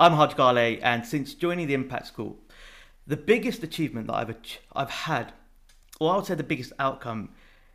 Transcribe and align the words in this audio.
I'm 0.00 0.12
Haj 0.12 0.36
Gale, 0.36 0.78
and 0.80 1.04
since 1.04 1.34
joining 1.34 1.66
the 1.66 1.74
Impact 1.74 2.06
School, 2.06 2.38
the 3.08 3.16
biggest 3.16 3.64
achievement 3.64 4.06
that 4.06 4.14
I've 4.14 4.36
I've 4.72 4.90
had, 4.90 5.32
or 5.98 6.12
I 6.12 6.16
would 6.16 6.24
say 6.24 6.36
the 6.36 6.44
biggest 6.44 6.72
outcome, 6.78 7.30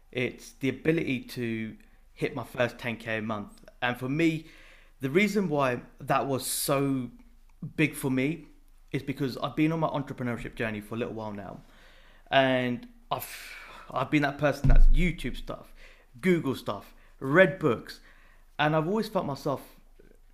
it's 0.09 0.53
the 0.53 0.69
ability 0.69 1.23
to 1.23 1.75
hit 2.13 2.33
my 2.33 2.45
first 2.45 2.77
10k 2.77 3.19
a 3.19 3.21
month. 3.21 3.65
And 3.81 3.97
for 3.97 4.07
me, 4.07 4.45
the 5.01 5.09
reason 5.09 5.49
why 5.49 5.81
that 5.99 6.25
was 6.25 6.45
so 6.45 7.09
big 7.75 7.93
for 7.93 8.09
me 8.09 8.47
is 8.93 9.03
because 9.03 9.37
I've 9.39 9.57
been 9.57 9.73
on 9.73 9.81
my 9.81 9.89
entrepreneurship 9.89 10.55
journey 10.55 10.79
for 10.79 10.95
a 10.95 10.99
little 10.99 11.15
while 11.15 11.33
now, 11.33 11.59
and 12.31 12.87
I've 13.11 13.27
I've 13.91 14.09
been 14.09 14.21
that 14.21 14.37
person 14.37 14.69
that's 14.69 14.85
YouTube 14.85 15.35
stuff, 15.35 15.73
Google 16.21 16.55
stuff, 16.55 16.93
read 17.19 17.59
books, 17.59 17.99
and 18.57 18.77
I've 18.77 18.87
always 18.87 19.09
felt 19.09 19.25
myself 19.25 19.61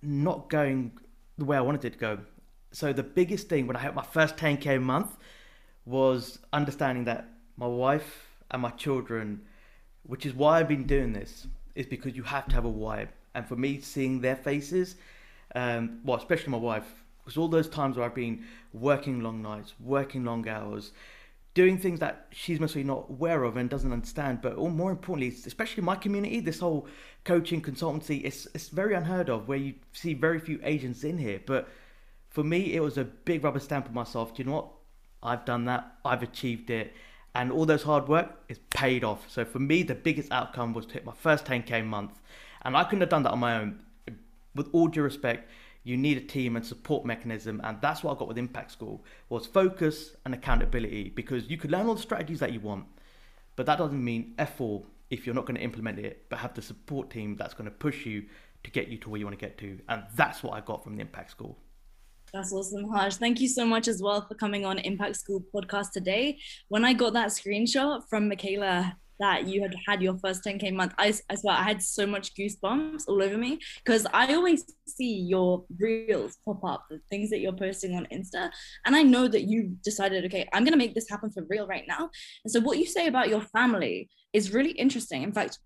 not 0.02 0.48
going 0.48 0.92
the 1.40 1.44
way 1.46 1.56
I 1.56 1.60
wanted 1.60 1.84
it 1.84 1.94
to 1.94 1.98
go. 1.98 2.18
So 2.70 2.92
the 2.92 3.02
biggest 3.02 3.48
thing 3.48 3.66
when 3.66 3.76
I 3.76 3.80
hit 3.80 3.94
my 3.94 4.04
first 4.04 4.36
10k 4.36 4.76
a 4.76 4.80
month 4.80 5.16
was 5.84 6.38
understanding 6.52 7.04
that 7.06 7.28
my 7.56 7.66
wife 7.66 8.28
and 8.50 8.62
my 8.62 8.70
children, 8.70 9.42
which 10.04 10.24
is 10.24 10.34
why 10.34 10.60
I've 10.60 10.68
been 10.68 10.86
doing 10.86 11.12
this, 11.12 11.48
is 11.74 11.86
because 11.86 12.14
you 12.14 12.22
have 12.22 12.46
to 12.48 12.54
have 12.54 12.64
a 12.64 12.68
why. 12.68 13.08
And 13.34 13.46
for 13.46 13.56
me, 13.56 13.80
seeing 13.80 14.20
their 14.20 14.36
faces, 14.36 14.96
um, 15.54 16.00
well, 16.04 16.18
especially 16.18 16.52
my 16.52 16.58
wife, 16.58 17.04
because 17.18 17.36
all 17.36 17.48
those 17.48 17.68
times 17.68 17.96
where 17.96 18.06
I've 18.06 18.14
been 18.14 18.44
working 18.72 19.20
long 19.20 19.42
nights, 19.42 19.74
working 19.80 20.24
long 20.24 20.48
hours, 20.48 20.92
doing 21.60 21.76
things 21.76 22.00
that 22.00 22.26
she's 22.30 22.58
mostly 22.58 22.82
not 22.82 23.04
aware 23.10 23.44
of 23.44 23.58
and 23.58 23.68
doesn't 23.68 23.92
understand. 23.92 24.40
But 24.40 24.54
all 24.54 24.70
more 24.70 24.90
importantly, 24.90 25.28
especially 25.46 25.82
in 25.82 25.84
my 25.84 25.94
community, 25.94 26.40
this 26.40 26.60
whole 26.60 26.86
coaching 27.24 27.60
consultancy, 27.60 28.24
it's 28.24 28.48
it's 28.54 28.68
very 28.70 28.94
unheard 28.94 29.28
of 29.28 29.46
where 29.46 29.58
you 29.58 29.74
see 29.92 30.14
very 30.14 30.38
few 30.38 30.58
agents 30.62 31.04
in 31.04 31.18
here. 31.18 31.38
But 31.44 31.68
for 32.30 32.42
me, 32.42 32.74
it 32.76 32.80
was 32.80 32.96
a 32.96 33.04
big 33.04 33.44
rubber 33.44 33.60
stamp 33.60 33.84
of 33.90 33.92
myself. 33.92 34.34
Do 34.34 34.42
you 34.42 34.48
know 34.48 34.56
what? 34.56 34.68
I've 35.22 35.44
done 35.44 35.66
that. 35.66 35.82
I've 36.02 36.22
achieved 36.22 36.70
it. 36.70 36.94
And 37.34 37.52
all 37.52 37.66
those 37.66 37.82
hard 37.82 38.08
work 38.08 38.28
is 38.48 38.58
paid 38.70 39.04
off. 39.04 39.28
So 39.28 39.44
for 39.44 39.58
me, 39.58 39.82
the 39.82 39.94
biggest 39.94 40.32
outcome 40.32 40.72
was 40.72 40.86
to 40.86 40.94
hit 40.94 41.04
my 41.04 41.12
first 41.12 41.44
10k 41.44 41.84
month. 41.84 42.18
And 42.62 42.74
I 42.74 42.84
couldn't 42.84 43.02
have 43.02 43.10
done 43.10 43.24
that 43.24 43.32
on 43.32 43.38
my 43.38 43.58
own. 43.60 43.80
With 44.54 44.68
all 44.72 44.88
due 44.88 45.02
respect, 45.02 45.50
you 45.82 45.96
need 45.96 46.16
a 46.18 46.20
team 46.20 46.56
and 46.56 46.64
support 46.64 47.04
mechanism 47.04 47.60
and 47.64 47.80
that's 47.80 48.02
what 48.02 48.14
i 48.14 48.18
got 48.18 48.28
with 48.28 48.38
impact 48.38 48.70
school 48.70 49.04
was 49.28 49.46
focus 49.46 50.16
and 50.24 50.34
accountability 50.34 51.10
because 51.10 51.48
you 51.48 51.56
could 51.56 51.70
learn 51.70 51.86
all 51.86 51.94
the 51.94 52.02
strategies 52.02 52.40
that 52.40 52.52
you 52.52 52.60
want 52.60 52.84
but 53.56 53.66
that 53.66 53.78
doesn't 53.78 54.02
mean 54.02 54.34
f4 54.38 54.84
if 55.10 55.26
you're 55.26 55.34
not 55.34 55.46
going 55.46 55.56
to 55.56 55.62
implement 55.62 55.98
it 55.98 56.26
but 56.28 56.38
have 56.38 56.54
the 56.54 56.62
support 56.62 57.10
team 57.10 57.36
that's 57.36 57.54
going 57.54 57.64
to 57.64 57.70
push 57.70 58.06
you 58.06 58.24
to 58.62 58.70
get 58.70 58.88
you 58.88 58.98
to 58.98 59.08
where 59.08 59.18
you 59.18 59.24
want 59.24 59.38
to 59.38 59.44
get 59.44 59.56
to 59.58 59.78
and 59.88 60.02
that's 60.14 60.42
what 60.42 60.52
i 60.52 60.60
got 60.60 60.84
from 60.84 60.96
the 60.96 61.00
impact 61.00 61.30
school 61.30 61.58
that's 62.32 62.52
awesome, 62.52 62.88
Haj. 62.88 63.16
Thank 63.16 63.40
you 63.40 63.48
so 63.48 63.64
much 63.64 63.88
as 63.88 64.00
well 64.00 64.24
for 64.24 64.36
coming 64.36 64.64
on 64.64 64.78
Impact 64.78 65.16
School 65.16 65.44
podcast 65.52 65.90
today. 65.90 66.38
When 66.68 66.84
I 66.84 66.92
got 66.92 67.12
that 67.14 67.30
screenshot 67.30 68.08
from 68.08 68.28
Michaela 68.28 68.96
that 69.20 69.46
you 69.46 69.62
had 69.62 69.74
had 69.86 70.02
your 70.02 70.18
first 70.18 70.44
10k 70.44 70.72
month 70.74 70.92
I, 70.98 71.14
I 71.28 71.34
swear 71.36 71.54
i 71.54 71.62
had 71.62 71.82
so 71.82 72.06
much 72.06 72.34
goosebumps 72.34 73.04
all 73.06 73.22
over 73.22 73.38
me 73.38 73.58
because 73.84 74.06
i 74.12 74.34
always 74.34 74.64
see 74.86 75.20
your 75.20 75.64
reels 75.78 76.38
pop 76.44 76.64
up 76.64 76.86
the 76.90 77.00
things 77.10 77.30
that 77.30 77.40
you're 77.40 77.52
posting 77.52 77.94
on 77.94 78.08
insta 78.12 78.50
and 78.86 78.96
i 78.96 79.02
know 79.02 79.28
that 79.28 79.42
you 79.42 79.76
decided 79.84 80.24
okay 80.24 80.48
i'm 80.52 80.64
going 80.64 80.72
to 80.72 80.78
make 80.78 80.94
this 80.94 81.08
happen 81.08 81.30
for 81.30 81.44
real 81.48 81.66
right 81.66 81.84
now 81.86 82.10
and 82.44 82.50
so 82.50 82.60
what 82.60 82.78
you 82.78 82.86
say 82.86 83.06
about 83.06 83.28
your 83.28 83.42
family 83.42 84.08
is 84.32 84.52
really 84.52 84.72
interesting 84.72 85.22
in 85.22 85.32
fact 85.32 85.58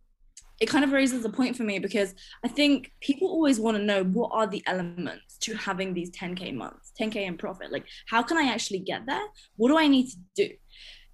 it 0.61 0.69
kind 0.69 0.85
of 0.85 0.93
raises 0.93 1.25
a 1.25 1.29
point 1.29 1.57
for 1.57 1.65
me 1.65 1.79
because 1.79 2.15
I 2.45 2.49
think 2.49 2.93
people 3.01 3.29
always 3.29 3.59
want 3.59 3.77
to 3.77 3.83
know 3.83 4.05
what 4.05 4.31
are 4.33 4.47
the 4.47 4.63
elements 4.67 5.37
to 5.41 5.55
having 5.57 5.93
these 5.93 6.11
10k 6.13 6.55
months, 6.55 6.93
10k 7.01 7.17
in 7.17 7.37
profit. 7.37 7.73
Like, 7.73 7.87
how 8.07 8.23
can 8.23 8.39
I 8.39 8.45
actually 8.45 8.79
get 8.79 9.05
there? 9.07 9.23
What 9.57 9.69
do 9.69 9.79
I 9.79 9.89
need 9.89 10.11
to 10.11 10.17
do? 10.37 10.55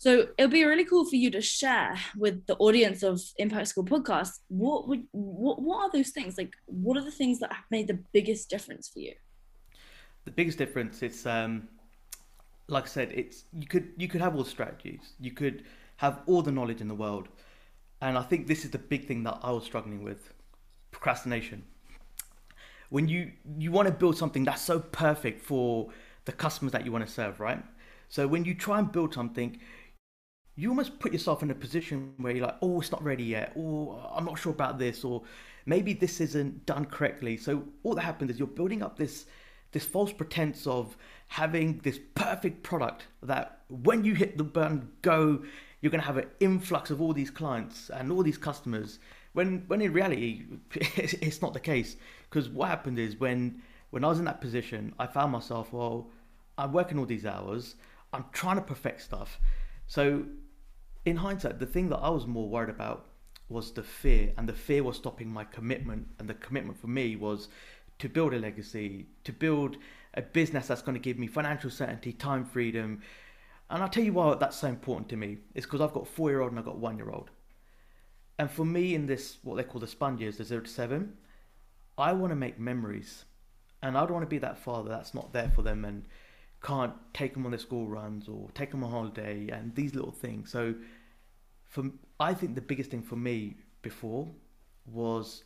So 0.00 0.28
it'll 0.38 0.50
be 0.50 0.64
really 0.64 0.86
cool 0.86 1.05
for 1.05 1.16
you 1.16 1.30
to 1.30 1.42
share 1.42 1.94
with 2.16 2.46
the 2.46 2.56
audience 2.56 3.02
of 3.02 3.20
Impact 3.36 3.68
School 3.68 3.84
podcast. 3.84 4.30
What 4.48 4.88
would 4.88 5.05
what 5.12 5.61
what 5.61 5.77
are 5.83 5.90
those 5.92 6.08
things? 6.08 6.38
Like 6.38 6.55
what 6.64 6.96
are 6.96 7.05
the 7.05 7.11
things 7.11 7.38
that 7.40 7.52
have 7.52 7.66
made 7.70 7.86
the 7.86 7.98
biggest 8.14 8.48
difference 8.48 8.89
for 8.89 9.00
you? 9.00 9.12
The 10.24 10.30
biggest 10.30 10.56
difference 10.56 11.02
it's 11.02 11.27
um 11.27 11.68
like 12.66 12.84
I 12.84 12.86
said, 12.86 13.12
it's 13.12 13.44
you 13.52 13.66
could 13.66 13.90
you 13.98 14.08
could 14.08 14.22
have 14.22 14.34
all 14.34 14.42
the 14.42 14.48
strategies. 14.48 15.12
You 15.20 15.33
could 15.33 15.64
have 15.98 16.22
all 16.24 16.40
the 16.40 16.50
knowledge 16.50 16.80
in 16.80 16.89
the 16.89 16.94
world. 16.94 17.28
And 18.00 18.16
I 18.16 18.22
think 18.22 18.46
this 18.46 18.64
is 18.64 18.70
the 18.70 18.78
big 18.78 19.06
thing 19.06 19.22
that 19.24 19.39
I 19.42 19.50
was 19.50 19.64
struggling 19.64 20.02
with. 20.02 20.33
Procrastination. 20.92 21.62
When 22.89 23.06
you 23.06 23.33
you 23.58 23.70
want 23.70 23.86
to 23.86 23.92
build 23.92 24.16
something 24.16 24.44
that's 24.44 24.62
so 24.62 24.80
perfect 24.80 25.42
for 25.42 25.90
the 26.24 26.33
customers 26.33 26.72
that 26.72 26.86
you 26.86 26.90
want 26.90 27.06
to 27.06 27.12
serve, 27.12 27.39
right? 27.39 27.62
So 28.10 28.27
when 28.27 28.44
you 28.44 28.55
try 28.55 28.80
and 28.80 28.90
build 28.90 29.14
something, 29.14 29.58
you 30.56 30.68
almost 30.68 30.98
put 30.98 31.12
yourself 31.12 31.42
in 31.42 31.50
a 31.50 31.55
position 31.55 32.14
where 32.18 32.34
you're 32.34 32.46
like, 32.46 32.56
oh, 32.62 32.80
it's 32.80 32.92
not 32.92 33.02
ready 33.02 33.24
yet, 33.24 33.52
or 33.55 34.00
I'm 34.14 34.24
not 34.24 34.38
sure 34.38 34.52
about 34.52 34.78
this, 34.78 35.05
or 35.05 35.22
maybe 35.66 35.92
this 35.92 36.20
isn't 36.20 36.66
done 36.66 36.84
correctly. 36.84 37.36
So 37.36 37.64
all 37.83 37.94
that 37.94 38.02
happens 38.02 38.33
is 38.33 38.38
you're 38.38 38.48
building 38.48 38.83
up 38.83 38.96
this 38.96 39.27
this 39.72 39.84
false 39.84 40.12
pretense 40.12 40.66
of 40.66 40.96
having 41.28 41.78
this 41.84 42.00
perfect 42.16 42.64
product 42.64 43.06
that 43.22 43.60
when 43.68 44.05
you 44.05 44.14
hit 44.14 44.36
the 44.36 44.42
button 44.42 44.90
go, 45.00 45.44
you're 45.80 45.90
going 45.90 46.00
to 46.00 46.06
have 46.06 46.16
an 46.16 46.28
influx 46.40 46.90
of 46.90 47.00
all 47.00 47.12
these 47.12 47.30
clients 47.30 47.89
and 47.89 48.10
all 48.10 48.22
these 48.22 48.36
customers. 48.36 48.98
When 49.33 49.64
when 49.68 49.80
in 49.80 49.92
reality, 49.92 50.44
it's 50.74 51.40
not 51.40 51.52
the 51.52 51.60
case. 51.60 51.96
Because 52.28 52.48
what 52.48 52.68
happened 52.68 52.98
is 52.98 53.16
when 53.16 53.62
when 53.90 54.05
I 54.05 54.08
was 54.08 54.18
in 54.18 54.24
that 54.24 54.40
position, 54.40 54.94
I 54.98 55.06
found 55.06 55.33
myself, 55.33 55.72
well, 55.72 56.08
I'm 56.58 56.72
working 56.72 56.98
all 56.98 57.06
these 57.06 57.27
hours, 57.27 57.77
I'm 58.12 58.24
trying 58.33 58.56
to 58.56 58.62
perfect 58.62 59.02
stuff. 59.02 59.40
So 59.90 60.23
in 61.05 61.17
hindsight, 61.17 61.58
the 61.58 61.67
thing 61.67 61.89
that 61.89 61.96
I 61.96 62.11
was 62.11 62.24
more 62.24 62.48
worried 62.48 62.70
about 62.70 63.06
was 63.48 63.73
the 63.73 63.83
fear, 63.83 64.33
and 64.39 64.48
the 64.48 64.52
fear 64.52 64.84
was 64.84 64.96
stopping 64.96 65.28
my 65.28 65.42
commitment. 65.42 66.06
And 66.20 66.28
the 66.28 66.34
commitment 66.34 66.80
for 66.80 66.86
me 66.86 67.17
was 67.17 67.48
to 67.98 68.08
build 68.08 68.33
a 68.33 68.39
legacy, 68.39 69.08
to 69.24 69.33
build 69.33 69.78
a 70.14 70.23
business 70.23 70.68
that's 70.68 70.80
going 70.80 70.95
to 70.95 71.01
give 71.01 71.18
me 71.18 71.27
financial 71.27 71.70
certainty, 71.70 72.12
time 72.12 72.45
freedom. 72.45 73.02
And 73.68 73.83
I'll 73.83 73.89
tell 73.89 74.05
you 74.05 74.12
why 74.12 74.33
that's 74.36 74.58
so 74.58 74.68
important 74.68 75.08
to 75.08 75.17
me. 75.17 75.39
It's 75.56 75.67
because 75.67 75.80
I've 75.80 75.92
got 75.92 76.07
four 76.07 76.30
year 76.30 76.40
old 76.40 76.52
and 76.52 76.61
I've 76.61 76.64
got 76.64 76.78
one 76.78 76.96
year 76.96 77.11
old. 77.11 77.30
And 78.39 78.48
for 78.48 78.64
me, 78.64 78.95
in 78.95 79.07
this, 79.07 79.39
what 79.42 79.57
they 79.57 79.64
call 79.64 79.80
the 79.80 79.89
sponge 79.89 80.20
years, 80.20 80.36
the 80.36 80.45
zero 80.45 80.61
to 80.61 80.70
seven, 80.70 81.14
I 81.98 82.12
want 82.12 82.30
to 82.30 82.36
make 82.36 82.61
memories. 82.61 83.24
And 83.83 83.98
I 83.98 84.02
don't 84.02 84.12
want 84.12 84.22
to 84.24 84.30
be 84.30 84.39
that 84.39 84.58
father 84.58 84.89
that's 84.89 85.14
not 85.14 85.33
there 85.33 85.51
for 85.52 85.62
them 85.62 85.84
and 85.84 86.05
can't 86.62 86.92
take 87.14 87.34
them 87.34 87.44
on 87.44 87.52
their 87.52 87.58
school 87.58 87.86
runs 87.86 88.28
or 88.28 88.48
take 88.54 88.70
them 88.70 88.84
on 88.84 88.90
holiday 88.90 89.48
and 89.48 89.74
these 89.74 89.94
little 89.94 90.12
things. 90.12 90.50
So, 90.50 90.74
for 91.64 91.84
I 92.18 92.34
think 92.34 92.54
the 92.54 92.60
biggest 92.60 92.90
thing 92.90 93.02
for 93.02 93.16
me 93.16 93.56
before 93.82 94.28
was 94.86 95.44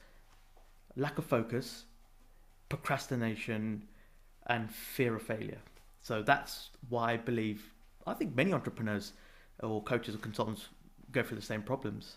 lack 0.97 1.19
of 1.19 1.25
focus, 1.25 1.85
procrastination, 2.69 3.85
and 4.47 4.71
fear 4.71 5.15
of 5.15 5.23
failure. 5.23 5.61
So 6.01 6.23
that's 6.23 6.71
why 6.89 7.13
I 7.13 7.17
believe 7.17 7.73
I 8.07 8.15
think 8.15 8.35
many 8.35 8.53
entrepreneurs 8.53 9.13
or 9.63 9.83
coaches 9.83 10.15
or 10.15 10.19
consultants 10.19 10.69
go 11.13 11.23
through 11.23 11.37
the 11.37 11.43
same 11.43 11.63
problems. 11.63 12.17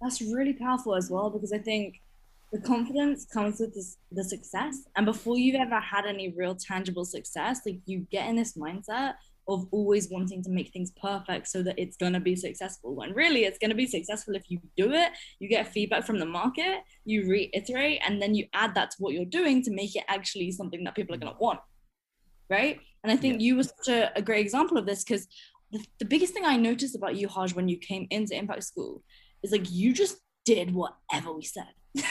That's 0.00 0.22
really 0.22 0.54
powerful 0.54 0.94
as 0.94 1.10
well 1.10 1.28
because 1.28 1.52
I 1.52 1.58
think 1.58 2.00
the 2.52 2.60
confidence 2.60 3.26
comes 3.26 3.60
with 3.60 3.74
this, 3.74 3.98
the 4.10 4.24
success. 4.24 4.84
And 4.96 5.04
before 5.04 5.38
you've 5.38 5.60
ever 5.60 5.80
had 5.80 6.06
any 6.06 6.32
real 6.36 6.54
tangible 6.54 7.04
success 7.04 7.60
like 7.66 7.80
you 7.86 8.06
get 8.10 8.28
in 8.28 8.36
this 8.36 8.56
mindset 8.56 9.14
of 9.48 9.66
always 9.70 10.10
wanting 10.10 10.42
to 10.42 10.50
make 10.50 10.70
things 10.72 10.92
perfect 11.00 11.48
so 11.48 11.62
that 11.62 11.78
it's 11.78 11.96
going 11.96 12.12
to 12.12 12.20
be 12.20 12.36
successful. 12.36 12.94
When 12.94 13.12
really 13.12 13.44
it's 13.44 13.58
going 13.58 13.70
to 13.70 13.76
be 13.76 13.86
successful 13.86 14.34
if 14.34 14.44
you 14.48 14.60
do 14.76 14.92
it. 14.92 15.10
You 15.40 15.48
get 15.48 15.72
feedback 15.72 16.04
from 16.04 16.18
the 16.18 16.26
market 16.26 16.78
you 17.04 17.28
reiterate 17.28 18.00
and 18.06 18.20
then 18.20 18.34
you 18.34 18.46
add 18.52 18.74
that 18.74 18.90
to 18.90 18.96
what 18.98 19.14
you're 19.14 19.24
doing 19.24 19.62
to 19.62 19.70
make 19.70 19.96
it 19.96 20.04
actually 20.08 20.50
something 20.52 20.84
that 20.84 20.94
people 20.94 21.14
are 21.14 21.18
going 21.18 21.32
to 21.32 21.38
want 21.38 21.60
right? 22.50 22.80
And 23.04 23.12
i 23.12 23.16
think 23.16 23.34
yeah. 23.34 23.46
you 23.46 23.56
were 23.56 23.62
such 23.62 23.88
a, 23.88 24.16
a 24.16 24.22
great 24.22 24.44
example 24.44 24.76
of 24.76 24.86
this 24.86 25.04
because 25.04 25.26
the, 25.70 25.84
the 25.98 26.04
biggest 26.04 26.34
thing 26.34 26.44
i 26.44 26.56
noticed 26.56 26.96
about 26.96 27.16
you 27.16 27.28
haj 27.28 27.54
when 27.54 27.68
you 27.68 27.78
came 27.78 28.06
into 28.10 28.34
impact 28.34 28.64
school 28.64 29.02
is 29.42 29.52
like 29.52 29.70
you 29.70 29.92
just 29.92 30.18
did 30.44 30.74
whatever 30.74 31.32
we 31.32 31.42
said 31.42 31.72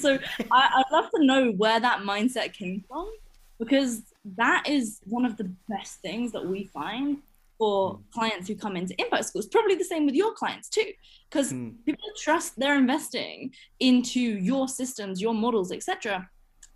so 0.00 0.18
I, 0.50 0.82
I'd 0.82 0.92
love 0.92 1.10
to 1.14 1.24
know 1.24 1.50
where 1.52 1.80
that 1.80 2.00
mindset 2.00 2.52
came 2.52 2.84
from 2.88 3.10
because 3.58 4.02
that 4.36 4.68
is 4.68 5.00
one 5.04 5.24
of 5.24 5.36
the 5.36 5.52
best 5.68 6.00
things 6.00 6.32
that 6.32 6.44
we 6.44 6.64
find 6.64 7.18
for 7.58 7.94
mm. 7.94 8.02
clients 8.12 8.48
who 8.48 8.56
come 8.56 8.76
into 8.76 8.94
impact 9.00 9.26
schools 9.26 9.46
probably 9.46 9.76
the 9.76 9.84
same 9.84 10.06
with 10.06 10.14
your 10.14 10.32
clients 10.32 10.68
too 10.68 10.90
because 11.30 11.52
mm. 11.52 11.74
people 11.84 12.08
trust 12.16 12.54
they're 12.58 12.78
investing 12.78 13.52
into 13.78 14.20
your 14.20 14.66
systems 14.66 15.20
your 15.20 15.34
models 15.34 15.70
etc 15.70 16.28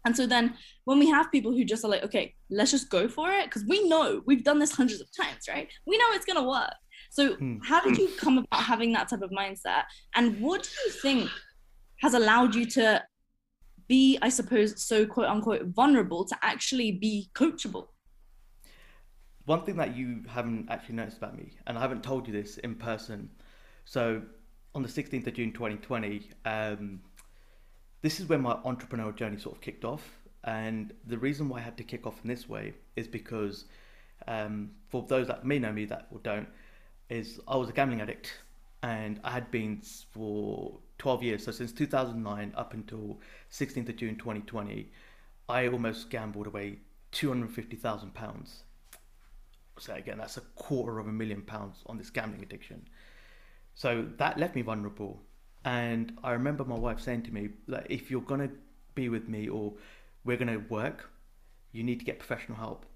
and 0.04 0.14
so 0.14 0.26
then 0.26 0.54
when 0.84 0.98
we 0.98 1.08
have 1.08 1.32
people 1.32 1.52
who 1.52 1.64
just 1.64 1.84
are 1.84 1.90
like 1.90 2.04
okay 2.04 2.34
let's 2.50 2.70
just 2.70 2.90
go 2.90 3.08
for 3.08 3.30
it 3.30 3.46
because 3.46 3.64
we 3.66 3.88
know 3.88 4.22
we've 4.26 4.44
done 4.44 4.58
this 4.58 4.72
hundreds 4.72 5.00
of 5.00 5.08
times 5.16 5.48
right 5.48 5.68
we 5.86 5.96
know 5.96 6.04
it's 6.10 6.26
going 6.26 6.40
to 6.40 6.48
work 6.48 6.74
so 7.10 7.34
mm. 7.36 7.58
how 7.64 7.80
did 7.80 7.96
you 7.96 8.08
come 8.18 8.38
about 8.38 8.62
having 8.62 8.92
that 8.92 9.08
type 9.08 9.22
of 9.22 9.30
mindset 9.30 9.84
and 10.14 10.38
what 10.40 10.62
do 10.62 10.70
you 10.84 10.92
think 10.92 11.30
has 12.00 12.12
allowed 12.12 12.54
you 12.54 12.66
to 12.66 13.02
be, 13.86 14.18
I 14.22 14.28
suppose, 14.28 14.80
so 14.82 15.06
quote 15.06 15.26
unquote 15.26 15.66
vulnerable 15.66 16.24
to 16.24 16.36
actually 16.42 16.92
be 16.92 17.30
coachable? 17.34 17.88
One 19.46 19.62
thing 19.64 19.76
that 19.76 19.94
you 19.96 20.22
haven't 20.26 20.70
actually 20.70 20.94
noticed 20.96 21.18
about 21.18 21.36
me, 21.36 21.52
and 21.66 21.76
I 21.76 21.80
haven't 21.80 22.02
told 22.02 22.26
you 22.26 22.32
this 22.32 22.56
in 22.58 22.74
person. 22.74 23.28
So, 23.84 24.22
on 24.74 24.82
the 24.82 24.88
16th 24.88 25.26
of 25.26 25.34
June 25.34 25.52
2020, 25.52 26.30
um, 26.46 27.00
this 28.00 28.20
is 28.20 28.28
when 28.28 28.40
my 28.40 28.54
entrepreneurial 28.64 29.14
journey 29.14 29.38
sort 29.38 29.56
of 29.56 29.60
kicked 29.60 29.84
off. 29.84 30.02
And 30.44 30.92
the 31.06 31.18
reason 31.18 31.48
why 31.48 31.58
I 31.58 31.62
had 31.62 31.76
to 31.78 31.84
kick 31.84 32.06
off 32.06 32.18
in 32.22 32.28
this 32.28 32.48
way 32.48 32.74
is 32.96 33.06
because, 33.06 33.66
um, 34.26 34.70
for 34.88 35.04
those 35.08 35.26
that 35.28 35.44
may 35.44 35.58
know 35.58 35.72
me 35.72 35.84
that 35.86 36.06
or 36.10 36.20
don't, 36.22 36.48
is 37.10 37.40
I 37.46 37.56
was 37.56 37.68
a 37.68 37.72
gambling 37.72 38.00
addict 38.00 38.32
and 38.82 39.20
I 39.24 39.30
had 39.30 39.50
been 39.50 39.80
for 40.12 40.78
12 40.98 41.22
years. 41.22 41.44
So 41.44 41.52
since 41.52 41.72
2009 41.72 42.52
up 42.56 42.74
until 42.74 43.20
16th 43.50 43.88
of 43.88 43.96
June 43.96 44.16
2020, 44.16 44.90
I 45.48 45.68
almost 45.68 46.10
gambled 46.10 46.46
away 46.46 46.78
250,000 47.12 48.14
pounds. 48.14 48.64
So 49.78 49.94
again, 49.94 50.18
that's 50.18 50.36
a 50.36 50.42
quarter 50.54 50.98
of 50.98 51.06
a 51.06 51.12
million 51.12 51.42
pounds 51.42 51.82
on 51.86 51.98
this 51.98 52.10
gambling 52.10 52.42
addiction. 52.42 52.86
So 53.74 54.06
that 54.18 54.38
left 54.38 54.54
me 54.54 54.62
vulnerable. 54.62 55.20
And 55.64 56.16
I 56.22 56.32
remember 56.32 56.64
my 56.64 56.78
wife 56.78 57.00
saying 57.00 57.22
to 57.22 57.34
me, 57.34 57.48
like, 57.66 57.86
if 57.88 58.10
you're 58.10 58.20
gonna 58.20 58.50
be 58.94 59.08
with 59.08 59.28
me 59.28 59.48
or 59.48 59.74
we're 60.24 60.36
gonna 60.36 60.62
work, 60.68 61.10
you 61.72 61.82
need 61.82 61.98
to 61.98 62.04
get 62.04 62.18
professional 62.18 62.56
help. 62.56 62.86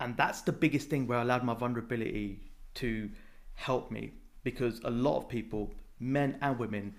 And 0.00 0.16
that's 0.16 0.42
the 0.42 0.52
biggest 0.52 0.88
thing 0.88 1.06
where 1.06 1.18
I 1.18 1.22
allowed 1.22 1.44
my 1.44 1.54
vulnerability 1.54 2.40
to 2.74 3.10
help 3.54 3.90
me 3.90 4.12
because 4.42 4.80
a 4.84 4.90
lot 4.90 5.16
of 5.16 5.28
people, 5.28 5.72
men 5.98 6.38
and 6.42 6.58
women, 6.58 6.94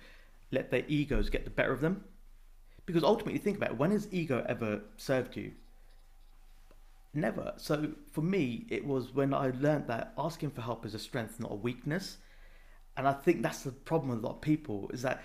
let 0.52 0.72
their 0.72 0.84
egos 0.88 1.30
get 1.30 1.44
the 1.44 1.52
better 1.52 1.72
of 1.72 1.82
them. 1.82 2.04
Because 2.86 3.04
ultimately, 3.04 3.40
think 3.40 3.58
about 3.58 3.72
it, 3.72 3.78
when 3.78 3.92
has 3.92 4.08
ego 4.12 4.46
ever 4.48 4.82
served 4.98 5.36
you? 5.36 5.54
Never. 7.14 7.54
So 7.58 7.92
for 8.12 8.22
me, 8.22 8.66
it 8.70 8.86
was 8.86 9.14
when 9.14 9.34
I 9.34 9.52
learned 9.58 9.88
that 9.88 10.14
asking 10.18 10.52
for 10.52 10.62
help 10.62 10.86
is 10.86 10.94
a 10.94 11.00
strength, 11.00 11.40
not 11.40 11.52
a 11.52 11.56
weakness. 11.56 12.18
And 12.98 13.08
I 13.08 13.14
think 13.14 13.42
that's 13.42 13.64
the 13.64 13.72
problem 13.72 14.10
with 14.10 14.20
a 14.20 14.28
lot 14.28 14.36
of 14.36 14.42
people 14.42 14.90
is 14.94 15.02
that 15.02 15.24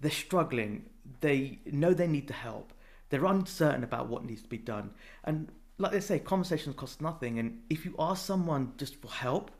they're 0.00 0.10
struggling. 0.10 0.86
They 1.20 1.60
know 1.66 1.94
they 1.94 2.06
need 2.06 2.26
the 2.26 2.34
help. 2.34 2.72
They're 3.08 3.24
uncertain 3.24 3.84
about 3.84 4.08
what 4.08 4.24
needs 4.24 4.42
to 4.42 4.48
be 4.48 4.58
done. 4.58 4.90
And 5.24 5.50
like 5.78 5.92
they 5.92 6.00
say, 6.00 6.18
conversations 6.18 6.74
cost 6.76 7.00
nothing. 7.00 7.38
And 7.38 7.62
if 7.70 7.84
you 7.84 7.94
ask 7.98 8.26
someone 8.26 8.72
just 8.76 8.96
for 8.96 9.10
help, 9.10 9.50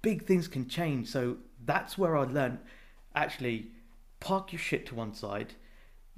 big 0.00 0.24
things 0.24 0.48
can 0.48 0.68
change. 0.68 1.08
So 1.08 1.38
that's 1.64 1.98
where 1.98 2.16
I 2.16 2.24
learned 2.24 2.58
actually 3.14 3.72
park 4.24 4.52
your 4.52 4.58
shit 4.58 4.86
to 4.86 4.94
one 4.94 5.12
side, 5.12 5.52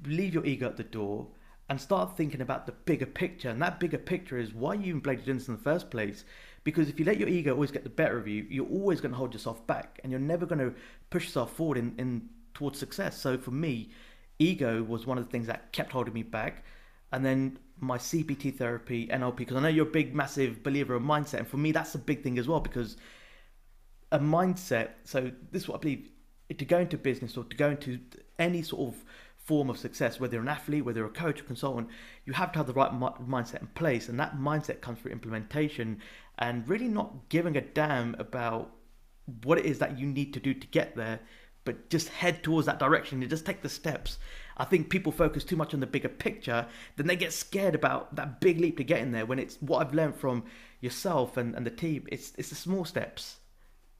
leave 0.05 0.32
your 0.32 0.47
ego 0.47 0.67
at 0.67 0.76
the 0.76 0.85
door, 0.85 1.26
and 1.69 1.81
start 1.81 2.17
thinking 2.17 2.41
about 2.41 2.64
the 2.64 2.73
bigger 2.73 3.05
picture. 3.05 3.50
And 3.50 3.61
that 3.61 3.81
bigger 3.81 3.99
picture 3.99 4.38
is 4.38 4.55
why 4.55 4.75
you 4.75 4.85
even 4.87 5.00
played 5.00 5.25
this 5.25 5.49
in 5.49 5.56
the 5.56 5.62
first 5.62 5.91
place. 5.91 6.25
Because 6.62 6.88
if 6.88 7.00
you 7.00 7.05
let 7.05 7.19
your 7.19 7.29
ego 7.29 7.53
always 7.53 7.73
get 7.73 7.82
the 7.82 7.91
better 7.91 8.17
of 8.17 8.29
you, 8.29 8.47
you're 8.49 8.69
always 8.69 9.00
going 9.00 9.11
to 9.11 9.19
hold 9.19 9.35
yourself 9.35 9.67
back, 9.67 9.99
and 10.03 10.12
you're 10.12 10.20
never 10.20 10.47
going 10.47 10.61
to 10.61 10.73
push 11.11 11.25
yourself 11.25 11.53
forward 11.56 11.79
in, 11.79 11.94
in 11.99 12.29
towards 12.55 12.79
success. 12.79 13.19
So 13.19 13.37
for 13.37 13.50
me, 13.50 13.91
ego 14.38 14.85
was 14.85 15.05
one 15.05 15.19
of 15.19 15.25
the 15.25 15.31
things 15.31 15.49
that 15.49 15.73
kept 15.73 15.91
holding 15.91 16.14
me 16.14 16.23
back. 16.23 16.64
And 17.12 17.25
then 17.25 17.58
my 17.81 17.99
CBT 17.99 18.56
therapy, 18.56 19.08
NLP, 19.08 19.38
because 19.38 19.56
I 19.56 19.61
know 19.61 19.69
you're 19.69 19.88
a 19.88 19.91
big, 19.91 20.14
massive 20.14 20.62
believer 20.62 20.94
of 20.94 21.03
mindset, 21.03 21.38
and 21.38 21.49
for 21.49 21.56
me, 21.56 21.73
that's 21.73 21.97
a 21.97 21.99
big 21.99 22.23
thing 22.23 22.38
as 22.38 22.47
well 22.47 22.61
because 22.61 22.97
a 24.12 24.20
mindset. 24.20 24.91
So 25.03 25.32
this 25.50 25.62
is 25.62 25.69
what 25.69 25.79
I 25.79 25.81
believe: 25.81 26.11
to 26.54 26.64
go 26.64 26.78
into 26.78 26.96
business 26.96 27.37
or 27.37 27.44
to 27.44 27.56
go 27.56 27.70
into 27.70 27.98
any 28.38 28.62
sort 28.62 28.94
of 28.94 29.04
form 29.46 29.70
of 29.70 29.78
success, 29.78 30.19
whether 30.19 30.34
you're 30.34 30.43
an 30.43 30.48
athlete, 30.48 30.84
whether 30.84 30.98
you're 30.98 31.08
a 31.08 31.12
coach 31.12 31.40
or 31.40 31.44
consultant, 31.44 31.88
you 32.25 32.32
have 32.32 32.50
to 32.52 32.58
have 32.58 32.66
the 32.66 32.72
right 32.72 32.93
mi- 32.93 33.26
mindset 33.28 33.60
in 33.60 33.69
place, 33.69 34.08
and 34.08 34.19
that 34.19 34.37
mindset 34.37 34.81
comes 34.81 34.98
through 34.98 35.12
implementation 35.12 36.00
and 36.38 36.69
really 36.69 36.88
not 36.88 37.28
giving 37.28 37.56
a 37.56 37.60
damn 37.60 38.14
about 38.19 38.72
what 39.44 39.58
it 39.58 39.64
is 39.64 39.78
that 39.78 39.98
you 39.98 40.06
need 40.06 40.32
to 40.34 40.40
do 40.40 40.52
to 40.52 40.66
get 40.69 40.96
there, 40.96 41.20
but 41.64 41.90
just 41.90 42.08
head 42.08 42.43
towards 42.43 42.66
that 42.66 42.78
direction 42.78 43.20
and 43.20 43.31
just 43.31 43.46
take 43.46 43.62
the 43.62 43.69
steps. 43.69 44.19
I 44.56 44.64
think 44.64 44.88
people 44.88 45.12
focus 45.12 45.44
too 45.44 45.56
much 45.56 45.75
on 45.75 45.81
the 45.81 45.87
bigger 45.87 46.08
picture, 46.08 46.66
then 46.96 47.06
they 47.06 47.16
get 47.16 47.32
scared 47.32 47.75
about 47.75 48.16
that 48.16 48.40
big 48.40 48.60
leap 48.60 48.76
to 48.78 48.84
get 48.84 49.00
in 49.00 49.12
there. 49.12 49.26
When 49.26 49.38
it's 49.38 49.56
what 49.60 49.84
I've 49.84 49.94
learned 49.94 50.16
from 50.16 50.44
yourself 50.81 51.37
and, 51.37 51.54
and 51.54 51.64
the 51.64 51.70
team, 51.70 52.06
it's 52.10 52.32
it's 52.37 52.48
the 52.50 52.54
small 52.54 52.84
steps 52.84 53.37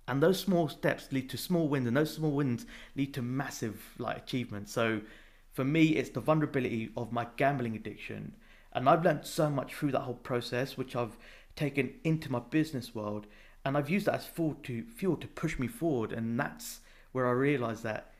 and 0.09 0.23
those 0.23 0.39
small 0.39 0.69
steps 0.69 1.11
lead 1.11 1.29
to 1.31 1.37
small 1.37 1.69
wins 1.69 1.87
and 1.87 1.97
those 1.97 2.15
small 2.15 2.31
wins 2.31 2.67
lead 2.95 3.13
to 3.15 3.23
massive 3.23 3.95
like 3.99 4.17
achievements. 4.17 4.73
So 4.73 5.01
for 5.53 5.65
me 5.65 5.97
it's 5.97 6.11
the 6.11 6.21
vulnerability 6.21 6.91
of 6.97 7.13
my 7.13 7.27
gambling 7.37 7.75
addiction. 7.75 8.35
And 8.73 8.89
i've 8.89 9.05
learned 9.05 9.27
so 9.27 9.51
much 9.51 9.75
through 9.75 9.93
that 9.93 10.01
whole 10.01 10.15
process 10.15 10.77
which 10.77 10.95
i've 10.95 11.17
taken 11.57 11.95
into 12.05 12.31
my 12.31 12.39
business 12.39 12.95
world. 12.95 13.27
And 13.65 13.77
i've 13.77 13.91
used 13.91 14.07
that 14.07 14.15
as 14.15 14.27
fuel 14.27 14.57
to 14.65 14.85
fuel 14.85 15.17
to 15.17 15.27
push 15.27 15.59
me 15.59 15.67
forward. 15.67 16.13
And 16.13 16.39
that's 16.39 16.81
where 17.13 17.27
i 17.27 17.33
realized 17.33 17.83
that 17.83 18.13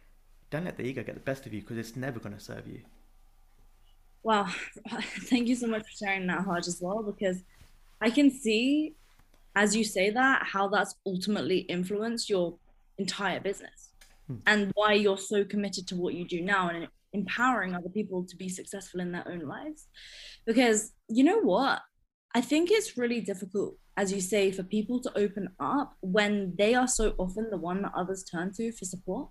don't 0.51 0.65
let 0.65 0.77
the 0.77 0.85
ego 0.85 1.03
get 1.03 1.15
the 1.15 1.21
best 1.21 1.47
of 1.47 1.55
you 1.55 1.61
because 1.61 1.79
it's 1.79 1.97
never 1.97 2.21
going 2.21 2.35
to 2.35 2.41
serve 2.41 2.67
you. 2.67 2.83
Wow. 4.23 4.47
Thank 5.29 5.49
you 5.49 5.55
so 5.57 5.67
much 5.67 5.83
for 5.83 6.05
sharing 6.05 6.27
that 6.29 6.45
Haj 6.45 6.67
as 6.67 6.81
well 6.81 7.03
because 7.03 7.43
i 8.01 8.11
can 8.11 8.31
see 8.31 8.95
as 9.57 9.75
you 9.75 9.83
say 9.83 10.11
that, 10.11 10.43
how 10.45 10.69
that's 10.69 10.95
ultimately 11.07 11.61
influenced 11.61 12.29
your 12.29 12.59
entire 12.99 13.41
business 13.41 13.91
hmm. 14.27 14.37
and 14.47 14.71
why 14.75 14.93
you're 14.93 15.19
so 15.19 15.45
committed 15.45 15.89
to 15.89 15.97
what 15.97 16.15
you 16.15 16.29
do 16.29 16.43
now 16.43 16.69
and 16.69 16.87
empowering 17.15 17.75
other 17.75 17.89
people 17.89 18.25
to 18.25 18.37
be 18.37 18.49
successful 18.49 19.01
in 19.01 19.11
their 19.11 19.27
own 19.27 19.41
lives. 19.41 19.89
Because 20.45 20.93
you 21.09 21.25
know 21.25 21.41
what? 21.41 21.81
I 22.35 22.43
think 22.43 22.71
it's 22.71 22.99
really 22.99 23.23
difficult, 23.23 23.77
as 23.97 24.13
you 24.13 24.21
say, 24.21 24.53
for 24.53 24.63
people 24.63 25.01
to 25.01 25.19
open 25.19 25.49
up 25.59 25.97
when 26.03 26.55
they 26.59 26.75
are 26.75 26.87
so 26.87 27.15
often 27.17 27.49
the 27.51 27.57
one 27.57 27.81
that 27.83 27.93
others 27.97 28.25
turn 28.31 28.53
to 28.59 28.73
for 28.73 28.85
support 28.85 29.31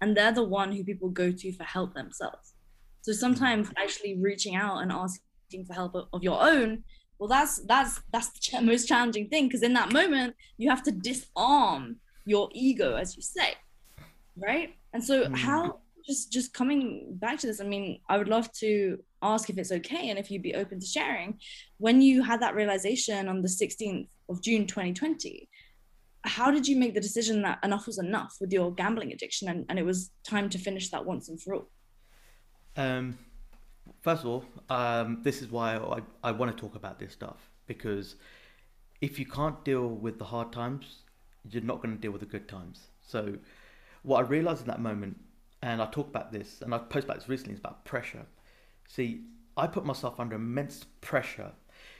and 0.00 0.16
they're 0.16 0.32
the 0.32 0.42
one 0.42 0.72
who 0.72 0.84
people 0.84 1.10
go 1.10 1.30
to 1.30 1.52
for 1.52 1.64
help 1.64 1.94
themselves. 1.94 2.54
So 3.02 3.12
sometimes 3.12 3.70
actually 3.76 4.18
reaching 4.18 4.56
out 4.56 4.78
and 4.78 4.90
asking 4.90 5.66
for 5.66 5.74
help 5.74 5.94
of 5.94 6.22
your 6.22 6.42
own 6.42 6.82
well 7.18 7.28
that's 7.28 7.58
that's 7.66 8.00
that's 8.12 8.30
the 8.50 8.60
most 8.60 8.86
challenging 8.86 9.28
thing 9.28 9.46
because 9.46 9.62
in 9.62 9.72
that 9.72 9.92
moment 9.92 10.34
you 10.58 10.68
have 10.68 10.82
to 10.82 10.92
disarm 10.92 11.96
your 12.24 12.48
ego 12.52 12.96
as 12.96 13.16
you 13.16 13.22
say 13.22 13.54
right? 14.36 14.74
And 14.92 15.02
so 15.02 15.24
mm. 15.24 15.36
how 15.36 15.80
just 16.06 16.32
just 16.32 16.54
coming 16.54 17.08
back 17.14 17.36
to 17.36 17.48
this 17.48 17.60
i 17.60 17.64
mean 17.64 17.98
i 18.08 18.16
would 18.16 18.28
love 18.28 18.48
to 18.52 18.96
ask 19.22 19.50
if 19.50 19.58
it's 19.58 19.72
okay 19.72 20.08
and 20.08 20.20
if 20.20 20.30
you'd 20.30 20.42
be 20.42 20.54
open 20.54 20.78
to 20.78 20.86
sharing. 20.86 21.38
When 21.78 22.00
you 22.00 22.22
had 22.22 22.40
that 22.42 22.54
realization 22.54 23.28
on 23.28 23.42
the 23.42 23.48
16th 23.48 24.06
of 24.28 24.40
june 24.40 24.66
2020 24.66 25.48
how 26.22 26.50
did 26.50 26.66
you 26.66 26.76
make 26.76 26.94
the 26.94 27.00
decision 27.00 27.42
that 27.42 27.58
enough 27.64 27.86
was 27.86 27.98
enough 27.98 28.36
with 28.40 28.52
your 28.52 28.72
gambling 28.74 29.12
addiction 29.12 29.48
and, 29.48 29.64
and 29.68 29.78
it 29.78 29.84
was 29.84 30.10
time 30.24 30.48
to 30.50 30.58
finish 30.58 30.90
that 30.90 31.04
once 31.04 31.28
and 31.28 31.40
for 31.40 31.54
all? 31.54 31.70
Um 32.76 33.18
first 34.06 34.22
of 34.22 34.28
all, 34.28 34.44
um, 34.70 35.18
this 35.24 35.42
is 35.42 35.50
why 35.50 35.74
I, 35.76 36.28
I 36.28 36.30
want 36.30 36.56
to 36.56 36.60
talk 36.60 36.76
about 36.76 37.00
this 37.00 37.12
stuff 37.12 37.50
because 37.66 38.14
if 39.00 39.18
you 39.18 39.26
can't 39.26 39.64
deal 39.64 39.88
with 39.88 40.20
the 40.20 40.26
hard 40.26 40.52
times, 40.52 41.02
you're 41.50 41.64
not 41.64 41.82
going 41.82 41.92
to 41.92 42.00
deal 42.00 42.12
with 42.12 42.20
the 42.20 42.26
good 42.26 42.46
times. 42.46 42.86
So, 43.02 43.36
what 44.04 44.18
I 44.18 44.28
realized 44.28 44.60
in 44.60 44.68
that 44.68 44.80
moment, 44.80 45.16
and 45.60 45.82
I 45.82 45.86
talk 45.86 46.06
about 46.06 46.30
this, 46.30 46.62
and 46.62 46.72
I 46.72 46.78
post 46.78 47.06
about 47.06 47.18
this 47.18 47.28
recently, 47.28 47.54
is 47.54 47.58
about 47.58 47.84
pressure. 47.84 48.26
See, 48.86 49.22
I 49.56 49.66
put 49.66 49.84
myself 49.84 50.20
under 50.20 50.36
immense 50.36 50.86
pressure. 51.00 51.50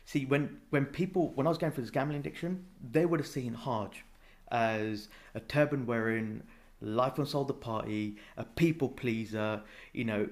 See, 0.05 0.27
when 0.27 0.59
when 0.71 0.87
people 0.87 1.33
when 1.35 1.49
I 1.49 1.51
was 1.51 1.59
going 1.59 1.73
through 1.73 1.87
this 1.87 1.91
gambling 1.91 2.21
addiction, 2.21 2.67
they 2.81 3.05
would 3.05 3.19
have 3.19 3.27
seen 3.27 3.53
Haj 3.53 4.05
as 4.53 5.09
a 5.35 5.41
turban 5.41 5.87
wearing, 5.87 6.45
life 6.81 7.19
on 7.19 7.27
sold 7.27 7.49
the 7.49 7.55
party, 7.55 8.17
a 8.37 8.45
people 8.45 8.91
pleaser, 8.91 9.63
you 9.93 10.05
know, 10.05 10.29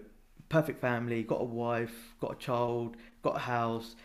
perfect 0.54 0.80
family, 0.80 1.24
got 1.24 1.40
a 1.40 1.44
wife, 1.44 2.14
got 2.20 2.30
a 2.30 2.36
child, 2.36 2.96
got 3.22 3.34
a 3.34 3.40
house. 3.40 3.96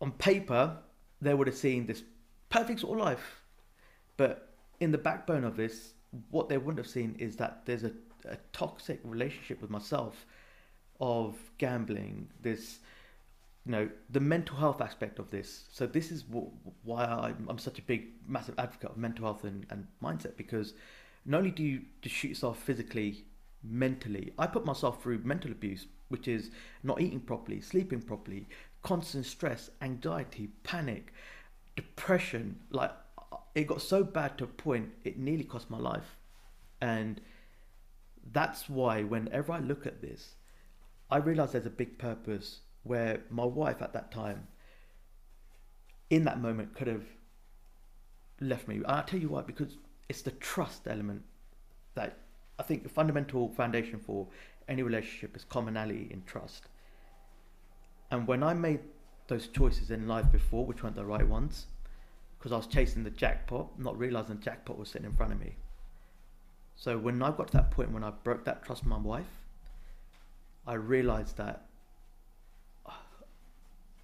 On 0.00 0.10
paper, 0.10 0.76
they 1.20 1.34
would 1.34 1.46
have 1.46 1.56
seen 1.56 1.86
this 1.86 2.02
perfect 2.48 2.80
sort 2.80 2.98
of 2.98 3.04
life. 3.04 3.42
But 4.16 4.56
in 4.80 4.90
the 4.90 4.98
backbone 4.98 5.44
of 5.44 5.56
this, 5.56 5.94
what 6.32 6.48
they 6.48 6.58
wouldn't 6.58 6.84
have 6.84 6.92
seen 6.92 7.14
is 7.20 7.36
that 7.36 7.64
there's 7.64 7.84
a, 7.84 7.92
a 8.28 8.38
toxic 8.52 8.98
relationship 9.04 9.62
with 9.62 9.70
myself 9.70 10.26
of 10.98 11.36
gambling, 11.58 12.28
this, 12.40 12.80
you 13.64 13.70
know, 13.70 13.88
the 14.10 14.18
mental 14.18 14.56
health 14.56 14.80
aspect 14.80 15.20
of 15.20 15.30
this. 15.30 15.66
So 15.70 15.86
this 15.86 16.10
is 16.10 16.24
why 16.82 17.04
I'm, 17.04 17.46
I'm 17.48 17.58
such 17.58 17.78
a 17.78 17.82
big, 17.82 18.08
massive 18.26 18.56
advocate 18.58 18.90
of 18.90 18.96
mental 18.96 19.26
health 19.26 19.44
and, 19.44 19.64
and 19.70 19.86
mindset 20.02 20.36
because 20.36 20.74
not 21.24 21.38
only 21.38 21.52
do 21.52 21.62
you 21.62 21.82
shoot 22.02 22.30
yourself 22.30 22.58
physically 22.58 23.26
mentally. 23.62 24.32
I 24.38 24.46
put 24.46 24.64
myself 24.64 25.02
through 25.02 25.18
mental 25.18 25.50
abuse, 25.50 25.86
which 26.08 26.28
is 26.28 26.50
not 26.82 27.00
eating 27.00 27.20
properly, 27.20 27.60
sleeping 27.60 28.02
properly, 28.02 28.46
constant 28.82 29.26
stress, 29.26 29.70
anxiety, 29.80 30.50
panic, 30.62 31.12
depression. 31.76 32.58
Like 32.70 32.92
uh, 33.32 33.36
it 33.54 33.66
got 33.66 33.82
so 33.82 34.04
bad 34.04 34.38
to 34.38 34.44
a 34.44 34.48
point 34.48 34.90
it 35.04 35.18
nearly 35.18 35.44
cost 35.44 35.70
my 35.70 35.78
life. 35.78 36.16
And 36.80 37.20
that's 38.32 38.68
why 38.68 39.02
whenever 39.02 39.52
I 39.52 39.60
look 39.60 39.86
at 39.86 40.02
this, 40.02 40.34
I 41.10 41.18
realize 41.18 41.52
there's 41.52 41.66
a 41.66 41.70
big 41.70 41.98
purpose 41.98 42.60
where 42.82 43.20
my 43.30 43.44
wife 43.44 43.82
at 43.82 43.92
that 43.92 44.10
time, 44.10 44.48
in 46.10 46.24
that 46.24 46.40
moment, 46.40 46.74
could 46.74 46.88
have 46.88 47.04
left 48.40 48.66
me. 48.66 48.80
I'll 48.86 49.04
tell 49.04 49.20
you 49.20 49.28
why, 49.28 49.42
because 49.42 49.76
it's 50.08 50.22
the 50.22 50.32
trust 50.32 50.88
element 50.88 51.22
that 51.94 52.18
I 52.58 52.62
think 52.62 52.82
the 52.82 52.88
fundamental 52.88 53.48
foundation 53.48 53.98
for 53.98 54.26
any 54.68 54.82
relationship 54.82 55.36
is 55.36 55.44
commonality 55.44 56.08
in 56.10 56.22
trust. 56.24 56.68
And 58.10 58.26
when 58.26 58.42
I 58.42 58.54
made 58.54 58.80
those 59.28 59.48
choices 59.48 59.90
in 59.90 60.06
life 60.06 60.30
before, 60.30 60.66
which 60.66 60.82
weren't 60.82 60.96
the 60.96 61.04
right 61.04 61.26
ones, 61.26 61.66
because 62.38 62.52
I 62.52 62.56
was 62.56 62.66
chasing 62.66 63.04
the 63.04 63.10
jackpot, 63.10 63.78
not 63.78 63.98
realizing 63.98 64.36
the 64.36 64.42
jackpot 64.42 64.78
was 64.78 64.90
sitting 64.90 65.06
in 65.06 65.12
front 65.12 65.32
of 65.32 65.40
me. 65.40 65.54
So 66.76 66.98
when 66.98 67.22
I 67.22 67.30
got 67.30 67.48
to 67.48 67.52
that 67.54 67.70
point 67.70 67.92
when 67.92 68.04
I 68.04 68.10
broke 68.10 68.44
that 68.44 68.64
trust 68.64 68.82
with 68.82 68.90
my 68.90 68.98
wife, 68.98 69.26
I 70.66 70.74
realized 70.74 71.36
that 71.36 71.66
uh, 72.84 72.90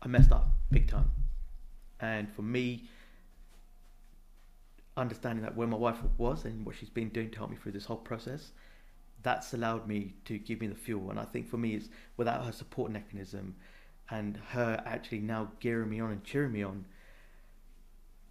I 0.02 0.08
messed 0.08 0.32
up 0.32 0.50
big 0.70 0.88
time. 0.88 1.10
And 2.00 2.32
for 2.32 2.42
me, 2.42 2.88
understanding 4.98 5.42
that 5.42 5.56
where 5.56 5.66
my 5.66 5.76
wife 5.76 5.98
was 6.16 6.44
and 6.44 6.66
what 6.66 6.76
she's 6.76 6.90
been 6.90 7.08
doing 7.08 7.30
to 7.30 7.38
help 7.38 7.50
me 7.50 7.56
through 7.56 7.72
this 7.72 7.84
whole 7.84 7.96
process, 7.96 8.52
that's 9.22 9.54
allowed 9.54 9.86
me 9.86 10.14
to 10.24 10.38
give 10.38 10.60
me 10.60 10.66
the 10.66 10.74
fuel. 10.74 11.10
And 11.10 11.18
I 11.18 11.24
think 11.24 11.48
for 11.48 11.56
me, 11.56 11.74
it's 11.74 11.88
without 12.16 12.44
her 12.44 12.52
support 12.52 12.90
mechanism 12.90 13.56
and 14.10 14.38
her 14.50 14.82
actually 14.86 15.20
now 15.20 15.50
gearing 15.60 15.90
me 15.90 16.00
on 16.00 16.10
and 16.12 16.24
cheering 16.24 16.52
me 16.52 16.62
on, 16.62 16.84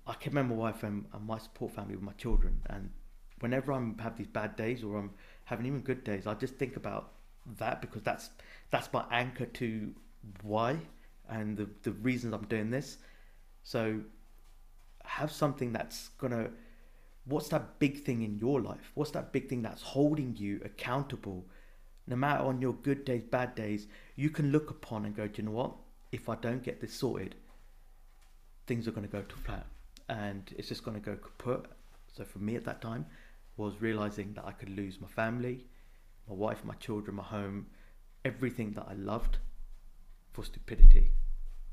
I 0.06 0.14
can 0.14 0.32
remember 0.32 0.56
my 0.56 0.62
wife 0.62 0.84
and, 0.84 1.06
and 1.14 1.26
my 1.26 1.38
support 1.38 1.74
family 1.74 1.96
with 1.96 2.04
my 2.04 2.14
children. 2.14 2.62
And 2.68 2.90
whenever 3.40 3.74
I'm 3.74 3.98
have 4.00 4.18
these 4.18 4.28
bad 4.28 4.56
days 4.56 4.84
or 4.84 4.98
I'm 4.98 5.12
having 5.46 5.66
even 5.66 5.82
good 5.82 6.04
days, 6.04 6.28
I 6.28 6.34
just 6.34 6.56
think 6.56 6.76
about 6.76 7.12
that 7.60 7.82
because 7.82 8.02
that's 8.02 8.30
that's 8.72 8.92
my 8.92 9.06
anchor 9.12 9.46
to 9.46 9.94
why 10.42 10.78
and 11.30 11.58
the, 11.58 11.70
the 11.84 11.92
reasons 11.92 12.34
I'm 12.34 12.46
doing 12.46 12.72
this. 12.72 12.98
So 13.64 14.00
have 15.08 15.32
something 15.32 15.74
that's 15.74 16.10
gonna 16.20 16.50
what's 17.28 17.50
that 17.50 17.80
big 17.80 18.04
thing 18.04 18.22
in 18.22 18.38
your 18.38 18.62
life? 18.62 18.92
What's 18.94 19.12
that 19.12 19.34
big 19.34 19.50
thing 19.50 19.62
that's 19.62 19.82
holding 19.82 20.36
you 20.38 20.62
accountable? 20.64 21.46
No 22.08 22.16
matter 22.16 22.44
on 22.44 22.62
your 22.62 22.74
good 22.74 23.04
days, 23.04 23.24
bad 23.30 23.54
days, 23.54 23.88
you 24.16 24.30
can 24.30 24.52
look 24.52 24.70
upon 24.70 25.06
and 25.06 25.16
go, 25.16 25.28
do 25.28 25.42
you 25.42 25.44
know 25.44 25.52
what? 25.52 25.74
If 26.12 26.30
I 26.30 26.36
don't 26.36 26.64
get 26.64 26.80
this 26.80 26.94
sorted, 26.94 27.36
things 28.66 28.88
are 28.88 28.92
going 28.92 29.06
to 29.06 29.12
go 29.12 29.22
to 29.22 29.36
flat 29.36 29.66
and 30.10 30.54
it's 30.58 30.70
just 30.70 30.86
going 30.86 30.96
to 31.00 31.04
go 31.04 31.18
kaput. 31.18 31.66
So 32.14 32.24
for 32.24 32.40
me 32.40 32.56
at 32.56 32.64
that 32.64 32.82
time 32.82 33.06
was 33.58 33.82
realizing 33.82 34.34
that 34.34 34.46
I 34.46 34.52
could 34.54 34.70
lose 34.70 35.02
my 35.02 35.08
family, 35.08 35.66
my 36.30 36.36
wife, 36.36 36.64
my 36.64 36.76
children, 36.76 37.18
my 37.18 37.24
home, 37.24 37.68
everything 38.24 38.72
that 38.74 38.86
I 38.90 38.94
loved 38.94 39.38
for 40.32 40.46
stupidity 40.46 41.12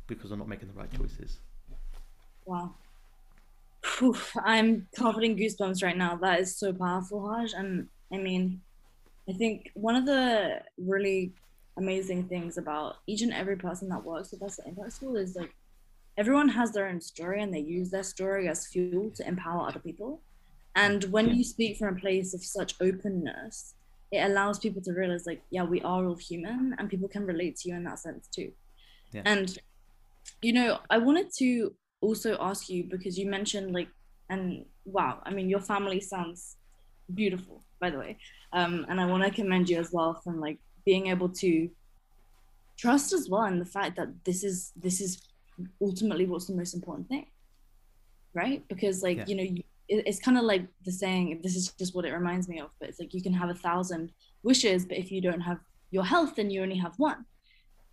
because 0.08 0.32
I'm 0.32 0.38
not 0.40 0.48
making 0.48 0.68
the 0.68 0.74
right 0.74 0.90
choices. 0.92 1.38
Wow. 2.44 2.74
Whew, 3.98 4.16
I'm 4.44 4.86
covered 4.96 5.24
in 5.24 5.36
goosebumps 5.36 5.82
right 5.82 5.96
now. 5.96 6.16
That 6.16 6.40
is 6.40 6.56
so 6.56 6.72
powerful, 6.72 7.28
Haj. 7.28 7.52
And 7.52 7.88
I 8.12 8.18
mean, 8.18 8.60
I 9.28 9.32
think 9.32 9.70
one 9.74 9.96
of 9.96 10.06
the 10.06 10.60
really 10.78 11.32
amazing 11.76 12.24
things 12.28 12.58
about 12.58 12.96
each 13.06 13.22
and 13.22 13.32
every 13.32 13.56
person 13.56 13.88
that 13.88 14.04
works 14.04 14.30
with 14.30 14.42
us 14.42 14.58
at 14.58 14.66
Impact 14.66 14.92
School 14.92 15.16
is 15.16 15.36
like 15.36 15.54
everyone 16.16 16.48
has 16.48 16.72
their 16.72 16.88
own 16.88 17.00
story 17.00 17.42
and 17.42 17.52
they 17.52 17.60
use 17.60 17.90
their 17.90 18.02
story 18.02 18.48
as 18.48 18.66
fuel 18.66 19.10
to 19.10 19.26
empower 19.26 19.68
other 19.68 19.80
people. 19.80 20.20
And 20.76 21.04
when 21.04 21.34
you 21.34 21.44
speak 21.44 21.78
from 21.78 21.96
a 21.96 22.00
place 22.00 22.34
of 22.34 22.44
such 22.44 22.74
openness, 22.80 23.74
it 24.10 24.18
allows 24.18 24.58
people 24.58 24.82
to 24.82 24.92
realize 24.92 25.26
like, 25.26 25.42
yeah, 25.50 25.64
we 25.64 25.80
are 25.82 26.04
all 26.04 26.16
human 26.16 26.74
and 26.78 26.90
people 26.90 27.08
can 27.08 27.26
relate 27.26 27.56
to 27.56 27.68
you 27.68 27.76
in 27.76 27.84
that 27.84 27.98
sense 27.98 28.28
too. 28.28 28.52
Yeah. 29.12 29.22
And 29.24 29.56
you 30.42 30.52
know, 30.52 30.78
I 30.90 30.98
wanted 30.98 31.30
to 31.38 31.74
also 32.04 32.36
ask 32.40 32.68
you 32.68 32.84
because 32.84 33.18
you 33.18 33.26
mentioned 33.26 33.72
like 33.72 33.88
and 34.30 34.64
wow, 34.84 35.20
I 35.24 35.30
mean 35.30 35.48
your 35.48 35.60
family 35.60 36.00
sounds 36.00 36.56
beautiful, 37.14 37.62
by 37.80 37.90
the 37.90 37.98
way. 37.98 38.16
Um, 38.52 38.86
and 38.88 39.00
I 39.00 39.06
want 39.06 39.22
to 39.24 39.30
commend 39.30 39.68
you 39.68 39.78
as 39.78 39.90
well 39.92 40.14
from 40.22 40.40
like 40.40 40.58
being 40.84 41.08
able 41.08 41.28
to 41.44 41.68
trust 42.76 43.12
as 43.12 43.28
well 43.28 43.42
and 43.42 43.60
the 43.60 43.66
fact 43.66 43.96
that 43.96 44.08
this 44.24 44.42
is 44.44 44.72
this 44.76 45.00
is 45.00 45.22
ultimately 45.80 46.26
what's 46.26 46.46
the 46.46 46.54
most 46.54 46.74
important 46.74 47.08
thing 47.08 47.26
right 48.34 48.66
because 48.68 49.02
like 49.02 49.18
yeah. 49.18 49.24
you 49.28 49.36
know 49.36 49.42
you, 49.42 49.62
it, 49.88 50.02
it's 50.06 50.18
kind 50.18 50.36
of 50.36 50.44
like 50.44 50.66
the 50.84 50.90
saying 50.90 51.40
this 51.42 51.54
is 51.54 51.68
just 51.78 51.94
what 51.94 52.04
it 52.04 52.12
reminds 52.12 52.48
me 52.48 52.58
of 52.58 52.70
but 52.80 52.88
it's 52.88 52.98
like 52.98 53.14
you 53.14 53.22
can 53.22 53.32
have 53.32 53.48
a 53.48 53.54
thousand 53.54 54.10
wishes 54.42 54.84
but 54.84 54.98
if 54.98 55.12
you 55.12 55.20
don't 55.20 55.40
have 55.40 55.58
your 55.90 56.04
health 56.04 56.34
then 56.36 56.50
you 56.50 56.62
only 56.62 56.76
have 56.76 56.94
one 56.96 57.24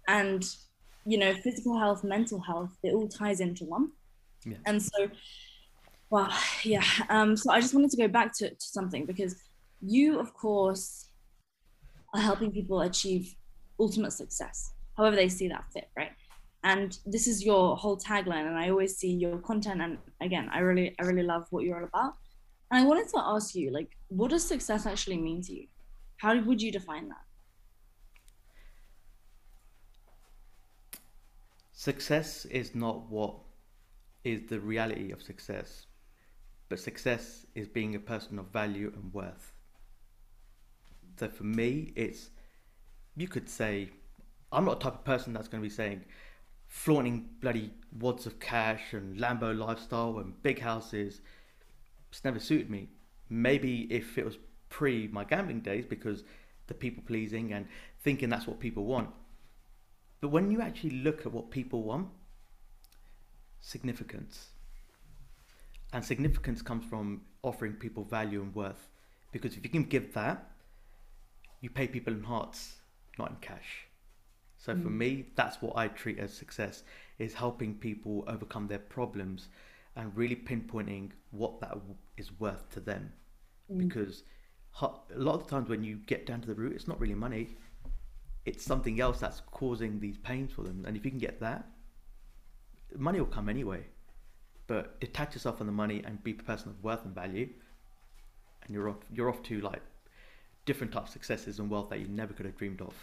and 0.07 0.55
you 1.05 1.17
know 1.17 1.33
physical 1.33 1.77
health 1.77 2.03
mental 2.03 2.39
health 2.39 2.75
it 2.83 2.93
all 2.93 3.07
ties 3.07 3.39
into 3.39 3.65
one 3.65 3.91
yeah. 4.45 4.57
and 4.65 4.81
so 4.81 5.09
well 6.09 6.31
yeah 6.63 6.83
um 7.09 7.35
so 7.35 7.51
i 7.51 7.59
just 7.59 7.73
wanted 7.73 7.89
to 7.89 7.97
go 7.97 8.07
back 8.07 8.33
to, 8.33 8.49
to 8.49 8.55
something 8.59 9.05
because 9.05 9.35
you 9.81 10.19
of 10.19 10.33
course 10.33 11.07
are 12.13 12.21
helping 12.21 12.51
people 12.51 12.81
achieve 12.81 13.35
ultimate 13.79 14.11
success 14.11 14.73
however 14.97 15.15
they 15.15 15.29
see 15.29 15.47
that 15.47 15.65
fit 15.73 15.89
right? 15.97 16.11
And 16.63 16.95
this 17.07 17.25
is 17.25 17.43
your 17.43 17.75
whole 17.75 17.97
tagline 17.97 18.45
and 18.45 18.55
i 18.55 18.69
always 18.69 18.95
see 18.95 19.11
your 19.11 19.39
content 19.39 19.81
and 19.81 19.97
again 20.21 20.47
i 20.53 20.59
really 20.59 20.95
i 20.99 21.03
really 21.03 21.23
love 21.23 21.47
what 21.49 21.63
you're 21.63 21.79
all 21.79 21.85
about. 21.85 22.13
And 22.69 22.79
i 22.79 22.85
wanted 22.85 23.07
to 23.09 23.17
ask 23.17 23.55
you 23.55 23.71
like 23.71 23.89
what 24.09 24.29
does 24.29 24.45
success 24.45 24.85
actually 24.85 25.17
mean 25.17 25.41
to 25.43 25.53
you? 25.53 25.65
How 26.17 26.39
would 26.39 26.61
you 26.61 26.71
define 26.71 27.09
that? 27.09 27.25
Success 31.73 32.45
is 32.45 32.75
not 32.75 33.09
what 33.09 33.33
is 34.23 34.41
the 34.49 34.59
reality 34.59 35.11
of 35.11 35.21
success 35.21 35.85
but 36.69 36.79
success 36.79 37.45
is 37.55 37.67
being 37.67 37.95
a 37.95 37.99
person 37.99 38.39
of 38.39 38.47
value 38.47 38.91
and 38.95 39.13
worth 39.13 39.53
so 41.17 41.27
for 41.27 41.43
me 41.43 41.91
it's 41.95 42.29
you 43.15 43.27
could 43.27 43.49
say 43.49 43.89
i'm 44.51 44.65
not 44.65 44.79
the 44.79 44.83
type 44.83 44.95
of 44.95 45.03
person 45.03 45.33
that's 45.33 45.47
going 45.47 45.61
to 45.61 45.69
be 45.69 45.73
saying 45.73 46.03
flaunting 46.71 47.27
bloody 47.41 47.69
wads 47.99 48.25
of 48.25 48.39
cash 48.39 48.93
and 48.93 49.17
Lambo 49.17 49.55
lifestyle 49.55 50.19
and 50.19 50.41
big 50.41 50.61
houses. 50.61 51.19
It's 52.09 52.23
never 52.23 52.39
suited 52.39 52.69
me. 52.69 52.87
Maybe 53.29 53.87
if 53.91 54.17
it 54.17 54.23
was 54.23 54.37
pre 54.69 55.09
my 55.09 55.25
gambling 55.25 55.59
days 55.59 55.85
because 55.85 56.23
the 56.67 56.73
people 56.73 57.03
pleasing 57.05 57.51
and 57.51 57.67
thinking 57.99 58.29
that's 58.29 58.47
what 58.47 58.61
people 58.61 58.85
want. 58.85 59.09
But 60.21 60.29
when 60.29 60.49
you 60.49 60.61
actually 60.61 60.91
look 60.91 61.25
at 61.25 61.33
what 61.33 61.51
people 61.51 61.83
want, 61.83 62.07
significance. 63.61 64.49
And 65.93 66.03
significance 66.03 66.61
comes 66.61 66.85
from 66.85 67.21
offering 67.43 67.73
people 67.73 68.03
value 68.03 68.41
and 68.41 68.53
worth. 68.53 68.89
Because 69.31 69.55
if 69.55 69.63
you 69.63 69.69
can 69.69 69.83
give 69.83 70.13
that, 70.13 70.51
you 71.61 71.69
pay 71.69 71.87
people 71.87 72.13
in 72.13 72.23
hearts, 72.23 72.75
not 73.17 73.29
in 73.29 73.35
cash. 73.37 73.87
So 74.57 74.73
mm. 74.73 74.83
for 74.83 74.89
me, 74.89 75.25
that's 75.35 75.61
what 75.61 75.77
I 75.77 75.87
treat 75.87 76.19
as 76.19 76.33
success 76.33 76.83
is 77.19 77.33
helping 77.33 77.75
people 77.75 78.23
overcome 78.27 78.67
their 78.67 78.79
problems 78.79 79.49
and 79.95 80.15
really 80.15 80.35
pinpointing 80.35 81.11
what 81.31 81.59
that 81.61 81.77
is 82.17 82.31
worth 82.39 82.69
to 82.71 82.79
them. 82.79 83.11
Mm. 83.71 83.77
Because 83.87 84.23
a 84.81 84.89
lot 85.15 85.35
of 85.35 85.43
the 85.43 85.49
times 85.49 85.69
when 85.69 85.83
you 85.83 85.97
get 86.07 86.25
down 86.25 86.41
to 86.41 86.47
the 86.47 86.55
root, 86.55 86.73
it's 86.73 86.87
not 86.87 86.99
really 86.99 87.15
money. 87.15 87.57
It's 88.45 88.63
something 88.63 88.99
else 88.99 89.19
that's 89.19 89.41
causing 89.51 89.99
these 89.99 90.17
pains 90.17 90.51
for 90.51 90.63
them. 90.63 90.85
And 90.87 90.97
if 90.97 91.05
you 91.05 91.11
can 91.11 91.19
get 91.19 91.39
that, 91.41 91.67
money 92.97 93.19
will 93.19 93.27
come 93.27 93.49
anyway. 93.49 93.85
But 94.67 94.99
detach 94.99 95.33
yourself 95.33 95.57
from 95.57 95.67
the 95.67 95.73
money 95.73 96.01
and 96.05 96.23
be 96.23 96.31
a 96.31 96.43
person 96.43 96.69
of 96.69 96.83
worth 96.83 97.03
and 97.03 97.13
value, 97.13 97.49
and 98.63 98.73
you're 98.73 98.89
off. 98.89 98.97
You're 99.13 99.29
off 99.29 99.43
to 99.43 99.59
like 99.61 99.81
different 100.65 100.93
types 100.93 101.09
of 101.09 101.13
successes 101.13 101.59
and 101.59 101.69
wealth 101.69 101.89
that 101.89 101.99
you 101.99 102.07
never 102.07 102.33
could 102.33 102.45
have 102.45 102.55
dreamed 102.57 102.81
of. 102.81 102.93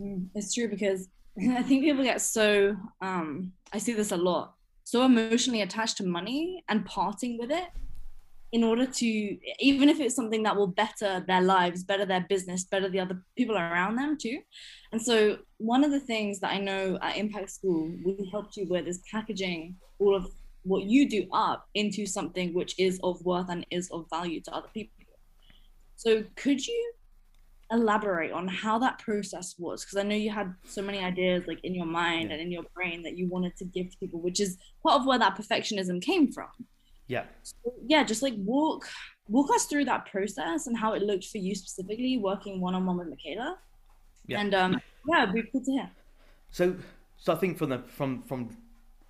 Mm, 0.00 0.28
it's 0.34 0.54
true 0.54 0.68
because 0.68 1.08
I 1.38 1.62
think 1.62 1.84
people 1.84 2.04
get 2.04 2.20
so 2.20 2.76
um, 3.00 3.52
I 3.72 3.78
see 3.78 3.94
this 3.94 4.12
a 4.12 4.16
lot, 4.16 4.54
so 4.84 5.04
emotionally 5.04 5.62
attached 5.62 5.96
to 5.98 6.04
money 6.04 6.64
and 6.68 6.84
parting 6.84 7.38
with 7.38 7.50
it 7.50 7.68
in 8.52 8.64
order 8.64 8.86
to 8.86 9.06
even 9.60 9.88
if 9.88 10.00
it's 10.00 10.14
something 10.14 10.42
that 10.42 10.56
will 10.56 10.66
better 10.66 11.24
their 11.26 11.42
lives, 11.42 11.84
better 11.84 12.06
their 12.06 12.24
business, 12.28 12.64
better 12.64 12.88
the 12.88 13.00
other 13.00 13.22
people 13.36 13.56
around 13.56 13.96
them 13.96 14.16
too. 14.20 14.40
And 14.92 15.00
so 15.00 15.38
one 15.58 15.84
of 15.84 15.90
the 15.90 16.00
things 16.00 16.40
that 16.40 16.52
I 16.52 16.58
know 16.58 16.98
at 17.02 17.16
Impact 17.16 17.50
School 17.50 17.92
we 18.04 18.28
helped 18.30 18.56
you 18.56 18.66
with 18.68 18.86
is 18.86 19.02
packaging 19.10 19.76
all 19.98 20.14
of 20.14 20.26
what 20.62 20.84
you 20.84 21.08
do 21.08 21.26
up 21.32 21.66
into 21.74 22.06
something 22.06 22.54
which 22.54 22.74
is 22.78 22.98
of 23.02 23.22
worth 23.24 23.48
and 23.50 23.66
is 23.70 23.90
of 23.90 24.06
value 24.10 24.40
to 24.42 24.54
other 24.54 24.68
people. 24.72 24.92
So 25.96 26.24
could 26.36 26.66
you 26.66 26.92
elaborate 27.70 28.32
on 28.32 28.48
how 28.48 28.78
that 28.78 28.98
process 28.98 29.54
was 29.58 29.84
because 29.84 29.98
i 29.98 30.02
know 30.02 30.14
you 30.14 30.30
had 30.30 30.54
so 30.64 30.80
many 30.80 31.00
ideas 31.00 31.44
like 31.46 31.62
in 31.64 31.74
your 31.74 31.84
mind 31.84 32.30
yeah. 32.30 32.32
and 32.32 32.40
in 32.40 32.50
your 32.50 32.62
brain 32.74 33.02
that 33.02 33.18
you 33.18 33.28
wanted 33.28 33.54
to 33.54 33.66
give 33.66 33.90
to 33.90 33.98
people 33.98 34.20
which 34.22 34.40
is 34.40 34.56
part 34.82 34.98
of 34.98 35.06
where 35.06 35.18
that 35.18 35.36
perfectionism 35.36 36.00
came 36.00 36.32
from 36.32 36.48
yeah 37.08 37.24
so, 37.42 37.54
yeah 37.86 38.04
just 38.04 38.22
like 38.22 38.34
walk 38.38 38.88
walk 39.28 39.50
us 39.54 39.66
through 39.66 39.84
that 39.84 40.06
process 40.06 40.66
and 40.68 40.78
how 40.78 40.92
it 40.94 41.02
looked 41.02 41.24
for 41.24 41.38
you 41.38 41.54
specifically 41.54 42.16
working 42.16 42.60
one-on-one 42.60 42.96
with 42.96 43.08
michaela 43.08 43.58
yeah. 44.26 44.40
and 44.40 44.54
um 44.54 44.80
Yeah, 45.08 45.22
it'd 45.22 45.34
be 45.34 45.42
cool 45.50 45.64
to 45.64 45.72
hear. 45.72 45.90
So, 46.50 46.76
so 47.16 47.32
I 47.32 47.36
think 47.36 47.58
from 47.58 47.70
the 47.70 47.78
from 47.78 48.22
from 48.22 48.56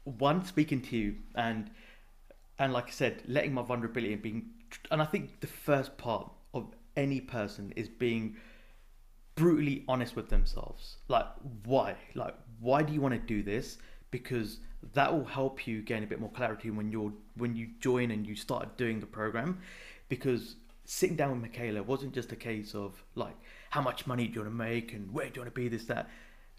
one 0.05 0.45
speaking 0.45 0.81
to 0.83 0.97
you 0.97 1.17
and 1.35 1.71
and 2.59 2.73
like 2.73 2.89
I 2.89 2.91
said, 2.91 3.23
letting 3.27 3.53
my 3.53 3.63
vulnerability 3.63 4.13
and 4.13 4.23
being, 4.23 4.47
and 4.91 5.03
I 5.03 5.05
think 5.05 5.41
the 5.41 5.47
first 5.47 5.97
part 5.97 6.31
of 6.55 6.67
any 6.97 7.21
person 7.21 7.73
is 7.77 7.89
being 7.89 8.37
brutally 9.35 9.85
honest 9.87 10.17
with 10.17 10.29
themselves. 10.29 10.97
Like, 11.09 11.27
why? 11.65 11.97
Like, 12.15 12.35
why 12.61 12.83
do 12.83 12.93
you 12.93 13.01
want 13.01 13.15
to 13.15 13.21
do 13.21 13.43
this? 13.43 13.79
Because 14.11 14.59
that 14.95 15.13
will 15.13 15.25
help 15.25 15.67
you 15.67 15.83
gain 15.83 16.03
a 16.03 16.07
bit 16.07 16.21
more 16.21 16.31
clarity 16.31 16.71
when 16.71 16.91
you're 16.91 17.13
when 17.37 17.57
you 17.57 17.69
join 17.81 18.11
and 18.11 18.27
you 18.27 18.35
start 18.35 18.77
doing 18.77 19.01
the 19.01 19.07
program. 19.07 19.61
Because 20.09 20.57
sitting 20.85 21.17
down 21.17 21.33
with 21.33 21.43
Michaela 21.43 21.83
wasn't 21.83 22.15
just 22.15 22.33
a 22.33 22.37
case 22.37 22.75
of 22.75 23.03
like 23.15 23.37
how 23.71 23.83
much 23.83 24.07
money 24.07 24.27
do 24.27 24.35
you 24.35 24.41
want 24.41 24.53
to 24.53 24.57
make 24.57 24.93
and 24.95 25.13
where 25.13 25.27
do 25.27 25.33
you 25.35 25.41
want 25.43 25.55
to 25.55 25.61
be 25.61 25.69
this 25.69 25.85
that. 25.87 26.09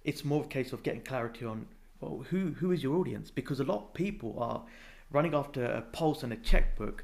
It's 0.04 0.24
more 0.24 0.42
of 0.42 0.46
a 0.46 0.50
case 0.50 0.72
of 0.72 0.84
getting 0.84 1.02
clarity 1.02 1.46
on 1.46 1.66
well 2.00 2.26
who 2.30 2.54
who 2.60 2.72
is 2.72 2.84
your 2.84 2.98
audience 2.98 3.32
because 3.32 3.60
a 3.60 3.64
lot 3.64 3.80
of 3.80 3.94
people 3.94 4.36
are 4.40 4.64
running 5.12 5.34
after 5.34 5.66
a 5.66 5.82
pulse 5.82 6.24
and 6.24 6.32
a 6.32 6.38
checkbook 6.38 7.04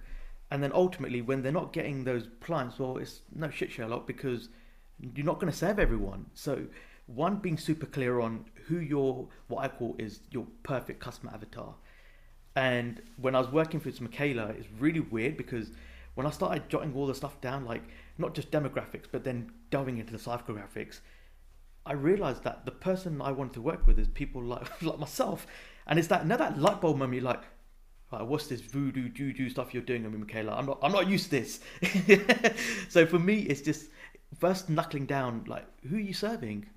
and 0.51 0.61
then 0.61 0.71
ultimately 0.73 1.21
when 1.21 1.41
they're 1.41 1.51
not 1.51 1.73
getting 1.73 2.03
those 2.03 2.29
clients 2.41 2.79
well 2.79 2.97
it's 2.97 3.21
no 3.33 3.49
shit 3.49 3.71
Sherlock 3.71 4.07
because 4.07 4.49
you're 5.15 5.25
not 5.25 5.39
going 5.39 5.51
to 5.51 5.57
serve 5.57 5.79
everyone 5.79 6.25
so 6.33 6.65
one 7.07 7.37
being 7.37 7.57
super 7.57 7.85
clear 7.85 8.19
on 8.19 8.45
who 8.67 8.79
your 8.79 9.27
what 9.47 9.63
I 9.63 9.67
call 9.67 9.95
is 9.99 10.21
your 10.31 10.45
perfect 10.63 10.99
customer 10.99 11.31
avatar 11.33 11.75
and 12.55 13.01
when 13.17 13.35
I 13.35 13.39
was 13.39 13.49
working 13.49 13.81
with 13.83 14.01
Michaela 14.01 14.47
it's 14.47 14.67
really 14.79 15.01
weird 15.01 15.37
because 15.37 15.71
when 16.15 16.25
I 16.25 16.31
started 16.31 16.69
jotting 16.69 16.93
all 16.95 17.05
the 17.05 17.15
stuff 17.15 17.39
down 17.41 17.65
like 17.65 17.83
not 18.17 18.33
just 18.33 18.51
demographics 18.51 19.05
but 19.11 19.23
then 19.23 19.51
delving 19.69 19.97
into 19.97 20.13
the 20.13 20.19
psychographics 20.19 21.01
I 21.85 21.93
realized 21.93 22.43
that 22.43 22.65
the 22.65 22.71
person 22.71 23.21
I 23.21 23.31
wanted 23.31 23.53
to 23.53 23.61
work 23.61 23.85
with 23.85 23.99
is 23.99 24.07
people 24.07 24.41
like 24.53 24.81
like 24.81 24.99
myself 24.99 25.45
and 25.87 25.99
it's 25.99 26.07
that 26.07 26.25
now 26.25 26.37
that 26.37 26.59
light 26.59 26.81
bulb 26.81 26.97
moment 26.97 27.21
you're 27.21 27.31
like 27.31 27.43
like, 28.11 28.27
what's 28.27 28.47
this 28.47 28.61
voodoo 28.61 29.09
juju 29.09 29.49
stuff 29.49 29.73
you're 29.73 29.83
doing? 29.83 30.03
Mean, 30.03 30.19
Michaela, 30.21 30.53
I'm 30.53 30.67
not, 30.67 30.79
I'm 30.81 30.91
not 30.91 31.07
used 31.07 31.25
to 31.25 31.31
this. 31.31 31.59
so 32.89 33.05
for 33.05 33.19
me, 33.19 33.39
it's 33.41 33.61
just 33.61 33.87
first 34.39 34.69
knuckling 34.69 35.05
down, 35.05 35.43
like, 35.47 35.65
who 35.89 35.97
are 35.97 35.99
you 35.99 36.13
serving, 36.13 36.67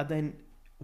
and 0.00 0.08
then 0.08 0.32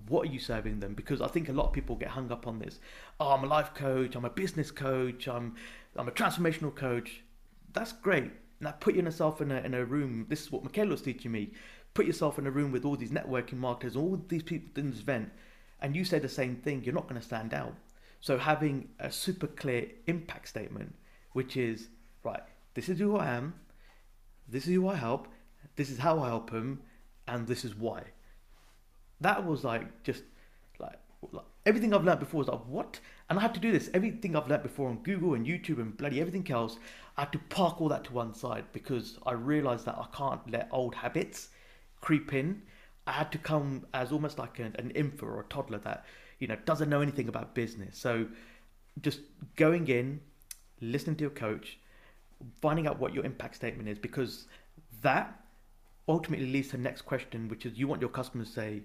what 0.08 0.28
are 0.28 0.30
you 0.30 0.38
serving 0.38 0.80
them? 0.80 0.92
Because 0.92 1.22
I 1.22 1.28
think 1.28 1.48
a 1.48 1.52
lot 1.52 1.68
of 1.68 1.72
people 1.72 1.96
get 1.96 2.10
hung 2.10 2.30
up 2.30 2.46
on 2.46 2.58
this. 2.58 2.80
Oh, 3.18 3.30
I'm 3.30 3.44
a 3.44 3.46
life 3.46 3.72
coach. 3.72 4.14
I'm 4.14 4.26
a 4.26 4.30
business 4.30 4.70
coach. 4.70 5.26
I'm, 5.26 5.54
I'm 5.96 6.06
a 6.06 6.10
transformational 6.10 6.74
coach. 6.74 7.22
That's 7.72 7.92
great. 7.92 8.30
Now 8.60 8.72
put 8.72 8.94
yourself 8.94 9.40
in 9.40 9.50
a 9.50 9.60
in 9.60 9.72
a 9.72 9.86
room. 9.86 10.26
This 10.28 10.42
is 10.42 10.52
what 10.52 10.64
Michaela 10.64 10.90
was 10.90 11.00
teaching 11.00 11.32
me. 11.32 11.52
Put 11.94 12.04
yourself 12.04 12.38
in 12.38 12.46
a 12.46 12.50
room 12.50 12.72
with 12.72 12.84
all 12.84 12.94
these 12.94 13.10
networking 13.10 13.54
marketers, 13.54 13.96
all 13.96 14.22
these 14.28 14.42
people 14.42 14.68
in 14.76 14.90
this 14.90 15.00
event, 15.00 15.30
and 15.80 15.96
you 15.96 16.04
say 16.04 16.18
the 16.18 16.28
same 16.28 16.56
thing. 16.56 16.84
You're 16.84 16.94
not 16.94 17.08
going 17.08 17.20
to 17.20 17.26
stand 17.26 17.54
out. 17.54 17.74
So 18.20 18.36
having 18.36 18.90
a 19.00 19.10
super 19.10 19.46
clear 19.46 19.88
impact 20.06 20.48
statement, 20.48 20.94
which 21.32 21.56
is 21.56 21.88
right, 22.22 22.42
this 22.74 22.90
is 22.90 22.98
who 22.98 23.16
I 23.16 23.28
am, 23.28 23.54
this 24.46 24.66
is 24.66 24.74
who 24.74 24.88
I 24.88 24.96
help, 24.96 25.28
this 25.76 25.88
is 25.88 25.98
how 25.98 26.20
I 26.20 26.28
help 26.28 26.50
them, 26.50 26.82
and 27.26 27.46
this 27.46 27.64
is 27.64 27.74
why. 27.74 28.02
That 29.20 29.46
was 29.46 29.64
like 29.64 30.02
just 30.02 30.22
like, 30.78 30.98
like 31.32 31.44
everything 31.64 31.94
I've 31.94 32.04
learned 32.04 32.20
before 32.20 32.38
was 32.38 32.48
like 32.48 32.66
what, 32.66 33.00
and 33.28 33.38
I 33.38 33.42
had 33.42 33.54
to 33.54 33.60
do 33.60 33.72
this. 33.72 33.90
Everything 33.94 34.36
I've 34.36 34.48
learned 34.48 34.62
before 34.62 34.88
on 34.88 34.98
Google 35.02 35.34
and 35.34 35.46
YouTube 35.46 35.78
and 35.78 35.96
bloody 35.96 36.20
everything 36.20 36.50
else, 36.50 36.78
I 37.16 37.22
had 37.22 37.32
to 37.32 37.38
park 37.38 37.80
all 37.80 37.88
that 37.88 38.04
to 38.04 38.12
one 38.12 38.34
side 38.34 38.64
because 38.72 39.18
I 39.26 39.32
realized 39.32 39.86
that 39.86 39.96
I 39.96 40.06
can't 40.14 40.50
let 40.50 40.68
old 40.70 40.94
habits 40.94 41.48
creep 42.00 42.32
in. 42.32 42.62
I 43.06 43.12
had 43.12 43.32
to 43.32 43.38
come 43.38 43.86
as 43.94 44.12
almost 44.12 44.38
like 44.38 44.58
an, 44.58 44.74
an 44.78 44.90
infant 44.90 45.22
or 45.22 45.40
a 45.40 45.44
toddler 45.44 45.78
that 45.78 46.04
you 46.38 46.46
know, 46.46 46.56
doesn't 46.64 46.88
know 46.88 47.00
anything 47.00 47.28
about 47.28 47.54
business. 47.54 47.96
So 47.96 48.26
just 49.00 49.20
going 49.56 49.88
in, 49.88 50.20
listening 50.80 51.16
to 51.16 51.22
your 51.22 51.30
coach, 51.30 51.78
finding 52.60 52.86
out 52.86 52.98
what 52.98 53.14
your 53.14 53.24
impact 53.24 53.56
statement 53.56 53.88
is, 53.88 53.98
because 53.98 54.46
that 55.02 55.40
ultimately 56.08 56.46
leads 56.46 56.68
to 56.68 56.76
the 56.76 56.82
next 56.82 57.02
question, 57.02 57.48
which 57.48 57.66
is 57.66 57.78
you 57.78 57.88
want 57.88 58.00
your 58.00 58.10
customers 58.10 58.48
to 58.48 58.54
say, 58.54 58.82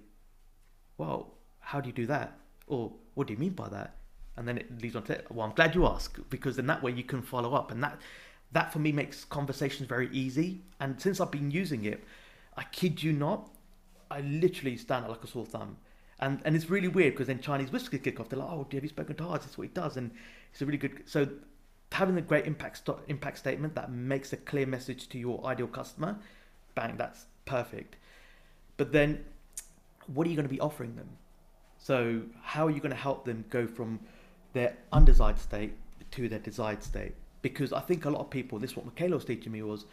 well, 1.01 1.33
how 1.59 1.81
do 1.81 1.87
you 1.89 1.93
do 1.93 2.05
that? 2.05 2.37
Or 2.67 2.91
what 3.15 3.27
do 3.27 3.33
you 3.33 3.39
mean 3.39 3.53
by 3.53 3.69
that? 3.69 3.95
And 4.37 4.47
then 4.47 4.57
it 4.57 4.81
leads 4.81 4.95
on 4.95 5.03
to, 5.03 5.21
well, 5.29 5.45
I'm 5.47 5.53
glad 5.53 5.75
you 5.75 5.85
asked, 5.87 6.29
because 6.29 6.57
in 6.57 6.67
that 6.67 6.81
way 6.83 6.91
you 6.91 7.03
can 7.03 7.21
follow 7.21 7.53
up. 7.53 7.71
And 7.71 7.83
that, 7.83 7.99
that 8.51 8.71
for 8.71 8.79
me 8.79 8.91
makes 8.91 9.25
conversations 9.25 9.89
very 9.89 10.09
easy. 10.11 10.61
And 10.79 11.01
since 11.01 11.19
I've 11.19 11.31
been 11.31 11.49
using 11.49 11.85
it, 11.85 12.03
I 12.55 12.63
kid 12.65 13.01
you 13.01 13.13
not, 13.13 13.49
I 14.11 14.21
literally 14.21 14.77
stand 14.77 15.05
out 15.05 15.09
like 15.09 15.23
a 15.23 15.27
sore 15.27 15.45
thumb. 15.45 15.77
And 16.19 16.39
and 16.45 16.55
it's 16.55 16.69
really 16.69 16.87
weird 16.87 17.13
because 17.13 17.27
then 17.27 17.39
Chinese 17.39 17.71
whiskers 17.71 18.01
kick 18.01 18.19
off. 18.19 18.29
They're 18.29 18.37
like, 18.37 18.49
oh, 18.51 18.67
have 18.71 18.83
you 18.83 18.89
spoken 18.89 19.15
to 19.15 19.23
Harz? 19.23 19.41
That's 19.41 19.57
what 19.57 19.67
he 19.67 19.73
does. 19.73 19.97
And 19.97 20.11
it's 20.51 20.61
a 20.61 20.65
really 20.65 20.77
good. 20.77 21.01
So 21.05 21.27
having 21.91 22.15
a 22.17 22.21
great 22.21 22.45
impact 22.45 22.77
st- 22.77 22.99
impact 23.07 23.39
statement 23.39 23.73
that 23.73 23.91
makes 23.91 24.31
a 24.31 24.37
clear 24.37 24.67
message 24.67 25.09
to 25.09 25.17
your 25.17 25.43
ideal 25.47 25.67
customer, 25.67 26.19
bang, 26.75 26.95
that's 26.95 27.25
perfect. 27.45 27.95
But 28.77 28.91
then, 28.91 29.25
what 30.13 30.27
are 30.27 30.29
you 30.29 30.35
going 30.35 30.47
to 30.47 30.53
be 30.53 30.59
offering 30.59 30.95
them? 30.95 31.09
So 31.77 32.21
how 32.41 32.67
are 32.67 32.69
you 32.69 32.79
going 32.79 32.91
to 32.91 32.97
help 32.97 33.25
them 33.25 33.43
go 33.49 33.65
from 33.67 33.99
their 34.53 34.77
undesired 34.91 35.39
state 35.39 35.73
to 36.11 36.29
their 36.29 36.39
desired 36.39 36.83
state? 36.83 37.15
Because 37.41 37.73
I 37.73 37.79
think 37.79 38.05
a 38.05 38.09
lot 38.09 38.21
of 38.21 38.29
people, 38.29 38.59
this 38.59 38.71
is 38.71 38.77
what 38.77 38.85
Michaela 38.85 39.15
was 39.15 39.25
teaching 39.25 39.51
me 39.51 39.63
was, 39.63 39.85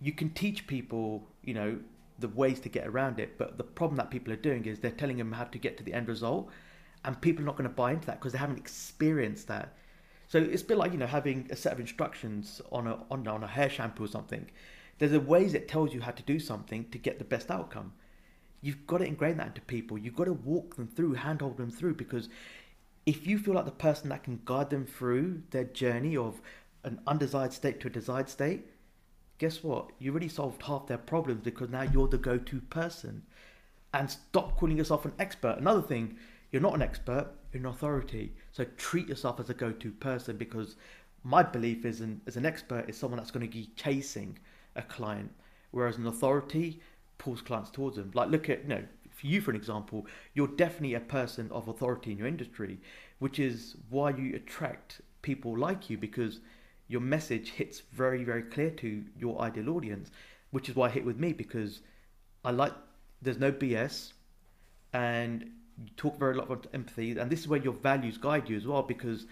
you 0.00 0.12
can 0.12 0.30
teach 0.30 0.66
people, 0.66 1.24
you 1.42 1.54
know, 1.54 1.78
the 2.18 2.28
ways 2.28 2.60
to 2.60 2.68
get 2.68 2.86
around 2.86 3.18
it. 3.20 3.38
But 3.38 3.58
the 3.58 3.64
problem 3.64 3.96
that 3.96 4.10
people 4.10 4.32
are 4.32 4.36
doing 4.36 4.64
is 4.66 4.80
they're 4.80 4.90
telling 4.90 5.18
them 5.18 5.32
how 5.32 5.44
to 5.44 5.58
get 5.58 5.76
to 5.78 5.84
the 5.84 5.92
end 5.92 6.08
result, 6.08 6.50
and 7.04 7.20
people 7.20 7.42
are 7.42 7.46
not 7.46 7.56
going 7.56 7.68
to 7.68 7.74
buy 7.74 7.92
into 7.92 8.06
that 8.06 8.20
because 8.20 8.32
they 8.32 8.38
haven't 8.38 8.58
experienced 8.58 9.48
that. 9.48 9.74
So 10.28 10.38
it's 10.38 10.62
a 10.62 10.64
bit 10.64 10.78
like 10.78 10.92
you 10.92 10.98
know 10.98 11.06
having 11.06 11.46
a 11.50 11.56
set 11.56 11.72
of 11.72 11.80
instructions 11.80 12.60
on 12.72 12.86
a 12.86 12.98
on, 13.10 13.26
on 13.28 13.44
a 13.44 13.46
hair 13.46 13.68
shampoo 13.68 14.04
or 14.04 14.08
something. 14.08 14.50
There's 14.98 15.12
a 15.12 15.20
ways 15.20 15.54
it 15.54 15.68
tells 15.68 15.92
you 15.92 16.00
how 16.00 16.12
to 16.12 16.22
do 16.22 16.38
something 16.38 16.88
to 16.90 16.98
get 16.98 17.18
the 17.18 17.24
best 17.24 17.50
outcome. 17.50 17.92
You've 18.64 18.86
got 18.86 18.98
to 18.98 19.04
ingrain 19.04 19.36
that 19.36 19.48
into 19.48 19.60
people. 19.60 19.98
You've 19.98 20.16
got 20.16 20.24
to 20.24 20.32
walk 20.32 20.76
them 20.76 20.88
through, 20.88 21.12
handhold 21.12 21.58
them 21.58 21.70
through, 21.70 21.96
because 21.96 22.30
if 23.04 23.26
you 23.26 23.38
feel 23.38 23.52
like 23.52 23.66
the 23.66 23.70
person 23.70 24.08
that 24.08 24.22
can 24.22 24.40
guide 24.46 24.70
them 24.70 24.86
through 24.86 25.42
their 25.50 25.64
journey 25.64 26.16
of 26.16 26.40
an 26.82 26.98
undesired 27.06 27.52
state 27.52 27.78
to 27.80 27.88
a 27.88 27.90
desired 27.90 28.30
state, 28.30 28.64
guess 29.36 29.62
what? 29.62 29.90
You 29.98 30.12
already 30.12 30.30
solved 30.30 30.62
half 30.62 30.86
their 30.86 30.96
problems 30.96 31.42
because 31.42 31.68
now 31.68 31.82
you're 31.82 32.08
the 32.08 32.16
go 32.16 32.38
to 32.38 32.60
person. 32.62 33.24
And 33.92 34.10
stop 34.10 34.56
calling 34.56 34.78
yourself 34.78 35.04
an 35.04 35.12
expert. 35.18 35.58
Another 35.58 35.82
thing, 35.82 36.16
you're 36.50 36.62
not 36.62 36.74
an 36.74 36.80
expert, 36.80 37.32
you're 37.52 37.60
an 37.60 37.66
authority. 37.66 38.32
So 38.52 38.64
treat 38.78 39.08
yourself 39.08 39.40
as 39.40 39.50
a 39.50 39.54
go 39.54 39.72
to 39.72 39.90
person 39.90 40.38
because 40.38 40.76
my 41.22 41.42
belief 41.42 41.84
is 41.84 42.00
an, 42.00 42.22
as 42.26 42.38
an 42.38 42.46
expert 42.46 42.88
is 42.88 42.96
someone 42.96 43.18
that's 43.18 43.30
going 43.30 43.46
to 43.46 43.52
be 43.54 43.68
chasing 43.76 44.38
a 44.74 44.80
client, 44.80 45.30
whereas 45.70 45.98
an 45.98 46.06
authority 46.06 46.80
pulls 47.18 47.40
clients 47.40 47.70
towards 47.70 47.96
them. 47.96 48.10
Like, 48.14 48.30
look 48.30 48.48
at, 48.48 48.62
you 48.62 48.68
know, 48.68 48.84
for 49.10 49.26
you, 49.26 49.40
for 49.40 49.50
an 49.50 49.56
example, 49.56 50.06
you're 50.34 50.48
definitely 50.48 50.94
a 50.94 51.00
person 51.00 51.50
of 51.52 51.68
authority 51.68 52.12
in 52.12 52.18
your 52.18 52.26
industry, 52.26 52.78
which 53.18 53.38
is 53.38 53.76
why 53.88 54.10
you 54.10 54.34
attract 54.34 55.00
people 55.24 55.56
like 55.56 55.88
you 55.88 55.96
because 55.96 56.40
your 56.86 57.00
message 57.00 57.50
hits 57.52 57.80
very 57.92 58.22
very 58.24 58.42
clear 58.42 58.70
to 58.70 59.02
your 59.18 59.40
ideal 59.40 59.70
audience 59.70 60.10
which 60.50 60.68
is 60.68 60.76
why 60.76 60.86
I 60.86 60.90
hit 60.90 61.04
with 61.04 61.18
me 61.18 61.32
because 61.32 61.80
I 62.44 62.50
like 62.50 62.74
there's 63.22 63.38
no 63.38 63.50
BS 63.50 64.12
and 64.92 65.50
you 65.82 65.90
talk 65.96 66.18
very 66.18 66.34
lot 66.34 66.50
of 66.50 66.66
empathy 66.74 67.18
and 67.18 67.30
this 67.30 67.40
is 67.40 67.48
where 67.48 67.58
your 67.58 67.72
values 67.72 68.18
guide 68.18 68.48
you 68.50 68.56
as 68.56 68.66
well 68.66 68.82
because 68.82 69.26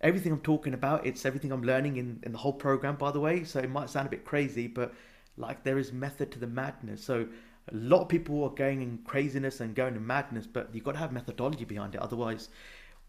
everything 0.00 0.32
I'm 0.32 0.40
talking 0.40 0.72
about 0.72 1.04
it's 1.04 1.26
everything 1.26 1.50
I'm 1.50 1.64
learning 1.64 1.96
in, 1.96 2.20
in 2.22 2.30
the 2.30 2.38
whole 2.38 2.52
program 2.52 2.94
by 2.94 3.10
the 3.10 3.20
way 3.20 3.42
so 3.42 3.58
it 3.58 3.68
might 3.68 3.90
sound 3.90 4.06
a 4.06 4.10
bit 4.10 4.24
crazy 4.24 4.68
but 4.68 4.94
like 5.38 5.64
there 5.64 5.78
is 5.78 5.92
method 5.92 6.30
to 6.30 6.38
the 6.38 6.46
madness 6.46 7.02
so 7.02 7.26
a 7.70 7.74
lot 7.74 8.02
of 8.02 8.08
people 8.08 8.42
are 8.44 8.50
going 8.50 8.82
in 8.82 8.98
craziness 9.04 9.60
and 9.60 9.74
going 9.74 9.94
in 9.94 10.06
madness 10.06 10.46
but 10.46 10.68
you've 10.72 10.84
got 10.84 10.92
to 10.92 10.98
have 10.98 11.12
methodology 11.12 11.64
behind 11.64 11.94
it 11.94 12.00
otherwise 12.00 12.48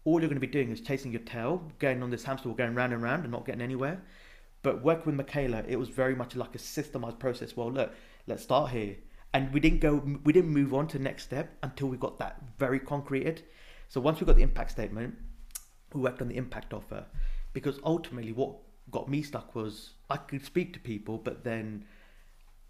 all 0.04 0.20
you're 0.20 0.28
going 0.28 0.40
to 0.40 0.46
be 0.46 0.46
doing 0.46 0.70
is 0.70 0.80
chasing 0.80 1.12
your 1.12 1.20
tail, 1.22 1.62
going 1.78 2.02
on 2.02 2.10
this 2.10 2.24
hamster 2.24 2.48
wheel, 2.48 2.56
going 2.56 2.74
round 2.74 2.92
and 2.92 3.02
round 3.02 3.22
and 3.24 3.32
not 3.32 3.44
getting 3.44 3.60
anywhere. 3.60 4.02
But 4.62 4.82
working 4.82 5.06
with 5.06 5.14
Michaela, 5.14 5.64
it 5.68 5.78
was 5.78 5.88
very 5.88 6.14
much 6.14 6.36
like 6.36 6.54
a 6.54 6.58
systemized 6.58 7.18
process. 7.18 7.56
Well, 7.56 7.70
look, 7.70 7.92
let's 8.26 8.42
start 8.42 8.70
here. 8.70 8.96
And 9.32 9.52
we 9.52 9.60
didn't 9.60 9.80
go, 9.80 10.02
we 10.24 10.32
didn't 10.32 10.50
move 10.50 10.74
on 10.74 10.88
to 10.88 10.98
the 10.98 11.04
next 11.04 11.24
step 11.24 11.56
until 11.62 11.88
we 11.88 11.96
got 11.96 12.18
that 12.18 12.42
very 12.58 12.80
concreted. 12.80 13.42
So 13.88 14.00
once 14.00 14.20
we 14.20 14.26
got 14.26 14.36
the 14.36 14.42
impact 14.42 14.70
statement, 14.70 15.14
we 15.92 16.00
worked 16.00 16.20
on 16.20 16.28
the 16.28 16.36
impact 16.36 16.72
offer. 16.72 17.06
Because 17.52 17.78
ultimately, 17.84 18.32
what 18.32 18.56
got 18.90 19.08
me 19.08 19.22
stuck 19.22 19.54
was 19.54 19.90
I 20.08 20.16
could 20.16 20.44
speak 20.44 20.72
to 20.74 20.80
people, 20.80 21.18
but 21.18 21.44
then 21.44 21.84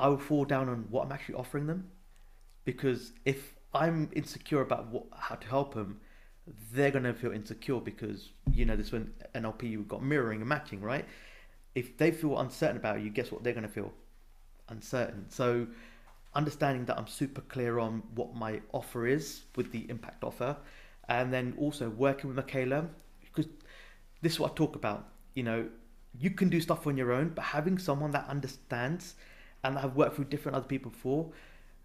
I 0.00 0.08
will 0.08 0.18
fall 0.18 0.44
down 0.44 0.68
on 0.68 0.86
what 0.90 1.06
I'm 1.06 1.12
actually 1.12 1.36
offering 1.36 1.66
them. 1.66 1.90
Because 2.64 3.12
if 3.24 3.54
I'm 3.74 4.10
insecure 4.14 4.60
about 4.60 4.88
what, 4.88 5.04
how 5.16 5.36
to 5.36 5.48
help 5.48 5.74
them, 5.74 6.00
they're 6.72 6.90
to 7.04 7.14
feel 7.14 7.32
insecure 7.32 7.80
because 7.80 8.30
you 8.52 8.64
know 8.64 8.76
this 8.76 8.92
when 8.92 9.12
NLP 9.34 9.70
you've 9.70 9.88
got 9.88 10.02
mirroring 10.02 10.40
and 10.40 10.48
matching, 10.48 10.80
right? 10.80 11.04
If 11.74 11.96
they 11.96 12.10
feel 12.10 12.38
uncertain 12.38 12.76
about 12.76 13.00
you, 13.00 13.10
guess 13.10 13.30
what 13.30 13.44
they're 13.44 13.52
to 13.66 13.72
feel 13.72 13.92
uncertain. 14.68 15.26
So 15.28 15.66
understanding 16.34 16.84
that 16.86 16.98
I'm 16.98 17.06
super 17.06 17.40
clear 17.42 17.78
on 17.78 18.02
what 18.14 18.34
my 18.34 18.60
offer 18.72 19.06
is 19.06 19.42
with 19.56 19.70
the 19.70 19.88
impact 19.88 20.24
offer, 20.24 20.56
and 21.08 21.32
then 21.32 21.54
also 21.58 21.90
working 21.90 22.28
with 22.28 22.36
Michaela 22.36 22.86
because 23.20 23.50
this 24.22 24.34
is 24.34 24.40
what 24.40 24.52
I 24.52 24.54
talk 24.54 24.76
about. 24.76 25.08
You 25.34 25.44
know, 25.44 25.68
you 26.18 26.30
can 26.30 26.48
do 26.48 26.60
stuff 26.60 26.86
on 26.86 26.96
your 26.96 27.12
own, 27.12 27.30
but 27.30 27.42
having 27.42 27.78
someone 27.78 28.10
that 28.12 28.26
understands 28.28 29.14
and 29.62 29.77
that 29.77 29.81
have 29.81 29.96
worked 29.96 30.18
with 30.18 30.31
different 30.31 30.57
other 30.57 30.66
people 30.66 30.90
before, 30.90 31.31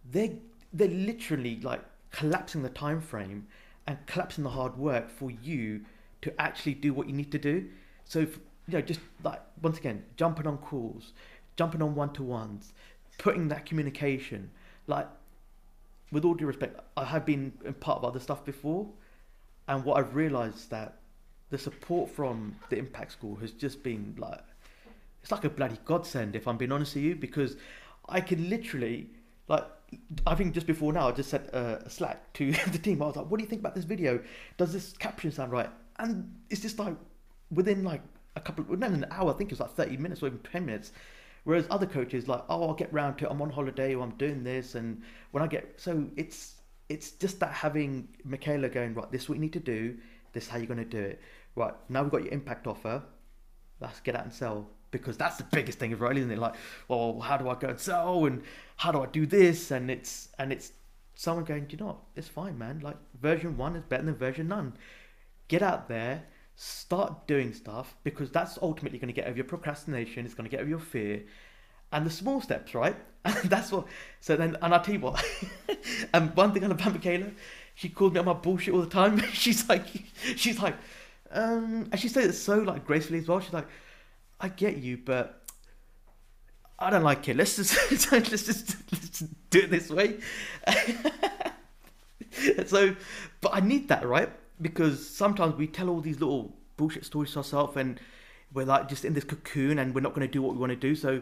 they 0.09 0.39
they're 0.73 0.87
literally 0.87 1.59
like 1.61 1.81
collapsing 2.11 2.63
the 2.63 2.69
time 2.69 3.01
frame 3.01 3.47
and 3.87 3.97
collapsing 4.07 4.43
the 4.43 4.49
hard 4.49 4.77
work 4.77 5.09
for 5.09 5.31
you 5.31 5.81
to 6.21 6.41
actually 6.41 6.73
do 6.73 6.93
what 6.93 7.07
you 7.07 7.13
need 7.13 7.31
to 7.31 7.37
do. 7.37 7.67
So 8.03 8.19
if, 8.19 8.37
you 8.67 8.73
know, 8.73 8.81
just 8.81 8.99
like 9.23 9.41
once 9.61 9.77
again, 9.77 10.03
jumping 10.17 10.47
on 10.47 10.57
calls, 10.57 11.13
jumping 11.55 11.81
on 11.81 11.95
one 11.95 12.11
to 12.13 12.23
ones, 12.23 12.73
putting 13.17 13.47
that 13.49 13.65
communication. 13.65 14.51
Like, 14.87 15.07
with 16.11 16.25
all 16.25 16.33
due 16.33 16.45
respect, 16.45 16.79
I 16.95 17.05
have 17.05 17.25
been 17.25 17.51
part 17.79 17.97
of 17.97 18.05
other 18.05 18.19
stuff 18.19 18.45
before, 18.45 18.87
and 19.67 19.83
what 19.83 19.97
I've 19.97 20.15
realised 20.15 20.69
that 20.69 20.99
the 21.49 21.57
support 21.57 22.09
from 22.09 22.55
the 22.69 22.77
Impact 22.77 23.11
School 23.11 23.35
has 23.37 23.51
just 23.51 23.83
been 23.83 24.15
like, 24.17 24.41
it's 25.25 25.31
like 25.31 25.43
a 25.43 25.49
bloody 25.49 25.79
godsend 25.85 26.35
if 26.35 26.47
I'm 26.47 26.55
being 26.55 26.71
honest 26.71 26.93
with 26.93 27.03
you, 27.03 27.15
because 27.15 27.57
I 28.07 28.21
can 28.21 28.47
literally 28.47 29.09
like. 29.47 29.65
I 30.27 30.35
think 30.35 30.53
just 30.53 30.67
before 30.67 30.93
now, 30.93 31.07
I 31.07 31.11
just 31.13 31.31
sent 31.31 31.47
a, 31.47 31.89
Slack 31.89 32.31
to 32.33 32.51
the 32.71 32.77
team. 32.77 33.01
I 33.01 33.07
was 33.07 33.15
like, 33.15 33.25
"What 33.25 33.39
do 33.39 33.43
you 33.43 33.49
think 33.49 33.61
about 33.61 33.73
this 33.73 33.85
video? 33.85 34.19
Does 34.57 34.71
this 34.71 34.93
caption 34.93 35.31
sound 35.31 35.51
right?" 35.51 35.69
And 35.97 36.31
it's 36.51 36.61
just 36.61 36.77
like 36.77 36.95
within 37.49 37.83
like 37.83 38.01
a 38.35 38.39
couple, 38.39 38.71
of, 38.71 38.77
not 38.77 38.91
an 38.91 39.07
hour. 39.09 39.33
I 39.33 39.33
think 39.33 39.51
it's 39.51 39.59
like 39.59 39.71
thirty 39.71 39.97
minutes 39.97 40.21
or 40.21 40.27
even 40.27 40.37
ten 40.39 40.67
minutes. 40.67 40.91
Whereas 41.43 41.65
other 41.71 41.87
coaches 41.87 42.27
like, 42.27 42.43
"Oh, 42.47 42.67
I'll 42.67 42.75
get 42.75 42.93
round 42.93 43.17
to 43.17 43.25
it. 43.25 43.31
I'm 43.31 43.41
on 43.41 43.49
holiday 43.49 43.95
or 43.95 44.03
I'm 44.03 44.15
doing 44.17 44.43
this." 44.43 44.75
And 44.75 45.01
when 45.31 45.41
I 45.41 45.47
get 45.47 45.73
so 45.77 46.07
it's 46.15 46.57
it's 46.87 47.11
just 47.13 47.39
that 47.39 47.51
having 47.51 48.09
Michaela 48.23 48.69
going 48.69 48.93
right. 48.93 49.11
This 49.11 49.23
is 49.23 49.29
what 49.29 49.35
you 49.35 49.41
need 49.41 49.53
to 49.53 49.59
do. 49.59 49.97
This 50.33 50.43
is 50.43 50.49
how 50.51 50.57
you're 50.57 50.67
going 50.67 50.77
to 50.77 50.85
do 50.85 51.01
it. 51.01 51.19
Right 51.55 51.73
now 51.89 52.03
we've 52.03 52.11
got 52.11 52.23
your 52.23 52.33
impact 52.33 52.67
offer. 52.67 53.01
Let's 53.79 54.01
get 54.01 54.15
out 54.15 54.25
and 54.25 54.33
sell 54.33 54.69
because 54.99 55.17
that's 55.17 55.37
the 55.37 55.45
biggest 55.51 55.79
thing 55.79 55.93
of 55.93 56.01
right, 56.01 56.17
isn't 56.17 56.31
it? 56.31 56.39
Like, 56.39 56.55
well, 56.87 57.19
how 57.19 57.37
do 57.37 57.49
I 57.49 57.55
go 57.55 57.69
and 57.69 57.79
sell 57.79 58.25
and 58.25 58.43
how 58.77 58.91
do 58.91 59.01
I 59.01 59.05
do 59.07 59.25
this? 59.25 59.71
And 59.71 59.89
it's 59.89 60.29
and 60.39 60.51
it's 60.51 60.71
someone 61.15 61.45
going, 61.45 61.65
do 61.65 61.73
you 61.73 61.77
know 61.79 61.87
what? 61.87 61.99
It's 62.15 62.27
fine, 62.27 62.57
man. 62.57 62.79
Like 62.79 62.97
version 63.19 63.57
one 63.57 63.75
is 63.75 63.83
better 63.83 64.03
than 64.03 64.15
version 64.15 64.47
none. 64.47 64.73
Get 65.47 65.61
out 65.61 65.87
there, 65.87 66.23
start 66.55 67.27
doing 67.27 67.53
stuff 67.53 67.95
because 68.03 68.31
that's 68.31 68.57
ultimately 68.61 68.99
going 68.99 69.07
to 69.07 69.13
get 69.13 69.27
over 69.27 69.37
your 69.37 69.45
procrastination. 69.45 70.25
It's 70.25 70.33
going 70.33 70.49
to 70.49 70.51
get 70.51 70.59
over 70.59 70.69
your 70.69 70.79
fear, 70.79 71.23
and 71.91 72.05
the 72.05 72.09
small 72.09 72.41
steps, 72.41 72.75
right? 72.75 72.95
And 73.23 73.35
that's 73.49 73.71
what. 73.71 73.87
So 74.19 74.35
then, 74.35 74.57
and 74.61 74.73
I 74.73 74.79
tell 74.79 74.93
you 74.93 75.01
what. 75.01 75.23
and 76.13 76.35
one 76.35 76.53
thing 76.53 76.63
on 76.63 76.71
about 76.71 76.93
Michaela, 76.93 77.31
she 77.75 77.89
calls 77.89 78.13
me 78.13 78.19
on 78.19 78.25
my 78.25 78.33
bullshit 78.33 78.73
all 78.73 78.81
the 78.81 78.89
time. 78.89 79.19
she's 79.33 79.67
like, 79.69 79.85
she's 80.35 80.59
like, 80.59 80.75
um, 81.31 81.89
and 81.91 81.99
she 81.99 82.07
says 82.07 82.25
it 82.25 82.33
so 82.33 82.59
like 82.59 82.85
gracefully 82.85 83.19
as 83.19 83.27
well. 83.27 83.39
She's 83.39 83.53
like 83.53 83.67
I 84.39 84.49
get 84.49 84.77
you, 84.77 84.97
but 84.97 85.43
I 86.77 86.89
don't 86.89 87.03
like 87.03 87.27
it. 87.27 87.37
Let's 87.37 87.55
just 87.55 87.91
let's 88.11 88.45
just 88.45 88.75
let's 88.91 89.19
do 89.49 89.59
it 89.59 89.71
this 89.71 89.89
way. 89.89 90.19
so, 92.65 92.95
but 93.41 93.51
I 93.53 93.61
need 93.61 93.87
that 93.89 94.05
right 94.05 94.29
because 94.61 95.07
sometimes 95.07 95.55
we 95.55 95.67
tell 95.67 95.89
all 95.89 96.01
these 96.01 96.19
little 96.19 96.55
bullshit 96.77 97.05
stories 97.05 97.31
to 97.33 97.37
ourselves, 97.39 97.77
and 97.77 97.99
we're 98.53 98.65
like 98.65 98.89
just 98.89 99.05
in 99.05 99.13
this 99.13 99.23
cocoon, 99.23 99.79
and 99.79 99.95
we're 99.95 100.01
not 100.01 100.13
going 100.13 100.27
to 100.27 100.31
do 100.31 100.41
what 100.41 100.53
we 100.53 100.59
want 100.59 100.71
to 100.71 100.75
do. 100.75 100.95
So, 100.95 101.21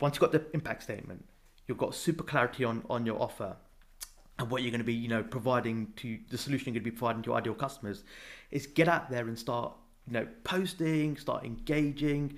once 0.00 0.16
you've 0.16 0.20
got 0.20 0.32
the 0.32 0.44
impact 0.52 0.82
statement, 0.82 1.24
you've 1.66 1.78
got 1.78 1.94
super 1.94 2.22
clarity 2.22 2.64
on 2.64 2.84
on 2.90 3.06
your 3.06 3.20
offer 3.20 3.56
and 4.38 4.50
what 4.50 4.62
you're 4.62 4.70
going 4.70 4.80
to 4.80 4.84
be, 4.84 4.94
you 4.94 5.08
know, 5.08 5.22
providing 5.22 5.92
to 5.96 6.18
the 6.30 6.36
solution 6.36 6.66
you're 6.66 6.80
going 6.80 6.84
to 6.84 6.90
be 6.90 6.96
providing 6.96 7.22
to 7.22 7.30
your 7.30 7.38
ideal 7.38 7.54
customers, 7.54 8.04
is 8.50 8.66
get 8.66 8.88
out 8.88 9.08
there 9.10 9.28
and 9.28 9.38
start 9.38 9.72
you 10.06 10.12
know, 10.12 10.26
posting, 10.44 11.16
start 11.16 11.44
engaging, 11.44 12.36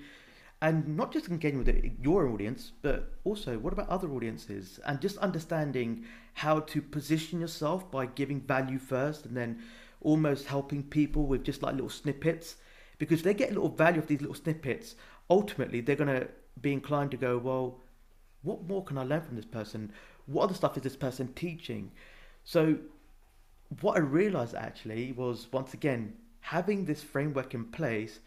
and 0.61 0.97
not 0.97 1.11
just 1.11 1.27
engaging 1.27 1.59
with 1.59 1.69
it, 1.69 1.91
your 2.01 2.27
audience, 2.27 2.71
but 2.81 3.13
also 3.23 3.59
what 3.59 3.73
about 3.73 3.89
other 3.89 4.09
audiences, 4.09 4.79
and 4.85 4.99
just 4.99 5.17
understanding 5.17 6.03
how 6.33 6.59
to 6.61 6.81
position 6.81 7.39
yourself 7.39 7.89
by 7.91 8.05
giving 8.05 8.41
value 8.41 8.79
first, 8.79 9.25
and 9.25 9.35
then 9.35 9.61
almost 10.01 10.47
helping 10.47 10.83
people 10.83 11.25
with 11.25 11.43
just 11.43 11.61
like 11.61 11.73
little 11.73 11.89
snippets, 11.89 12.55
because 12.97 13.21
they 13.21 13.33
get 13.33 13.51
a 13.51 13.53
little 13.53 13.69
value 13.69 13.99
of 13.99 14.07
these 14.07 14.21
little 14.21 14.35
snippets, 14.35 14.95
ultimately 15.29 15.81
they're 15.81 15.95
gonna 15.95 16.27
be 16.61 16.73
inclined 16.73 17.11
to 17.11 17.17
go, 17.17 17.37
well, 17.37 17.79
what 18.41 18.63
more 18.67 18.83
can 18.83 18.97
I 18.97 19.03
learn 19.03 19.21
from 19.21 19.35
this 19.35 19.45
person? 19.45 19.91
What 20.25 20.43
other 20.43 20.53
stuff 20.53 20.77
is 20.77 20.83
this 20.83 20.95
person 20.95 21.33
teaching? 21.33 21.91
So, 22.43 22.77
what 23.81 23.97
I 23.97 23.99
realized 23.99 24.55
actually 24.55 25.11
was 25.11 25.47
once 25.51 25.73
again 25.73 26.13
having 26.47 26.85
this 26.85 27.03
framework 27.03 27.53
in 27.53 27.65
place, 27.65 28.19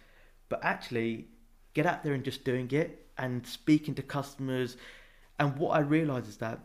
but 0.50 0.62
actually 0.62 1.26
get 1.72 1.86
out 1.86 2.02
there 2.02 2.12
and 2.12 2.22
just 2.22 2.44
doing 2.44 2.70
it 2.70 3.06
and 3.16 3.46
speaking 3.46 3.94
to 3.94 4.02
customers. 4.02 4.76
And 5.38 5.56
what 5.56 5.70
I 5.70 5.80
realize 5.80 6.28
is 6.28 6.36
that 6.38 6.60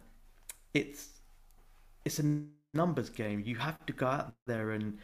it's 0.73 1.21
it's 2.03 2.19
a 2.19 2.41
numbers 2.73 3.09
game. 3.09 3.41
You 3.45 3.55
have 3.55 3.85
to 3.85 3.93
go 3.93 4.05
out 4.07 4.33
there 4.47 4.71
and 4.71 4.97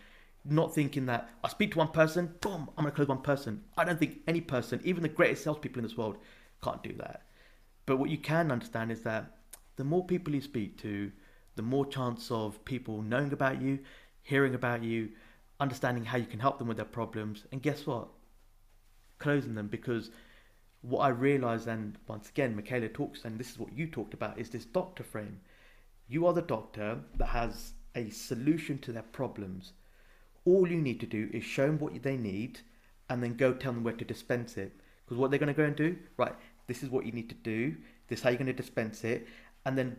not 0.44 0.76
thinking 0.76 1.06
that 1.06 1.30
I 1.44 1.48
speak 1.48 1.72
to 1.72 1.78
one 1.78 1.88
person, 1.88 2.36
boom, 2.42 2.70
I'm 2.78 2.84
gonna 2.84 2.92
close 2.92 3.08
one 3.08 3.22
person. 3.22 3.64
I 3.78 3.86
don't 3.86 3.98
think 3.98 4.20
any 4.28 4.42
person, 4.42 4.82
even 4.84 5.04
the 5.04 5.10
greatest 5.10 5.44
salespeople 5.44 5.80
in 5.80 5.84
this 5.84 5.98
world, 5.98 6.18
can't 6.62 6.84
do 6.84 6.94
that. 6.98 7.28
But 7.86 7.98
what 7.98 8.10
you 8.10 8.18
can 8.18 8.52
understand 8.52 8.92
is 8.92 9.02
that 9.04 9.38
the 9.78 9.86
more 9.86 10.06
people 10.06 10.36
you 10.36 10.42
speak 10.42 10.78
to, 10.80 11.12
the 11.56 11.62
more 11.62 11.86
chance 11.86 12.30
of 12.30 12.64
people 12.66 13.02
knowing 13.02 13.32
about 13.32 13.62
you, 13.62 13.80
hearing 14.24 14.54
about 14.54 14.84
you, 14.84 15.10
understanding 15.62 16.04
how 16.04 16.18
you 16.18 16.26
can 16.26 16.40
help 16.40 16.58
them 16.58 16.68
with 16.68 16.78
their 16.78 16.86
problems, 16.86 17.46
and 17.52 17.62
guess 17.62 17.86
what? 17.86 18.10
Closing 19.20 19.56
them 19.56 19.68
because 19.68 20.10
what 20.82 21.02
I 21.02 21.10
realized, 21.10 21.68
and 21.68 21.98
once 22.08 22.30
again, 22.30 22.56
Michaela 22.56 22.90
talks, 22.90 23.24
and 23.24 23.40
this 23.40 23.52
is 23.52 23.60
what 23.60 23.72
you 23.72 23.86
talked 23.88 24.16
about, 24.16 24.40
is 24.40 24.50
this 24.50 24.66
doctor 24.66 25.04
frame. 25.04 25.40
You 26.08 26.26
are 26.26 26.34
the 26.34 26.42
doctor 26.42 26.98
that 27.18 27.28
has 27.28 27.74
a 27.96 28.10
solution 28.10 28.80
to 28.80 28.92
their 28.92 29.04
problems. 29.04 29.74
All 30.44 30.68
you 30.68 30.82
need 30.82 31.00
to 31.02 31.06
do 31.06 31.30
is 31.32 31.44
show 31.44 31.68
them 31.68 31.78
what 31.78 32.02
they 32.02 32.18
need 32.18 32.62
and 33.10 33.22
then 33.22 33.36
go 33.36 33.54
tell 33.54 33.74
them 33.74 33.84
where 33.84 33.94
to 33.94 34.04
dispense 34.04 34.58
it. 34.58 34.74
Because 35.06 35.20
what 35.20 35.30
they're 35.30 35.40
going 35.40 35.54
to 35.54 35.62
go 35.62 35.66
and 35.66 35.76
do, 35.76 35.96
right, 36.18 36.34
this 36.66 36.82
is 36.82 36.90
what 36.90 37.06
you 37.06 37.12
need 37.12 37.30
to 37.30 37.36
do, 37.36 37.76
this 38.08 38.20
is 38.20 38.24
how 38.24 38.30
you're 38.32 38.38
going 38.38 38.48
to 38.48 38.54
dispense 38.54 39.04
it, 39.04 39.28
and 39.66 39.78
then 39.78 39.96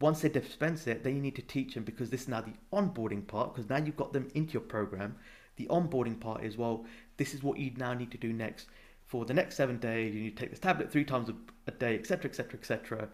once 0.00 0.20
they 0.20 0.28
dispense 0.28 0.86
it, 0.86 1.02
then 1.02 1.16
you 1.16 1.20
need 1.20 1.36
to 1.36 1.42
teach 1.42 1.74
them 1.74 1.84
because 1.84 2.10
this 2.10 2.22
is 2.22 2.28
now 2.28 2.40
the 2.40 2.52
onboarding 2.72 3.26
part. 3.26 3.54
Because 3.54 3.68
now 3.68 3.78
you've 3.78 3.96
got 3.96 4.12
them 4.12 4.28
into 4.34 4.54
your 4.54 4.62
program. 4.62 5.16
The 5.56 5.66
onboarding 5.66 6.20
part 6.20 6.44
is 6.44 6.56
well, 6.56 6.84
this 7.16 7.34
is 7.34 7.42
what 7.42 7.58
you 7.58 7.72
now 7.76 7.94
need 7.94 8.10
to 8.12 8.18
do 8.18 8.32
next. 8.32 8.68
For 9.06 9.24
the 9.24 9.34
next 9.34 9.56
seven 9.56 9.78
days, 9.78 10.14
you 10.14 10.22
need 10.22 10.36
to 10.36 10.42
take 10.42 10.50
this 10.50 10.58
tablet 10.58 10.90
three 10.90 11.04
times 11.04 11.30
a, 11.66 11.70
day, 11.70 11.94
etc., 11.94 12.28
etc., 12.28 12.58
etc. 12.58 13.08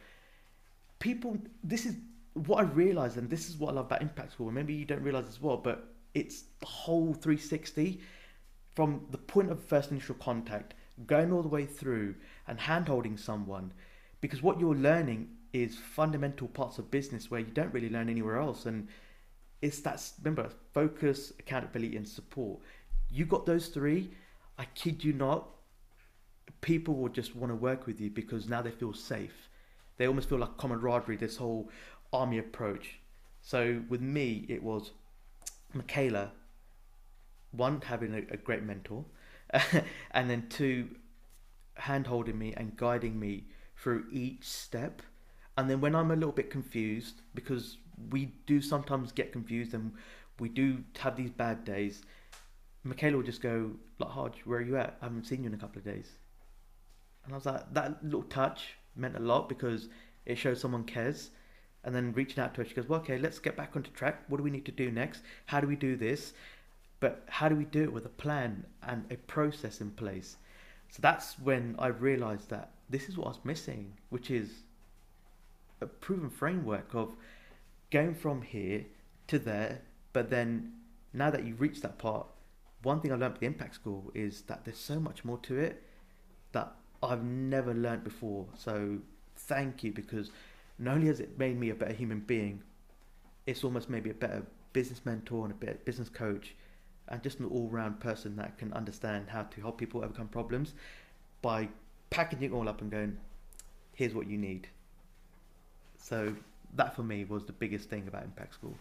People, 0.99 1.37
this 1.63 1.87
is 1.87 1.97
what 2.35 2.59
I 2.59 2.63
realize, 2.63 3.17
and 3.17 3.29
this 3.29 3.49
is 3.49 3.57
what 3.57 3.71
I 3.71 3.75
love 3.75 3.87
about 3.87 4.03
Impact 4.03 4.33
School. 4.33 4.51
Maybe 4.51 4.73
you 4.73 4.87
don't 4.87 5.03
realize 5.03 5.29
as 5.29 5.41
well, 5.41 5.59
but 5.59 5.93
it's 6.15 6.45
the 6.61 6.67
whole 6.67 7.13
360 7.13 8.01
from 8.75 9.05
the 9.11 9.19
point 9.19 9.51
of 9.51 9.63
first 9.63 9.91
initial 9.91 10.15
contact, 10.15 10.75
going 11.07 11.33
all 11.33 11.43
the 11.43 11.49
way 11.49 11.67
through 11.67 12.15
and 12.49 12.59
hand 12.59 12.89
holding 12.89 13.17
someone. 13.17 13.73
Because 14.23 14.43
what 14.43 14.59
you're 14.59 14.75
learning 14.75 15.29
is 15.53 15.77
fundamental 15.77 16.49
parts 16.49 16.79
of 16.79 16.91
business 16.91 17.31
where 17.31 17.41
you 17.41 17.47
don't 17.47 17.73
really 17.73 17.91
learn 17.91 18.09
anywhere 18.09 18.39
else. 18.39 18.67
And 18.67 18.89
it's 19.61 19.81
that, 19.81 20.03
remember, 20.23 20.51
focus, 20.73 21.33
accountability, 21.39 21.97
and 21.97 22.09
support. 22.09 22.61
You 23.11 23.27
got 23.27 23.47
those 23.47 23.69
three, 23.69 24.11
I 24.59 24.65
kid 24.75 25.05
you 25.05 25.13
not, 25.13 25.49
people 26.61 26.95
will 26.95 27.09
just 27.09 27.37
want 27.37 27.51
to 27.51 27.57
work 27.57 27.87
with 27.87 28.01
you 28.01 28.11
because 28.11 28.49
now 28.49 28.63
they 28.63 28.71
feel 28.71 28.95
safe. 28.95 29.49
They 29.99 30.07
almost 30.07 30.29
feel 30.29 30.39
like 30.39 30.57
camaraderie, 30.57 31.17
this 31.17 31.37
whole 31.37 31.69
army 32.13 32.39
approach. 32.39 32.99
So 33.43 33.83
with 33.89 34.01
me, 34.01 34.47
it 34.49 34.63
was 34.63 34.93
Michaela, 35.75 36.33
one, 37.51 37.81
having 37.83 38.15
a, 38.15 38.19
a 38.33 38.37
great 38.37 38.63
mentor, 38.63 39.05
and 40.13 40.31
then 40.31 40.47
two, 40.49 40.89
hand 41.75 42.07
holding 42.07 42.39
me 42.39 42.55
and 42.57 42.77
guiding 42.77 43.19
me 43.19 43.45
through 43.77 44.07
each 44.11 44.45
step 44.45 45.03
and 45.57 45.69
then 45.69 45.81
when 45.81 45.95
I'm 45.95 46.11
a 46.11 46.17
little 46.17 46.33
bit 46.33 46.51
confused, 46.51 47.23
because 47.35 47.77
we 48.11 48.33
do 48.47 48.61
sometimes 48.61 49.13
get 49.13 49.33
confused 49.33 49.75
and 49.75 49.93
we 50.39 50.49
do 50.49 50.83
have 50.99 51.17
these 51.17 51.31
bad 51.31 51.65
days, 51.65 52.03
Michaela 52.85 53.17
will 53.17 53.25
just 53.25 53.43
go, 53.43 53.71
like, 53.99 54.11
Haj, 54.11 54.39
where 54.45 54.59
are 54.59 54.63
you 54.63 54.77
at? 54.77 54.97
I 55.01 55.05
haven't 55.05 55.27
seen 55.27 55.43
you 55.43 55.49
in 55.49 55.55
a 55.55 55.59
couple 55.59 55.79
of 55.79 55.85
days. 55.85 56.11
And 57.25 57.33
I 57.33 57.37
was 57.37 57.47
like, 57.47 57.73
that 57.75 58.03
little 58.03 58.25
touch 58.25 58.75
meant 58.97 59.17
a 59.17 59.21
lot 59.21 59.49
because 59.49 59.89
it 60.27 60.37
shows 60.37 60.61
someone 60.61 60.85
cares. 60.85 61.31
And 61.85 61.95
then 61.95 62.13
reaching 62.13 62.43
out 62.43 62.55
to 62.55 62.63
her, 62.63 62.69
she 62.69 62.75
goes, 62.75 62.89
well, 62.89 63.01
okay, 63.01 63.19
let's 63.19 63.39
get 63.39 63.57
back 63.57 63.77
onto 63.77 63.91
track. 63.91 64.23
What 64.29 64.39
do 64.39 64.43
we 64.43 64.51
need 64.51 64.67
to 64.67 64.73
do 64.73 64.91
next? 64.91 65.23
How 65.47 65.61
do 65.61 65.67
we 65.67 65.77
do 65.77 65.97
this? 65.97 66.33
But 67.01 67.25
how 67.29 67.49
do 67.49 67.57
we 67.57 67.65
do 67.65 67.83
it 67.83 67.93
with 67.93 68.07
a 68.07 68.11
plan 68.11 68.65
and 68.83 69.05
a 69.11 69.17
process 69.17 69.81
in 69.81 69.91
place? 69.91 70.37
So 70.89 70.99
that's 71.01 71.39
when 71.39 71.75
I 71.79 71.89
realized 71.89 72.51
that 72.51 72.71
this 72.91 73.09
is 73.09 73.17
what 73.17 73.27
I 73.27 73.31
was 73.31 73.41
missing, 73.45 73.93
which 74.11 74.31
is 74.31 74.51
a 75.83 75.87
proven 75.87 76.31
framework 76.31 76.95
of 76.95 77.15
going 77.91 78.15
from 78.15 78.43
here 78.43 78.87
to 79.29 79.39
there. 79.39 79.83
But 80.13 80.31
then 80.31 80.73
now 81.13 81.31
that 81.31 81.45
you've 81.45 81.61
reached 81.61 81.83
that 81.83 81.99
part, 81.99 82.27
one 82.83 83.01
thing 83.01 83.13
I 83.13 83.17
learned 83.17 83.35
at 83.35 83.41
the 83.41 83.47
Impact 83.47 83.75
School 83.75 84.11
is 84.15 84.43
that 84.43 84.65
there's 84.65 84.79
so 84.79 84.99
much 84.99 85.25
more 85.25 85.39
to 85.39 85.59
it 85.59 85.83
that 86.53 86.73
I've 87.03 87.23
never 87.23 87.75
learned 87.75 88.05
before. 88.05 88.47
So 88.57 88.99
thank 89.37 89.85
you 89.85 89.93
because 89.93 90.31
not 90.79 90.95
only 90.95 91.07
has 91.09 91.21
it 91.21 91.39
made 91.39 91.59
me 91.59 91.71
a 91.71 91.75
better 91.75 91.93
human 91.93 92.21
being, 92.21 92.63
it's 93.47 93.65
almost 93.65 93.89
maybe 93.91 94.11
a 94.11 94.15
better 94.15 94.45
business 94.73 95.01
mentor 95.05 95.45
and 95.45 95.53
a 95.53 95.57
better 95.57 95.79
business 95.85 96.09
coach 96.09 96.55
and 97.09 97.23
just 97.23 97.41
an 97.41 97.47
all-round 97.47 98.01
person 98.01 98.37
that 98.37 98.57
can 98.59 98.73
understand 98.73 99.29
how 99.29 99.43
to 99.43 99.61
help 99.61 99.79
people 99.79 100.03
overcome 100.03 100.29
problems 100.29 100.75
by 101.43 101.69
packaging 102.11 102.51
it 102.51 102.55
all 102.55 102.69
up 102.69 102.81
and 102.81 102.91
going, 102.91 103.17
here's 103.95 104.15
what 104.15 104.29
you 104.29 104.39
need. 104.39 104.69
So 106.03 106.35
that 106.75 106.97
for 106.97 107.05
me 107.05 107.25
was 107.25 107.45
the 107.45 107.53
biggest 107.53 107.89
thing 107.89 108.09
about 108.09 108.25
Impact 108.25 108.55
School. 108.55 108.75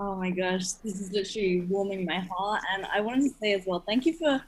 Oh 0.00 0.16
my 0.16 0.30
gosh, 0.30 0.72
this 0.72 1.00
is 1.00 1.12
literally 1.12 1.60
warming 1.60 2.04
my 2.04 2.18
heart. 2.18 2.60
And 2.74 2.86
I 2.92 3.00
wanted 3.00 3.30
to 3.30 3.38
say 3.40 3.52
as 3.52 3.64
well, 3.66 3.84
thank 3.86 4.04
you 4.04 4.14
for 4.14 4.42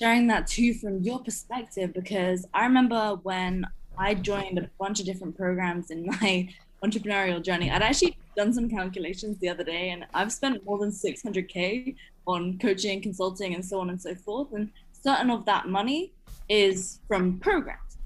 sharing 0.00 0.26
that 0.28 0.46
too 0.46 0.72
from 0.72 1.02
your 1.02 1.18
perspective, 1.18 1.92
because 1.92 2.46
I 2.54 2.64
remember 2.64 3.20
when 3.22 3.66
I 3.98 4.14
joined 4.14 4.58
a 4.58 4.70
bunch 4.80 5.00
of 5.00 5.06
different 5.06 5.36
programs 5.36 5.90
in 5.90 6.06
my 6.06 6.48
entrepreneurial 6.82 7.42
journey. 7.42 7.70
I'd 7.70 7.82
actually 7.82 8.16
done 8.34 8.54
some 8.54 8.70
calculations 8.70 9.36
the 9.38 9.50
other 9.50 9.64
day, 9.64 9.90
and 9.90 10.06
I've 10.14 10.32
spent 10.32 10.64
more 10.64 10.78
than 10.78 10.90
600K 10.90 11.94
on 12.26 12.58
coaching, 12.58 13.02
consulting, 13.02 13.54
and 13.54 13.64
so 13.64 13.80
on 13.80 13.90
and 13.90 14.00
so 14.00 14.14
forth. 14.14 14.52
And 14.54 14.70
certain 14.92 15.30
of 15.30 15.44
that 15.44 15.68
money 15.68 16.14
is 16.48 17.00
from 17.06 17.38
programs. 17.38 17.98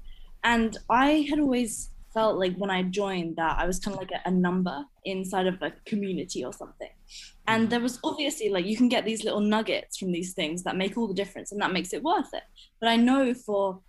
And 0.43 0.77
I 0.89 1.25
had 1.29 1.39
always 1.39 1.89
felt 2.17 2.39
like 2.39 2.55
when 2.55 2.71
I 2.71 2.81
joined 2.81 3.35
that 3.35 3.59
I 3.59 3.67
was 3.67 3.77
kind 3.79 3.93
of 3.93 4.01
like 4.01 4.09
a, 4.11 4.27
a, 4.27 4.31
number 4.31 4.83
inside 5.05 5.45
of 5.45 5.61
a 5.61 5.71
community 5.85 6.43
or 6.43 6.51
something. 6.51 6.89
And 7.45 7.63
mm-hmm. 7.63 7.69
there 7.69 7.79
was 7.79 7.99
obviously 8.03 8.49
like 8.49 8.65
you 8.65 8.75
can 8.75 8.89
get 8.89 9.05
these 9.05 9.23
little 9.23 9.39
nuggets 9.39 9.97
from 9.97 10.11
these 10.11 10.33
things 10.33 10.63
that 10.63 10.75
make 10.75 10.97
all 10.97 11.07
the 11.07 11.13
difference 11.13 11.51
and 11.51 11.61
that 11.61 11.71
makes 11.71 11.93
it 11.93 12.01
worth 12.01 12.33
it. 12.33 12.41
But 12.79 12.89
I 12.89 12.95
know 12.95 13.35
for 13.35 13.81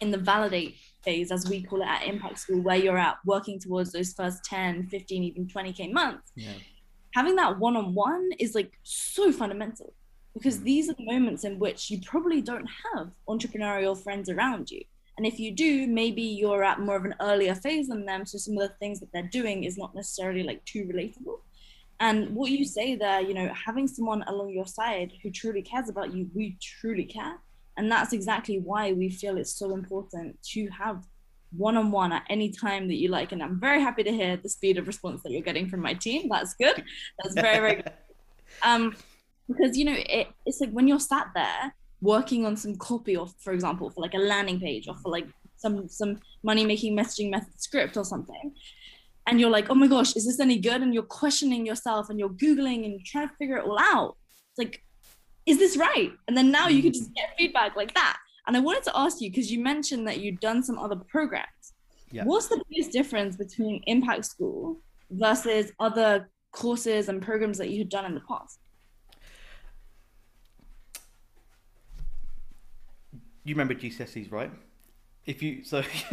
in 0.00 0.10
the 0.10 0.18
validate 0.18 0.74
phase, 1.04 1.30
as 1.30 1.48
we 1.48 1.62
call 1.62 1.82
it 1.82 1.86
at 1.86 2.04
Impact 2.04 2.40
School, 2.40 2.60
where 2.62 2.74
you're 2.76 2.98
at 2.98 3.18
working 3.24 3.60
towards 3.60 3.92
those 3.92 4.12
first 4.12 4.44
10, 4.44 4.88
15, 4.88 5.22
even 5.22 5.46
20K 5.46 5.92
months, 5.92 6.32
yeah. 6.34 6.58
having 7.14 7.36
that 7.36 7.60
one 7.60 7.76
on 7.76 7.94
one 7.94 8.28
is 8.40 8.56
like 8.56 8.72
so 8.82 9.30
fundamental 9.30 9.94
because 10.34 10.58
mm. 10.58 10.64
these 10.64 10.90
are 10.90 10.94
the 10.94 11.06
moments 11.12 11.44
in 11.44 11.60
which 11.60 11.92
you 11.92 12.00
probably 12.04 12.40
don't 12.42 12.68
have 12.92 13.10
entrepreneurial 13.28 13.96
friends 13.96 14.28
around 14.28 14.68
you. 14.68 14.82
And 15.18 15.26
if 15.26 15.40
you 15.40 15.50
do, 15.50 15.88
maybe 15.88 16.22
you're 16.22 16.62
at 16.62 16.78
more 16.78 16.94
of 16.94 17.04
an 17.04 17.16
earlier 17.20 17.56
phase 17.56 17.88
than 17.88 18.06
them. 18.06 18.24
So 18.24 18.38
some 18.38 18.56
of 18.56 18.60
the 18.60 18.74
things 18.76 19.00
that 19.00 19.12
they're 19.12 19.28
doing 19.32 19.64
is 19.64 19.76
not 19.76 19.92
necessarily 19.92 20.44
like 20.44 20.64
too 20.64 20.84
relatable. 20.84 21.40
And 21.98 22.30
what 22.36 22.52
you 22.52 22.64
say 22.64 22.94
there, 22.94 23.20
you 23.20 23.34
know, 23.34 23.52
having 23.52 23.88
someone 23.88 24.22
along 24.28 24.50
your 24.50 24.68
side 24.68 25.12
who 25.20 25.30
truly 25.32 25.60
cares 25.60 25.88
about 25.88 26.14
you, 26.14 26.30
we 26.36 26.56
truly 26.60 27.02
care. 27.02 27.36
And 27.76 27.90
that's 27.90 28.12
exactly 28.12 28.60
why 28.60 28.92
we 28.92 29.10
feel 29.10 29.36
it's 29.38 29.52
so 29.52 29.74
important 29.74 30.40
to 30.52 30.68
have 30.68 31.04
one 31.50 31.76
on 31.76 31.90
one 31.90 32.12
at 32.12 32.22
any 32.30 32.50
time 32.52 32.86
that 32.86 32.98
you 32.98 33.08
like. 33.08 33.32
And 33.32 33.42
I'm 33.42 33.58
very 33.58 33.80
happy 33.80 34.04
to 34.04 34.12
hear 34.12 34.36
the 34.36 34.48
speed 34.48 34.78
of 34.78 34.86
response 34.86 35.24
that 35.24 35.32
you're 35.32 35.42
getting 35.42 35.68
from 35.68 35.80
my 35.80 35.94
team. 35.94 36.28
That's 36.30 36.54
good. 36.54 36.84
That's 37.20 37.34
very, 37.34 37.58
very 37.58 37.74
good. 37.82 37.92
Um, 38.62 38.96
because, 39.46 39.76
you 39.76 39.84
know, 39.84 39.94
it, 39.94 40.28
it's 40.46 40.58
like 40.60 40.70
when 40.70 40.88
you're 40.88 40.98
sat 40.98 41.28
there 41.34 41.74
working 42.00 42.46
on 42.46 42.56
some 42.56 42.76
copy 42.76 43.16
or 43.16 43.26
for 43.38 43.52
example 43.52 43.90
for 43.90 44.00
like 44.00 44.14
a 44.14 44.18
landing 44.18 44.60
page 44.60 44.88
or 44.88 44.94
for 44.96 45.10
like 45.10 45.26
some 45.56 45.88
some 45.88 46.18
money 46.42 46.64
making 46.64 46.96
messaging 46.96 47.30
method 47.30 47.60
script 47.60 47.96
or 47.96 48.04
something. 48.04 48.52
And 49.26 49.40
you're 49.40 49.50
like 49.50 49.66
oh 49.70 49.74
my 49.74 49.86
gosh 49.86 50.16
is 50.16 50.26
this 50.26 50.40
any 50.40 50.58
good? 50.58 50.82
And 50.82 50.94
you're 50.94 51.02
questioning 51.02 51.66
yourself 51.66 52.10
and 52.10 52.18
you're 52.18 52.30
googling 52.30 52.84
and 52.84 52.92
you're 52.92 53.00
trying 53.04 53.28
to 53.28 53.34
figure 53.36 53.56
it 53.56 53.64
all 53.64 53.78
out. 53.78 54.16
It's 54.50 54.58
like 54.58 54.82
is 55.46 55.58
this 55.58 55.76
right? 55.76 56.12
And 56.26 56.36
then 56.36 56.50
now 56.50 56.68
you 56.68 56.82
can 56.82 56.92
just 56.92 57.14
get 57.14 57.30
feedback 57.38 57.74
like 57.74 57.94
that. 57.94 58.18
And 58.46 58.56
i 58.56 58.60
wanted 58.60 58.84
to 58.84 58.98
ask 58.98 59.20
you 59.20 59.30
because 59.30 59.50
you 59.50 59.60
mentioned 59.60 60.06
that 60.08 60.20
you'd 60.20 60.40
done 60.40 60.62
some 60.62 60.78
other 60.78 60.96
programs. 60.96 61.46
Yeah. 62.10 62.24
what's 62.24 62.48
the 62.48 62.62
biggest 62.70 62.90
difference 62.90 63.36
between 63.36 63.82
impact 63.86 64.24
school 64.24 64.80
versus 65.10 65.72
other 65.78 66.30
courses 66.52 67.10
and 67.10 67.20
programs 67.20 67.58
that 67.58 67.68
you 67.68 67.78
had 67.78 67.90
done 67.90 68.06
in 68.06 68.14
the 68.14 68.22
past 68.22 68.60
you 73.48 73.54
remember 73.54 73.74
GCSEs, 73.74 74.30
right? 74.30 74.50
If 75.26 75.42
you 75.42 75.64
so 75.64 75.78
Actually, 75.78 76.12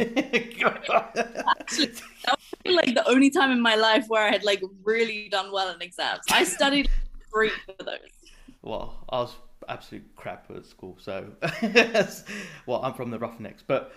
that 2.24 2.38
was 2.64 2.74
like 2.74 2.94
the 2.94 3.04
only 3.08 3.30
time 3.30 3.50
in 3.50 3.60
my 3.60 3.74
life 3.74 4.06
where 4.08 4.22
I 4.22 4.30
had 4.30 4.44
like 4.44 4.62
really 4.84 5.28
done 5.30 5.52
well 5.52 5.74
in 5.74 5.80
exams. 5.80 6.20
I 6.30 6.44
studied 6.44 6.88
three 7.32 7.50
for 7.64 7.84
those. 7.84 7.98
Well, 8.62 8.94
I 9.08 9.20
was 9.20 9.34
absolute 9.68 10.04
crap 10.16 10.50
at 10.54 10.66
school, 10.66 10.96
so 11.00 11.32
well, 12.66 12.82
I'm 12.82 12.94
from 12.94 13.10
the 13.10 13.18
Roughnecks, 13.18 13.62
but 13.66 13.92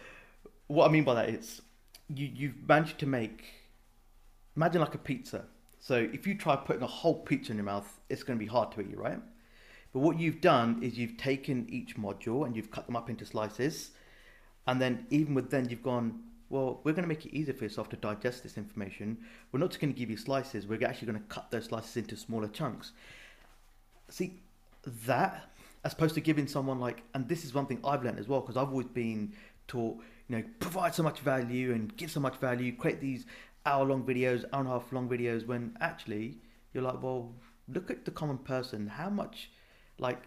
what 0.68 0.88
I 0.88 0.92
mean 0.92 1.04
by 1.04 1.16
that 1.16 1.30
is 1.30 1.62
you 2.08 2.30
you've 2.34 2.68
managed 2.68 3.00
to 3.00 3.06
make 3.06 3.46
imagine 4.56 4.82
like 4.82 4.96
a 4.96 5.00
pizza. 5.00 5.46
So 5.80 5.96
if 5.96 6.28
you 6.28 6.36
try 6.36 6.56
putting 6.56 6.84
a 6.84 6.88
whole 6.88 7.16
pizza 7.16 7.52
in 7.52 7.58
your 7.58 7.66
mouth, 7.66 8.00
it's 8.10 8.24
going 8.24 8.38
to 8.38 8.44
be 8.44 8.50
hard 8.50 8.72
to 8.74 8.82
eat, 8.82 8.98
right? 8.98 9.20
But 9.94 10.00
what 10.00 10.20
you've 10.20 10.42
done 10.42 10.82
is 10.84 10.98
you've 10.98 11.18
taken 11.18 11.68
each 11.70 11.98
module 11.98 12.46
and 12.46 12.56
you've 12.56 12.72
cut 12.72 12.86
them 12.86 12.96
up 12.96 13.10
into 13.10 13.26
slices. 13.26 13.92
And 14.68 14.80
then 14.82 15.08
even 15.10 15.34
with 15.34 15.50
then 15.50 15.70
you've 15.70 15.84
gone, 15.84 16.20
well, 16.50 16.82
we're 16.84 16.94
going 16.94 17.04
to 17.04 17.10
make 17.10 17.26
it 17.26 17.34
easier 17.34 17.54
for 17.54 17.64
yourself 17.64 17.90
to 17.90 17.96
digest 17.96 18.44
this 18.44 18.58
information. 18.58 19.18
We're 19.52 19.60
not 19.60 19.70
just 19.70 19.82
going 19.82 19.94
to 19.94 20.00
give 20.00 20.10
you 20.10 20.18
slices. 20.18 20.68
We're 20.68 20.86
actually 20.86 21.08
going 21.08 21.22
to 21.22 21.28
cut 21.28 21.50
those 21.52 21.66
slices 21.66 21.98
into 21.98 22.16
smaller 22.18 22.48
chunks. 22.48 22.92
See, 24.10 24.40
that 25.06 25.50
as 25.84 25.94
opposed 25.94 26.16
to 26.16 26.22
giving 26.22 26.48
someone 26.48 26.80
like, 26.80 27.04
and 27.14 27.28
this 27.28 27.46
is 27.46 27.54
one 27.54 27.66
thing 27.66 27.80
I've 27.84 28.04
learned 28.04 28.20
as 28.20 28.28
well, 28.28 28.42
because 28.42 28.58
I've 28.58 28.70
always 28.70 28.88
been 28.88 29.34
taught, 29.68 29.98
you 30.28 30.38
know, 30.38 30.44
provide 30.60 30.94
so 30.94 31.04
much 31.04 31.20
value 31.20 31.72
and 31.72 31.96
give 31.96 32.12
so 32.12 32.20
much 32.20 32.36
value, 32.38 32.76
create 32.76 33.00
these 33.00 33.26
hour 33.66 33.86
long 33.86 34.04
videos, 34.04 34.44
hour 34.52 34.62
and 34.62 34.70
a 34.70 34.72
half 34.72 34.92
long 34.92 35.08
videos, 35.08 35.48
when 35.48 35.78
actually 35.80 36.38
you're 36.74 36.84
like, 36.84 37.02
well, 37.02 37.34
look 37.68 37.90
at 37.90 38.06
the 38.06 38.12
common 38.12 38.38
person. 38.38 38.88
How 38.88 39.10
much 39.10 39.52
like 40.00 40.24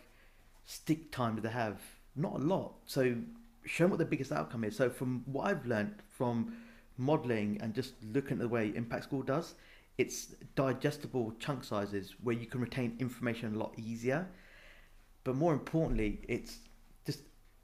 stick 0.65 1.11
time 1.11 1.37
do 1.37 1.43
they 1.43 1.51
have? 1.51 1.81
Not 2.17 2.35
a 2.35 2.39
lot. 2.39 2.75
So 2.87 3.17
show 3.65 3.85
them 3.85 3.91
what 3.91 3.99
the 3.99 4.05
biggest 4.05 4.33
outcome 4.33 4.65
is. 4.65 4.77
So 4.77 4.91
from 4.91 5.23
what 5.27 5.47
I've 5.47 5.67
learned 5.67 5.95
from 6.09 6.55
modeling 6.99 7.59
and 7.61 7.75
just 7.75 7.95
looking 8.13 8.33
at 8.33 8.41
the 8.41 8.49
way 8.49 8.73
Impact 8.75 9.05
School 9.05 9.23
does, 9.23 9.55
it's 9.99 10.35
digestible 10.55 11.33
chunk 11.39 11.65
sizes 11.65 12.15
where 12.23 12.35
you 12.35 12.47
can 12.47 12.61
retain 12.61 12.97
information 12.99 13.55
a 13.55 13.59
lot 13.59 13.75
easier. 13.77 14.27
But 15.25 15.37
more 15.37 15.53
importantly, 15.53 16.21
it's 16.29 16.59
just 17.07 17.21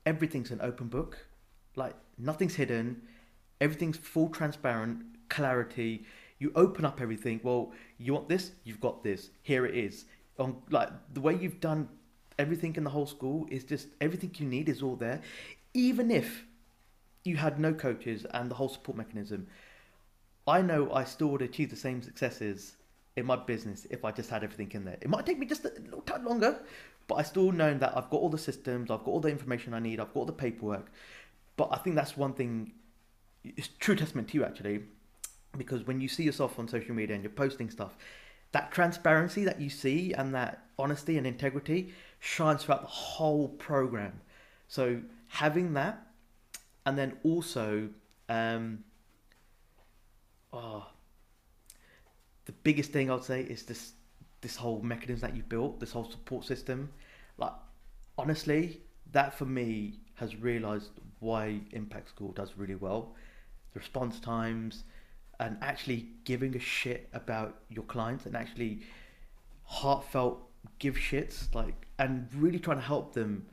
everything's 0.07 0.51
an 0.51 0.61
open 0.63 0.89
book. 0.89 1.27
Like 1.75 1.95
nothing's 2.19 2.55
hidden, 2.55 3.03
everything's 3.61 3.97
full 3.97 4.29
transparent, 4.29 5.03
clarity. 5.29 6.05
You 6.39 6.53
open 6.55 6.85
up 6.85 7.01
everything. 7.01 7.41
Well, 7.43 7.73
you 7.99 8.15
want 8.15 8.29
this, 8.29 8.53
you've 8.65 8.81
got 8.81 9.03
this. 9.03 9.31
Here 9.43 9.67
it 9.67 9.75
is. 9.75 10.05
On 10.39 10.57
like 10.71 10.91
the 11.13 11.21
way 11.21 11.35
you've 11.35 11.61
done 11.61 11.89
everything 12.39 12.77
in 12.77 12.85
the 12.85 12.91
whole 12.91 13.07
school 13.07 13.47
is 13.51 13.65
just 13.65 13.89
everything 14.01 14.31
you 14.39 14.47
need 14.47 14.69
is 14.69 14.83
all 14.83 14.97
there. 14.97 15.21
Even 15.75 16.11
if 16.11 16.45
you 17.25 17.37
had 17.37 17.59
no 17.59 17.75
coaches 17.75 18.25
and 18.33 18.51
the 18.51 18.55
whole 18.55 18.69
support 18.69 18.97
mechanism, 18.97 19.47
I 20.47 20.63
know 20.63 20.91
I 20.93 21.05
still 21.05 21.29
would 21.29 21.43
achieve 21.43 21.71
the 21.71 21.77
same 21.77 22.03
successes 22.03 22.77
in 23.17 23.27
my 23.27 23.37
business 23.37 23.87
if 23.91 24.05
I 24.05 24.13
just 24.13 24.31
had 24.31 24.45
everything 24.45 24.71
in 24.73 24.85
there. 24.85 24.97
It 25.01 25.11
might 25.11 25.27
take 25.27 25.39
me 25.39 25.47
just 25.47 25.65
a 25.65 25.73
little 25.85 26.03
time 26.03 26.25
longer, 26.25 26.59
but 27.09 27.17
I 27.17 27.23
still 27.23 27.53
know 27.53 27.75
that 27.75 27.97
I've 27.97 28.09
got 28.11 28.19
all 28.19 28.29
the 28.31 28.39
systems, 28.39 28.91
I've 28.91 29.05
got 29.05 29.09
all 29.09 29.21
the 29.21 29.29
information 29.29 29.75
I 29.75 29.81
need, 29.81 30.01
I've 30.01 30.15
got 30.15 30.21
all 30.21 30.27
the 30.27 30.33
paperwork. 30.33 30.91
But 31.57 31.71
I 31.73 31.79
think 31.79 31.97
that's 31.97 32.17
one 32.17 32.33
thing, 32.33 32.73
it's 33.45 33.69
true 33.79 33.97
testament 33.97 34.29
to 34.29 34.35
you 34.39 34.45
actually, 34.45 34.85
because 35.57 35.87
when 35.87 36.01
you 36.01 36.09
see 36.09 36.23
yourself 36.23 36.59
on 36.59 36.69
social 36.69 36.95
media 36.95 37.15
and 37.15 37.25
you're 37.25 37.31
posting 37.31 37.69
stuff, 37.71 37.97
that 38.53 38.71
transparency 38.73 39.45
that 39.45 39.61
you 39.61 39.69
see 39.69 40.13
and 40.15 40.35
that 40.35 40.65
honesty 40.79 41.19
and 41.19 41.27
integrity 41.27 41.93
shines 42.19 42.65
throughout 42.65 42.83
the 42.83 42.89
whole 42.89 43.49
program. 43.49 44.21
So 44.67 45.01
having 45.29 45.75
that, 45.75 46.07
and 46.87 46.99
then 46.99 47.17
also, 47.23 47.89
um, 48.29 48.85
oh, 50.53 50.87
the 52.45 52.53
biggest 52.53 52.93
thing 52.93 53.11
I'd 53.11 53.25
say 53.25 53.43
is 53.43 53.65
this 53.65 53.93
this 54.41 54.57
whole 54.57 54.81
mechanism 54.83 55.29
that 55.29 55.37
you 55.37 55.43
built, 55.43 55.81
this 55.81 55.93
whole 55.93 56.09
support 56.11 56.45
system. 56.45 56.91
Like 57.39 57.53
honestly, 58.17 58.81
that 59.13 59.35
for 59.35 59.47
me 59.47 59.99
has 60.15 60.37
realised 60.37 60.91
why 61.21 61.61
Impact 61.73 62.09
School 62.09 62.33
does 62.33 62.53
really 62.57 62.77
well. 62.77 63.15
The 63.75 63.81
response 63.81 64.21
times, 64.21 64.85
and 65.41 65.57
actually 65.61 66.09
giving 66.25 66.57
a 66.57 66.61
shit 66.61 67.09
about 67.13 67.61
your 67.69 67.85
clients 67.85 68.27
and 68.27 68.37
actually 68.37 68.83
heartfelt 69.65 70.49
give 70.79 70.97
shits 70.97 71.55
like 71.55 71.88
and 71.99 72.29
really 72.35 72.59
trying 72.59 72.79
to 72.79 72.83
help 72.83 73.15
them 73.15 73.47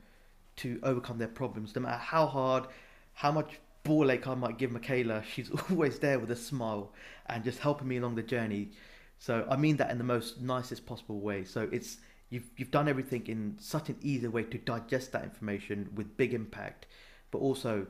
to 0.56 0.78
overcome 0.82 1.18
their 1.18 1.28
problems 1.28 1.74
no 1.74 1.82
matter 1.82 1.98
how 1.98 2.26
hard 2.26 2.66
how 3.14 3.32
much 3.32 3.58
ball 3.86 4.10
ache 4.10 4.26
I 4.26 4.34
might 4.34 4.58
give 4.58 4.72
Michaela, 4.72 5.22
she's 5.32 5.50
always 5.70 5.98
there 5.98 6.18
with 6.18 6.30
a 6.30 6.36
smile 6.36 6.92
and 7.26 7.44
just 7.44 7.60
helping 7.60 7.88
me 7.88 7.96
along 7.98 8.16
the 8.16 8.22
journey. 8.22 8.70
So 9.18 9.46
I 9.48 9.56
mean 9.56 9.76
that 9.78 9.90
in 9.90 9.98
the 9.98 10.04
most 10.04 10.40
nicest 10.40 10.84
possible 10.84 11.20
way. 11.20 11.44
So 11.44 11.68
it's 11.72 11.98
you've 12.28 12.50
you've 12.56 12.70
done 12.70 12.88
everything 12.88 13.26
in 13.28 13.56
such 13.60 13.88
an 13.88 13.96
easy 14.02 14.28
way 14.28 14.42
to 14.42 14.58
digest 14.58 15.12
that 15.12 15.24
information 15.24 15.88
with 15.94 16.16
big 16.16 16.34
impact, 16.34 16.86
but 17.30 17.38
also 17.38 17.86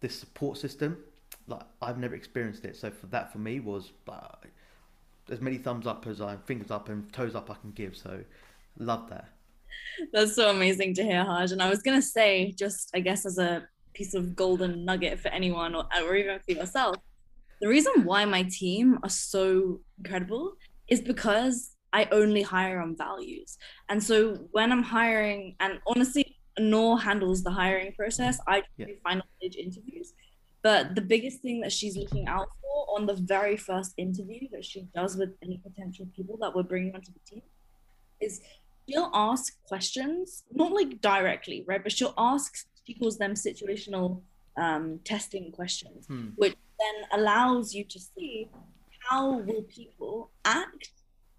this 0.00 0.18
support 0.18 0.58
system. 0.58 0.98
Like 1.46 1.62
I've 1.80 1.98
never 1.98 2.14
experienced 2.14 2.64
it. 2.64 2.76
So 2.76 2.90
for 2.90 3.06
that 3.06 3.32
for 3.32 3.38
me 3.38 3.60
was 3.60 3.92
uh, 4.08 4.36
as 5.30 5.40
many 5.40 5.58
thumbs 5.58 5.86
up 5.86 6.06
as 6.06 6.20
I 6.20 6.36
fingers 6.36 6.70
up 6.70 6.88
and 6.88 7.10
toes 7.12 7.34
up 7.34 7.50
I 7.50 7.54
can 7.54 7.70
give. 7.70 7.96
So 7.96 8.24
love 8.78 9.08
that. 9.10 9.28
That's 10.12 10.34
so 10.34 10.50
amazing 10.50 10.94
to 10.94 11.02
hear, 11.02 11.24
Haj. 11.24 11.52
And 11.52 11.62
I 11.62 11.68
was 11.68 11.82
gonna 11.82 12.02
say, 12.02 12.52
just 12.52 12.90
I 12.94 13.00
guess 13.00 13.26
as 13.26 13.38
a 13.38 13.66
piece 13.94 14.14
of 14.14 14.36
golden 14.36 14.84
nugget 14.84 15.18
for 15.20 15.28
anyone 15.28 15.74
or, 15.74 15.84
or 16.02 16.14
even 16.16 16.38
for 16.40 16.52
yourself, 16.52 16.96
the 17.60 17.68
reason 17.68 18.04
why 18.04 18.24
my 18.24 18.42
team 18.42 18.98
are 19.02 19.08
so 19.08 19.80
incredible 19.98 20.54
is 20.88 21.00
because 21.00 21.72
I 21.92 22.06
only 22.12 22.42
hire 22.42 22.80
on 22.80 22.96
values. 22.96 23.56
And 23.88 24.02
so 24.02 24.48
when 24.52 24.70
I'm 24.70 24.82
hiring, 24.82 25.56
and 25.60 25.80
honestly, 25.86 26.36
Noor 26.58 26.98
handles 26.98 27.42
the 27.42 27.50
hiring 27.50 27.92
process, 27.92 28.38
I 28.46 28.62
do 28.78 28.86
final 29.02 29.24
stage 29.38 29.56
interviews. 29.56 30.12
But 30.62 30.94
the 30.94 31.00
biggest 31.00 31.42
thing 31.42 31.60
that 31.60 31.72
she's 31.72 31.96
looking 31.96 32.26
out 32.26 32.48
for 32.60 32.96
on 32.96 33.06
the 33.06 33.14
very 33.14 33.56
first 33.56 33.94
interview 33.96 34.48
that 34.52 34.64
she 34.64 34.88
does 34.94 35.16
with 35.16 35.30
any 35.42 35.58
potential 35.58 36.06
people 36.14 36.36
that 36.38 36.54
we're 36.54 36.64
bringing 36.64 36.94
onto 36.94 37.12
the 37.12 37.20
team 37.26 37.42
is 38.20 38.40
she'll 38.88 39.10
ask 39.12 39.62
questions, 39.64 40.44
not 40.52 40.72
like 40.72 41.00
directly, 41.00 41.64
right? 41.66 41.82
But 41.82 41.92
she'll 41.92 42.14
ask, 42.16 42.66
she 42.84 42.94
calls 42.94 43.18
them 43.18 43.34
situational 43.34 44.22
um, 44.56 45.00
testing 45.04 45.52
questions, 45.52 46.06
hmm. 46.06 46.28
which 46.36 46.54
then 46.78 47.20
allows 47.20 47.74
you 47.74 47.84
to 47.84 47.98
see 47.98 48.48
how 49.08 49.38
will 49.38 49.62
people 49.62 50.30
act 50.44 50.90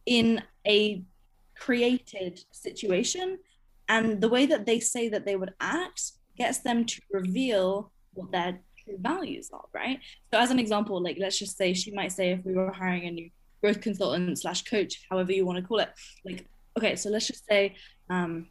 in 0.06 0.42
a 0.66 1.04
created 1.56 2.44
situation 2.52 3.40
and 3.90 4.22
the 4.22 4.30
way 4.30 4.46
that 4.46 4.66
they 4.66 4.80
say 4.80 5.10
that 5.10 5.26
they 5.26 5.36
would 5.36 5.54
act 5.60 6.12
gets 6.38 6.60
them 6.60 6.86
to 6.86 7.02
reveal 7.12 7.92
what 8.14 8.32
their 8.32 8.60
true 8.84 8.98
values 9.00 9.50
are 9.52 9.66
right 9.74 10.00
so 10.32 10.40
as 10.40 10.52
an 10.52 10.60
example 10.60 11.02
like 11.02 11.18
let's 11.20 11.38
just 11.38 11.58
say 11.58 11.74
she 11.74 11.92
might 11.92 12.12
say 12.12 12.32
if 12.32 12.46
we 12.46 12.54
were 12.54 12.72
hiring 12.72 13.06
a 13.06 13.12
new 13.12 13.30
growth 13.62 13.82
consultant 13.82 14.38
slash 14.38 14.64
coach 14.64 15.02
however 15.10 15.32
you 15.32 15.46
want 15.46 15.58
to 15.58 15.68
call 15.68 15.80
it 15.80 15.90
like 16.24 16.46
okay 16.78 16.96
so 16.96 17.10
let's 17.10 17.28
just 17.28 17.46
say 17.48 17.76
um, 18.10 18.48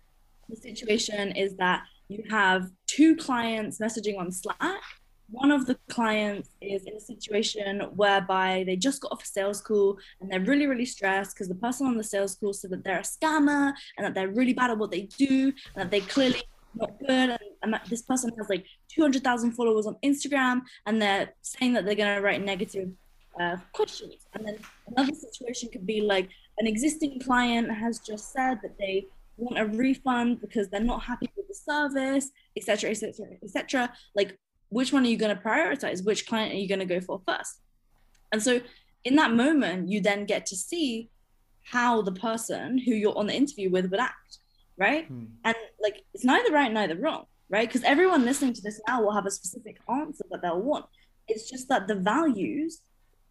the 0.48 0.56
situation 0.56 1.32
is 1.32 1.56
that 1.56 1.82
you 2.08 2.22
have 2.30 2.70
two 2.86 3.16
clients 3.16 3.78
messaging 3.78 4.18
on 4.18 4.30
slack. 4.30 4.82
One 5.28 5.50
of 5.50 5.66
the 5.66 5.76
clients 5.90 6.50
is 6.60 6.84
in 6.84 6.94
a 6.94 7.00
situation 7.00 7.80
whereby 7.96 8.62
they 8.64 8.76
just 8.76 9.02
got 9.02 9.10
off 9.10 9.24
a 9.24 9.26
sales 9.26 9.60
call 9.60 9.98
and 10.20 10.30
they're 10.30 10.40
really 10.40 10.66
really 10.66 10.84
stressed 10.84 11.34
because 11.34 11.48
the 11.48 11.56
person 11.56 11.86
on 11.88 11.96
the 11.96 12.04
sales 12.04 12.36
call 12.36 12.52
said 12.52 12.70
that 12.70 12.84
they're 12.84 13.00
a 13.00 13.02
scammer 13.02 13.72
and 13.96 14.06
that 14.06 14.14
they're 14.14 14.28
really 14.28 14.52
bad 14.52 14.70
at 14.70 14.78
what 14.78 14.92
they 14.92 15.08
do 15.18 15.52
and 15.74 15.76
that 15.82 15.90
they 15.90 16.00
clearly 16.00 16.42
not 16.76 16.96
good. 17.00 17.30
And, 17.30 17.40
and 17.62 17.80
this 17.88 18.02
person 18.02 18.30
has 18.38 18.48
like 18.48 18.66
200,000 18.90 19.52
followers 19.52 19.86
on 19.86 19.96
Instagram 20.04 20.60
and 20.84 21.02
they're 21.02 21.34
saying 21.42 21.72
that 21.72 21.84
they're 21.84 21.96
going 21.96 22.14
to 22.14 22.22
write 22.22 22.44
negative 22.44 22.90
uh, 23.40 23.56
questions 23.72 24.26
and 24.34 24.46
then 24.46 24.58
another 24.88 25.14
situation 25.14 25.68
could 25.70 25.86
be 25.86 26.00
like 26.00 26.28
an 26.58 26.66
existing 26.66 27.20
client 27.20 27.70
has 27.70 27.98
just 27.98 28.32
said 28.32 28.58
that 28.62 28.78
they 28.78 29.06
want 29.36 29.58
a 29.58 29.66
refund 29.66 30.40
because 30.40 30.68
they're 30.68 30.80
not 30.80 31.02
happy 31.02 31.28
with 31.36 31.46
the 31.46 31.54
service 31.54 32.30
etc 32.56 32.90
etc 32.90 33.26
etc 33.42 33.92
like 34.14 34.38
which 34.68 34.92
one 34.92 35.04
are 35.04 35.08
you 35.08 35.16
going 35.16 35.36
to 35.36 35.42
prioritize? 35.42 36.04
Which 36.04 36.26
client 36.26 36.52
are 36.52 36.56
you 36.56 36.68
going 36.68 36.80
to 36.80 36.86
go 36.86 37.00
for 37.00 37.20
first? 37.26 37.60
And 38.32 38.42
so 38.42 38.60
in 39.04 39.16
that 39.16 39.32
moment, 39.32 39.88
you 39.88 40.00
then 40.00 40.24
get 40.24 40.46
to 40.46 40.56
see 40.56 41.10
how 41.62 42.02
the 42.02 42.12
person 42.12 42.78
who 42.78 42.92
you're 42.92 43.16
on 43.16 43.26
the 43.26 43.34
interview 43.34 43.70
with 43.70 43.90
would 43.90 44.00
act, 44.00 44.38
right? 44.76 45.06
Hmm. 45.06 45.24
And 45.44 45.56
like 45.82 46.02
it's 46.14 46.24
neither 46.24 46.52
right, 46.52 46.72
neither 46.72 46.96
wrong, 46.96 47.26
right? 47.48 47.68
Because 47.68 47.82
everyone 47.84 48.24
listening 48.24 48.54
to 48.54 48.62
this 48.62 48.80
now 48.86 49.02
will 49.02 49.12
have 49.12 49.26
a 49.26 49.30
specific 49.30 49.78
answer 49.88 50.24
that 50.30 50.42
they'll 50.42 50.60
want. 50.60 50.86
It's 51.28 51.48
just 51.50 51.68
that 51.68 51.88
the 51.88 51.96
values 51.96 52.80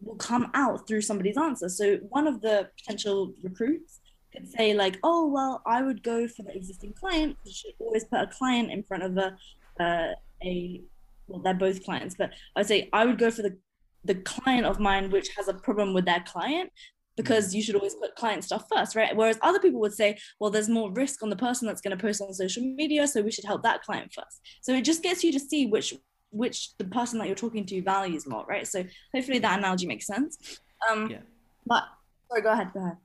will 0.00 0.16
come 0.16 0.50
out 0.54 0.86
through 0.86 1.00
somebody's 1.02 1.38
answer. 1.38 1.68
So 1.68 1.96
one 2.08 2.26
of 2.26 2.40
the 2.40 2.68
potential 2.78 3.32
recruits 3.42 4.00
could 4.32 4.48
say 4.48 4.74
like, 4.74 4.98
"Oh, 5.02 5.26
well, 5.28 5.62
I 5.66 5.82
would 5.82 6.02
go 6.02 6.28
for 6.28 6.42
the 6.42 6.54
existing 6.54 6.92
client. 6.92 7.36
You 7.44 7.52
should 7.52 7.74
always 7.78 8.04
put 8.04 8.20
a 8.20 8.26
client 8.26 8.70
in 8.70 8.82
front 8.82 9.02
of 9.02 9.16
a 9.16 9.36
uh, 9.82 10.12
a 10.44 10.82
well, 11.28 11.40
they're 11.40 11.54
both 11.54 11.84
clients, 11.84 12.14
but 12.16 12.32
I'd 12.54 12.66
say 12.66 12.88
I 12.92 13.04
would 13.06 13.18
go 13.18 13.30
for 13.30 13.42
the 13.42 13.56
the 14.04 14.14
client 14.14 14.66
of 14.66 14.78
mine 14.78 15.10
which 15.10 15.28
has 15.36 15.48
a 15.48 15.54
problem 15.54 15.92
with 15.92 16.04
their 16.04 16.22
client 16.26 16.70
because 17.16 17.54
you 17.54 17.62
should 17.62 17.74
always 17.74 17.94
put 17.94 18.14
client 18.14 18.44
stuff 18.44 18.66
first, 18.72 18.94
right? 18.94 19.16
Whereas 19.16 19.38
other 19.42 19.58
people 19.58 19.80
would 19.80 19.94
say, 19.94 20.18
well, 20.38 20.50
there's 20.50 20.68
more 20.68 20.92
risk 20.92 21.22
on 21.22 21.30
the 21.30 21.36
person 21.36 21.66
that's 21.66 21.80
going 21.80 21.96
to 21.96 22.00
post 22.00 22.20
on 22.20 22.32
social 22.34 22.62
media, 22.62 23.08
so 23.08 23.22
we 23.22 23.30
should 23.30 23.46
help 23.46 23.62
that 23.62 23.82
client 23.82 24.12
first. 24.12 24.40
So 24.60 24.74
it 24.74 24.84
just 24.84 25.02
gets 25.02 25.24
you 25.24 25.32
to 25.32 25.40
see 25.40 25.66
which 25.66 25.94
which 26.30 26.76
the 26.78 26.84
person 26.84 27.18
that 27.18 27.26
you're 27.26 27.36
talking 27.36 27.64
to 27.66 27.82
values 27.82 28.26
more, 28.26 28.44
right? 28.46 28.66
So 28.66 28.84
hopefully 29.14 29.38
that 29.38 29.58
analogy 29.58 29.86
makes 29.86 30.06
sense. 30.06 30.60
Um, 30.90 31.10
yeah. 31.10 31.18
But 31.66 31.84
sorry, 32.28 32.42
go 32.42 32.52
ahead. 32.52 32.70
Go 32.72 32.80
ahead. 32.80 32.96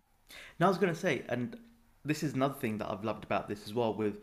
Now 0.60 0.68
I 0.68 0.70
was 0.70 0.78
going 0.78 0.94
to 0.94 1.00
say, 1.00 1.24
and 1.30 1.58
this 2.06 2.24
is 2.24 2.34
another 2.34 2.56
thing 2.56 2.78
that 2.80 2.90
I've 2.90 3.04
loved 3.04 3.24
about 3.24 3.48
this 3.48 3.66
as 3.66 3.74
well 3.74 3.94
with 3.94 4.16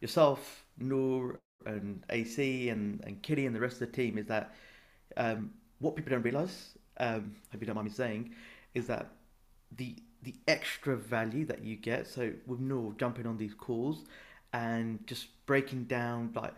yourself, 0.00 0.64
Noor, 0.78 1.38
and 1.66 2.02
AC 2.10 2.70
and, 2.70 3.02
and 3.06 3.22
Kitty 3.22 3.46
and 3.46 3.54
the 3.54 3.60
rest 3.60 3.74
of 3.74 3.80
the 3.80 3.96
team 3.96 4.18
is 4.18 4.26
that 4.26 4.54
um, 5.16 5.50
what 5.78 5.96
people 5.96 6.10
don't 6.10 6.22
realize, 6.22 6.78
um, 6.98 7.34
hope 7.52 7.60
you 7.60 7.66
don't 7.66 7.76
mind 7.76 7.88
me 7.88 7.92
saying, 7.92 8.34
is 8.74 8.86
that 8.86 9.10
the 9.76 9.94
the 10.22 10.34
extra 10.48 10.96
value 10.96 11.46
that 11.46 11.64
you 11.64 11.76
get. 11.76 12.06
So 12.06 12.32
with 12.46 12.60
Noor 12.60 12.92
jumping 12.98 13.26
on 13.26 13.38
these 13.38 13.54
calls 13.54 14.04
and 14.52 14.98
just 15.06 15.28
breaking 15.46 15.84
down 15.84 16.30
like 16.34 16.52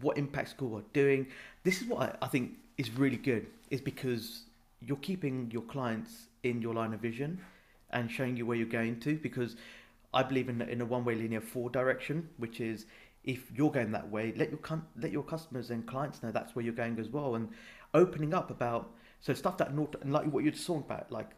what 0.00 0.18
impact 0.18 0.50
school 0.50 0.76
are 0.78 0.84
doing. 0.92 1.26
This 1.64 1.80
is 1.80 1.88
what 1.88 2.00
I, 2.00 2.26
I 2.26 2.28
think 2.28 2.52
is 2.78 2.90
really 2.90 3.16
good. 3.16 3.46
Is 3.70 3.80
because 3.80 4.42
you're 4.80 4.96
keeping 4.98 5.50
your 5.52 5.62
clients 5.62 6.26
in 6.42 6.62
your 6.62 6.74
line 6.74 6.92
of 6.94 7.00
vision 7.00 7.40
and 7.90 8.10
showing 8.10 8.36
you 8.36 8.46
where 8.46 8.56
you're 8.56 8.66
going 8.66 8.98
to. 9.00 9.16
Because 9.16 9.56
I 10.12 10.22
believe 10.22 10.48
in 10.48 10.60
in 10.62 10.80
a 10.80 10.84
one 10.84 11.04
way 11.04 11.14
linear 11.14 11.40
forward 11.40 11.72
direction, 11.72 12.28
which 12.38 12.60
is 12.60 12.86
if 13.24 13.50
you're 13.54 13.70
going 13.70 13.92
that 13.92 14.10
way, 14.10 14.32
let 14.36 14.50
your 14.50 14.60
let 14.96 15.12
your 15.12 15.22
customers 15.22 15.70
and 15.70 15.86
clients 15.86 16.22
know 16.22 16.30
that's 16.30 16.54
where 16.54 16.64
you're 16.64 16.74
going 16.74 16.98
as 16.98 17.08
well, 17.08 17.34
and 17.34 17.48
opening 17.94 18.34
up 18.34 18.50
about 18.50 18.90
so 19.20 19.34
stuff 19.34 19.58
that 19.58 19.74
not 19.74 19.94
like 20.06 20.26
what 20.32 20.42
you're 20.44 20.52
talking 20.52 20.84
about, 20.86 21.10
like 21.12 21.30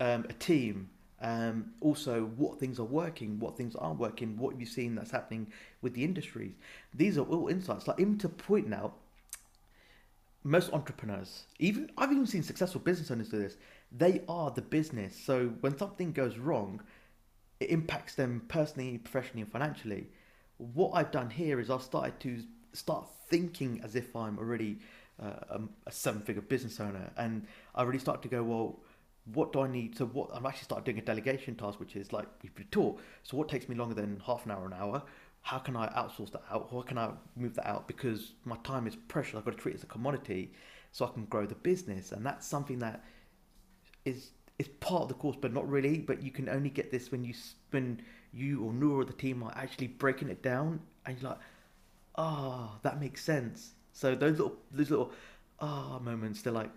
um, 0.00 0.26
a 0.28 0.32
team, 0.32 0.90
um, 1.20 1.72
also 1.80 2.24
what 2.36 2.58
things 2.60 2.78
are 2.78 2.84
working, 2.84 3.38
what 3.38 3.56
things 3.56 3.74
aren't 3.76 3.98
working, 3.98 4.36
what 4.36 4.52
have 4.52 4.60
you've 4.60 4.70
seen 4.70 4.94
that's 4.94 5.10
happening 5.10 5.48
with 5.82 5.94
the 5.94 6.04
industries. 6.04 6.54
These 6.94 7.18
are 7.18 7.24
all 7.24 7.48
insights. 7.48 7.88
Like 7.88 8.00
even 8.00 8.18
to 8.18 8.28
point 8.28 8.68
now, 8.68 8.92
most 10.44 10.72
entrepreneurs, 10.72 11.44
even 11.58 11.90
I've 11.98 12.12
even 12.12 12.26
seen 12.26 12.42
successful 12.42 12.80
business 12.80 13.10
owners 13.10 13.28
do 13.28 13.38
this. 13.38 13.56
They 13.90 14.22
are 14.28 14.50
the 14.50 14.62
business. 14.62 15.16
So 15.16 15.48
when 15.60 15.76
something 15.76 16.12
goes 16.12 16.38
wrong, 16.38 16.80
it 17.58 17.70
impacts 17.70 18.14
them 18.14 18.44
personally, 18.48 18.98
professionally, 18.98 19.42
and 19.42 19.50
financially 19.50 20.08
what 20.58 20.90
I've 20.94 21.10
done 21.10 21.30
here 21.30 21.60
is 21.60 21.70
I've 21.70 21.82
started 21.82 22.18
to 22.20 22.42
start 22.72 23.06
thinking 23.28 23.80
as 23.82 23.94
if 23.94 24.14
I'm 24.14 24.38
already 24.38 24.78
uh, 25.22 25.58
a 25.86 25.90
seven-figure 25.90 26.42
business 26.42 26.78
owner, 26.80 27.10
and 27.16 27.46
I 27.74 27.82
really 27.82 27.98
start 27.98 28.22
to 28.22 28.28
go, 28.28 28.42
well, 28.42 28.80
what 29.34 29.52
do 29.52 29.60
I 29.60 29.68
need? 29.68 29.96
So 29.96 30.06
what 30.06 30.30
I'm 30.32 30.46
actually 30.46 30.64
started 30.64 30.84
doing 30.84 30.98
a 30.98 31.02
delegation 31.02 31.54
task, 31.54 31.80
which 31.80 31.96
is 31.96 32.12
like 32.12 32.26
we've 32.42 32.54
been 32.54 32.66
taught. 32.70 33.00
So 33.22 33.36
what 33.36 33.48
takes 33.48 33.68
me 33.68 33.76
longer 33.76 33.94
than 33.94 34.20
half 34.24 34.44
an 34.44 34.52
hour, 34.52 34.66
an 34.66 34.72
hour? 34.72 35.02
How 35.42 35.58
can 35.58 35.76
I 35.76 35.88
outsource 35.88 36.32
that 36.32 36.42
out? 36.50 36.68
How 36.70 36.82
can 36.82 36.98
I 36.98 37.10
move 37.36 37.54
that 37.54 37.66
out? 37.66 37.86
Because 37.86 38.32
my 38.44 38.56
time 38.64 38.86
is 38.86 38.96
precious. 38.96 39.36
I've 39.36 39.44
got 39.44 39.52
to 39.52 39.58
treat 39.58 39.72
it 39.72 39.78
as 39.78 39.82
a 39.84 39.86
commodity, 39.86 40.52
so 40.92 41.04
I 41.06 41.08
can 41.10 41.24
grow 41.26 41.46
the 41.46 41.54
business, 41.54 42.12
and 42.12 42.24
that's 42.24 42.46
something 42.46 42.78
that 42.80 43.04
is 44.04 44.30
is 44.58 44.68
part 44.80 45.02
of 45.02 45.08
the 45.08 45.14
course, 45.14 45.36
but 45.40 45.52
not 45.52 45.68
really. 45.68 45.98
But 45.98 46.22
you 46.22 46.30
can 46.30 46.48
only 46.48 46.70
get 46.70 46.90
this 46.90 47.10
when 47.12 47.24
you 47.24 47.34
when 47.70 48.02
you 48.32 48.62
or 48.64 48.72
Noor 48.72 49.00
or 49.00 49.04
the 49.04 49.12
team 49.12 49.42
are 49.42 49.52
actually 49.56 49.88
breaking 49.88 50.28
it 50.28 50.42
down, 50.42 50.80
and 51.06 51.20
you're 51.20 51.30
like, 51.30 51.40
ah, 52.16 52.72
oh, 52.72 52.78
that 52.82 53.00
makes 53.00 53.22
sense. 53.22 53.72
So 53.92 54.14
those 54.14 54.38
little 54.38 54.56
those 54.70 54.90
little 54.90 55.12
ah 55.60 55.96
oh, 55.96 56.00
moments, 56.00 56.42
they're 56.42 56.52
like, 56.52 56.74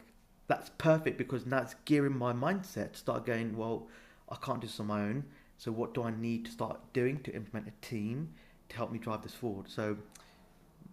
that's 0.52 0.70
perfect 0.78 1.18
because 1.18 1.44
it's 1.48 1.76
gearing 1.86 2.18
my 2.18 2.34
mindset 2.34 2.92
to 2.92 3.00
start 3.00 3.26
going, 3.26 3.56
well, 3.56 3.88
I 4.28 4.36
can't 4.36 4.60
do 4.60 4.68
this 4.68 4.82
on 4.82 4.88
my 4.88 5.02
own. 5.02 5.24
So 5.58 5.72
what 5.72 5.94
do 5.94 6.04
I 6.04 6.12
need 6.12 6.44
to 6.44 6.52
start 6.52 6.78
doing 6.92 7.22
to 7.24 7.34
implement 7.34 7.70
a 7.70 7.86
team 7.86 8.34
to 8.68 8.76
help 8.76 8.92
me 8.92 9.00
drive 9.00 9.22
this 9.22 9.34
forward? 9.34 9.70
So 9.70 9.98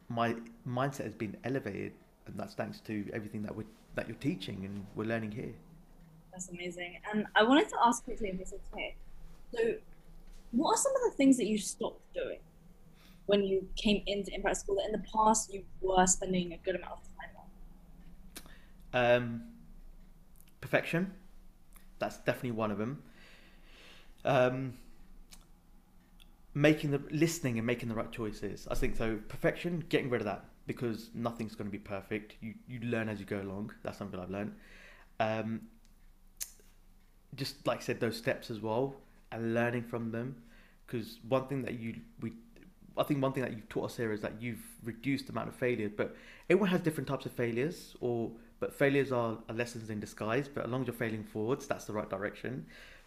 my 0.09 0.37
mindset 0.67 1.05
has 1.05 1.15
been 1.15 1.37
elevated, 1.43 1.93
and 2.27 2.39
that's 2.39 2.55
thanks 2.55 2.79
to 2.83 3.11
everything 3.13 3.43
that 3.43 3.57
we 3.57 3.65
that 3.97 4.07
you're 4.07 4.17
teaching 4.19 4.65
and 4.65 4.87
we're 4.95 5.09
learning 5.09 5.33
here. 5.33 5.55
That's 6.31 6.49
amazing. 6.51 7.01
And 7.13 7.27
I 7.35 7.43
wanted 7.43 7.69
to 7.71 7.77
ask 7.85 8.05
quickly 8.05 8.29
if 8.29 8.39
it's 8.41 8.53
okay. 8.73 8.95
So 9.53 9.75
what 10.53 10.75
are 10.75 10.77
some 10.77 10.93
of 10.95 11.11
the 11.11 11.17
things 11.17 11.37
that 11.39 11.47
you 11.47 11.59
stopped 11.59 12.01
doing 12.15 12.39
when 13.27 13.43
you 13.43 13.67
came 13.75 14.05
into 14.07 14.33
impact 14.33 14.59
school 14.59 14.77
that 14.77 14.87
in 14.87 14.93
the 14.93 15.05
past 15.13 15.53
you 15.53 15.65
were 15.81 16.07
spending 16.07 16.53
a 16.53 16.59
good 16.59 16.77
amount 16.77 16.93
of 16.93 17.18
Um, 18.99 19.43
perfection. 20.61 21.13
That's 21.99 22.17
definitely 22.19 22.53
one 22.53 22.71
of 22.71 22.79
them. 22.79 23.03
Um, 24.25 24.75
making 26.55 26.91
the 26.91 27.01
listening 27.11 27.59
and 27.59 27.67
making 27.67 27.89
the 27.89 27.95
right 27.95 28.11
choices. 28.11 28.67
I 28.71 28.75
think 28.75 28.97
so. 28.97 29.19
Perfection, 29.29 29.85
getting 29.89 30.11
rid 30.11 30.21
of 30.21 30.25
that 30.25 30.45
because 30.67 31.11
nothing's 31.15 31.55
going 31.55 31.69
to 31.69 31.73
be 31.73 31.79
perfect. 31.79 32.35
You 32.41 32.55
you 32.67 32.81
learn 32.81 33.09
as 33.09 33.21
you 33.21 33.27
go 33.27 33.41
along. 33.41 33.73
That's 33.83 33.99
something 33.99 34.19
I've 34.19 34.31
learned. 34.31 34.55
Um, 35.21 35.63
just 37.37 37.67
like 37.67 37.79
I 37.79 37.83
said, 37.83 38.01
those 38.01 38.17
steps 38.17 38.51
as 38.51 38.61
well 38.61 38.97
and 39.31 39.55
learning 39.55 39.85
from 39.85 40.11
them. 40.11 40.43
Because 40.87 41.21
one 41.29 41.47
thing 41.47 41.63
that 41.63 41.79
you 41.79 42.01
we 42.21 42.33
I 42.97 43.05
think 43.05 43.23
one 43.23 43.33
thing 43.33 43.45
that 43.45 43.53
you've 43.53 43.69
taught 43.69 43.85
us 43.91 43.97
here 43.97 44.13
is 44.13 44.23
that 44.23 44.43
you've 44.43 44.65
reduced 44.83 45.27
the 45.27 45.33
amount 45.33 45.49
of 45.49 45.55
failures, 45.55 45.93
but 45.97 46.17
everyone 46.51 46.71
has 46.71 46.81
different 46.81 47.09
types 47.09 47.27
of 47.27 47.33
failures, 47.33 47.95
or 48.01 48.33
but 48.61 48.75
failures 48.75 49.13
are, 49.13 49.39
are 49.49 49.55
lessons 49.55 49.91
in 49.91 50.01
disguise. 50.01 50.49
But 50.49 50.65
as 50.65 50.71
long 50.71 50.83
as 50.83 50.89
you're 50.89 50.95
failing 50.95 51.25
forwards, 51.25 51.67
that's 51.67 51.85
the 51.85 51.93
right 51.93 52.09
direction. 52.09 52.67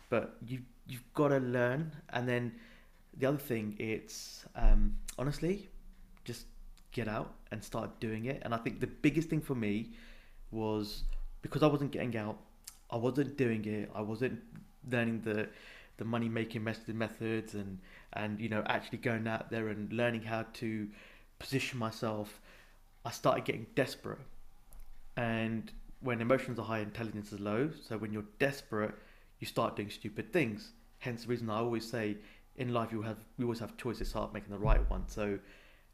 But 0.10 0.36
you 0.46 0.62
you've 0.88 1.14
got 1.14 1.30
to 1.30 1.38
learn, 1.38 1.92
and 2.10 2.28
then 2.28 2.54
the 3.18 3.28
other 3.28 3.38
thing, 3.38 3.76
it's 3.80 4.46
um, 4.56 4.98
honestly 5.18 5.70
just 6.24 6.46
get 6.92 7.08
out 7.08 7.34
and 7.52 7.64
start 7.64 8.00
doing 8.00 8.26
it. 8.26 8.42
And 8.44 8.54
I 8.54 8.58
think 8.58 8.80
the 8.80 8.88
biggest 8.88 9.30
thing 9.30 9.42
for 9.42 9.56
me 9.56 9.92
was 10.52 11.04
because 11.42 11.64
I 11.64 11.68
wasn't 11.68 11.92
getting 11.92 12.16
out, 12.18 12.38
I 12.90 12.98
wasn't 12.98 13.38
doing 13.38 13.66
it, 13.66 13.90
I 13.96 14.02
wasn't 14.02 14.40
learning 14.90 15.22
the 15.22 15.50
the 15.98 16.06
money 16.06 16.28
making 16.28 16.64
methods 16.64 17.54
and 17.54 17.78
and 18.14 18.40
you 18.40 18.50
know 18.50 18.64
actually 18.66 18.98
going 18.98 19.28
out 19.28 19.52
there 19.52 19.68
and 19.68 19.94
learning 19.94 20.24
how 20.24 20.44
to 20.52 20.88
position 21.38 21.78
myself 21.78 22.42
i 23.06 23.12
started 23.12 23.46
getting 23.46 23.68
desperate 23.76 24.18
and 25.18 25.72
when 26.02 26.22
emotions 26.22 26.58
are 26.60 26.66
high 26.66 26.80
intelligence 26.80 27.32
is 27.32 27.40
low. 27.40 27.70
So 27.88 27.98
when 27.98 28.12
you're 28.12 28.26
desperate 28.40 28.96
you 29.40 29.48
start 29.48 29.76
doing 29.76 29.90
stupid 29.90 30.32
things. 30.32 30.72
Hence 31.00 31.24
the 31.24 31.30
reason 31.30 31.50
i 31.50 31.58
always 31.58 31.90
say 31.90 32.18
in 32.56 32.74
life 32.74 32.92
you 32.92 33.02
have 33.02 33.18
we 33.38 33.44
always 33.44 33.60
have 33.60 33.76
choices. 33.76 34.10
Start 34.10 34.34
making 34.34 34.52
the 34.52 34.58
right 34.60 34.90
one. 34.90 35.08
So 35.08 35.40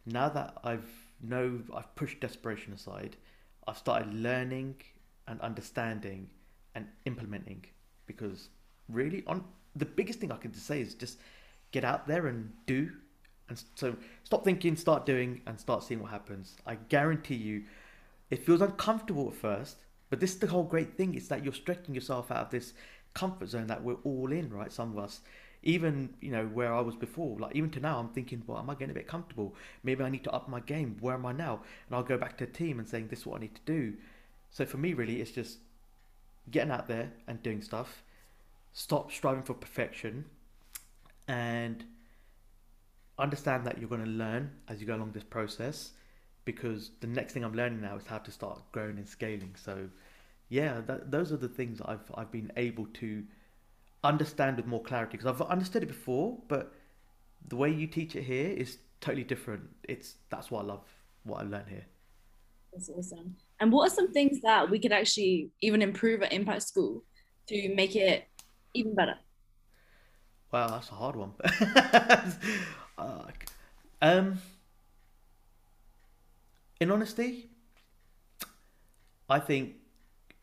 now 0.06 0.30
that 0.30 0.58
i've 0.64 0.90
know 1.22 1.60
i've 1.76 1.94
pushed 1.96 2.20
desperation 2.20 2.72
aside 2.72 3.18
i've 3.68 3.78
started 3.78 4.14
learning 4.14 4.76
and 5.28 5.42
understanding 5.42 6.30
and 6.76 6.88
implementing. 7.06 7.66
Because 8.06 8.50
really 8.90 9.24
on 9.28 9.44
the 9.76 9.86
biggest 9.86 10.20
thing 10.20 10.32
i 10.32 10.38
can 10.38 10.54
say 10.54 10.82
is 10.82 10.94
just 10.94 11.20
get 11.72 11.84
out 11.84 12.08
there 12.08 12.28
and 12.28 12.52
do. 12.66 12.92
And 13.50 13.62
so 13.76 13.96
stop 14.24 14.44
thinking, 14.44 14.76
start 14.76 15.06
doing, 15.06 15.42
and 15.48 15.58
start 15.58 15.84
seeing 15.84 16.02
what 16.02 16.12
happens. 16.12 16.58
I 16.66 16.76
guarantee 16.76 17.36
you, 17.36 17.64
it 18.30 18.46
feels 18.46 18.62
uncomfortable 18.62 19.28
at 19.28 19.36
first, 19.36 19.78
but 20.10 20.20
this 20.20 20.34
is 20.34 20.40
the 20.40 20.48
whole 20.48 20.64
great 20.64 20.96
thing 20.96 21.16
is 21.16 21.28
that 21.28 21.44
you're 21.44 21.54
stretching 21.54 21.96
yourself 21.96 22.32
out 22.32 22.46
of 22.46 22.50
this 22.50 22.74
comfort 23.14 23.50
zone 23.50 23.68
that 23.68 23.84
we're 23.84 23.98
all 24.04 24.32
in, 24.32 24.50
right? 24.50 24.72
Some 24.72 24.92
of 24.92 25.04
us, 25.04 25.22
even 25.64 26.14
you 26.22 26.32
know 26.32 26.46
where 26.46 26.74
I 26.74 26.82
was 26.82 26.96
before, 26.96 27.40
like 27.40 27.56
even 27.56 27.70
to 27.72 27.80
now, 27.80 28.00
I'm 28.00 28.10
thinking, 28.10 28.44
well, 28.46 28.60
am 28.60 28.70
I 28.70 28.74
getting 28.74 28.92
a 28.92 28.94
bit 28.94 29.08
comfortable? 29.08 29.56
Maybe 29.84 30.04
I 30.04 30.10
need 30.10 30.24
to 30.26 30.32
up 30.32 30.48
my 30.48 30.60
game. 30.60 30.98
Where 31.00 31.16
am 31.16 31.26
I 31.26 31.32
now? 31.32 31.62
And 31.88 31.96
I'll 31.96 32.04
go 32.04 32.18
back 32.18 32.38
to 32.38 32.46
the 32.46 32.52
team 32.52 32.80
and 32.80 32.88
saying, 32.88 33.08
this 33.08 33.20
is 33.20 33.26
what 33.26 33.38
I 33.38 33.42
need 33.42 33.56
to 33.56 33.62
do. 33.66 33.94
So 34.52 34.66
for 34.66 34.78
me, 34.78 34.94
really, 34.94 35.20
it's 35.22 35.32
just 35.32 35.58
getting 36.52 36.72
out 36.72 36.88
there 36.88 37.12
and 37.28 37.42
doing 37.44 37.62
stuff. 37.62 38.04
Stop 38.74 39.12
striving 39.12 39.44
for 39.44 39.54
perfection 39.54 40.26
and 41.28 41.84
understand 43.20 43.66
that 43.66 43.80
you're 43.80 43.90
going 43.90 44.04
to 44.04 44.10
learn 44.10 44.52
as 44.68 44.80
you 44.80 44.88
go 44.88 44.96
along 44.96 45.12
this 45.12 45.24
process 45.24 45.92
because 46.48 46.92
the 47.02 47.08
next 47.08 47.34
thing 47.34 47.44
I'm 47.44 47.54
learning 47.54 47.82
now 47.82 47.98
is 47.98 48.08
how 48.08 48.20
to 48.20 48.32
start 48.32 48.62
growing 48.72 48.98
and 48.98 49.08
scaling. 49.08 49.54
So, 49.62 49.90
yeah, 50.48 50.80
that, 50.88 51.12
those 51.12 51.34
are 51.34 51.38
the 51.38 51.50
things 51.50 51.82
I've 51.84 52.10
I've 52.16 52.32
been 52.32 52.52
able 52.56 52.88
to 53.02 53.24
understand 54.04 54.56
with 54.56 54.66
more 54.66 54.82
clarity 54.82 55.18
because 55.18 55.28
I've 55.28 55.42
understood 55.42 55.84
it 55.84 55.88
before, 55.88 56.38
but 56.48 56.74
the 57.50 57.58
way 57.58 57.70
you 57.70 57.86
teach 57.86 58.16
it 58.16 58.24
here 58.24 58.50
is 58.50 58.78
totally 59.02 59.26
different. 59.26 59.64
It's 59.84 60.16
that's 60.30 60.50
what 60.50 60.64
I 60.64 60.68
love, 60.68 60.86
what 61.24 61.42
I 61.42 61.44
learned 61.44 61.68
here. 61.70 61.86
That's 62.72 62.90
awesome. 62.90 63.36
And 63.60 63.74
what 63.74 63.92
are 63.92 63.94
some 63.94 64.14
things 64.14 64.40
that 64.42 64.70
we 64.70 64.80
could 64.80 64.94
actually 64.94 65.50
even 65.62 65.82
improve 65.82 66.24
at 66.24 66.32
Impact 66.32 66.64
School 66.64 67.04
to 67.50 67.76
make 67.76 67.98
it 67.98 68.26
even 68.74 68.96
better? 68.96 69.16
Wow, 70.54 70.70
that's 70.70 70.90
a 70.92 70.94
hard 70.94 71.18
one. 71.18 71.34
um, 74.02 74.40
in 76.80 76.92
honesty, 76.92 77.50
I 79.30 79.40
think 79.40 79.76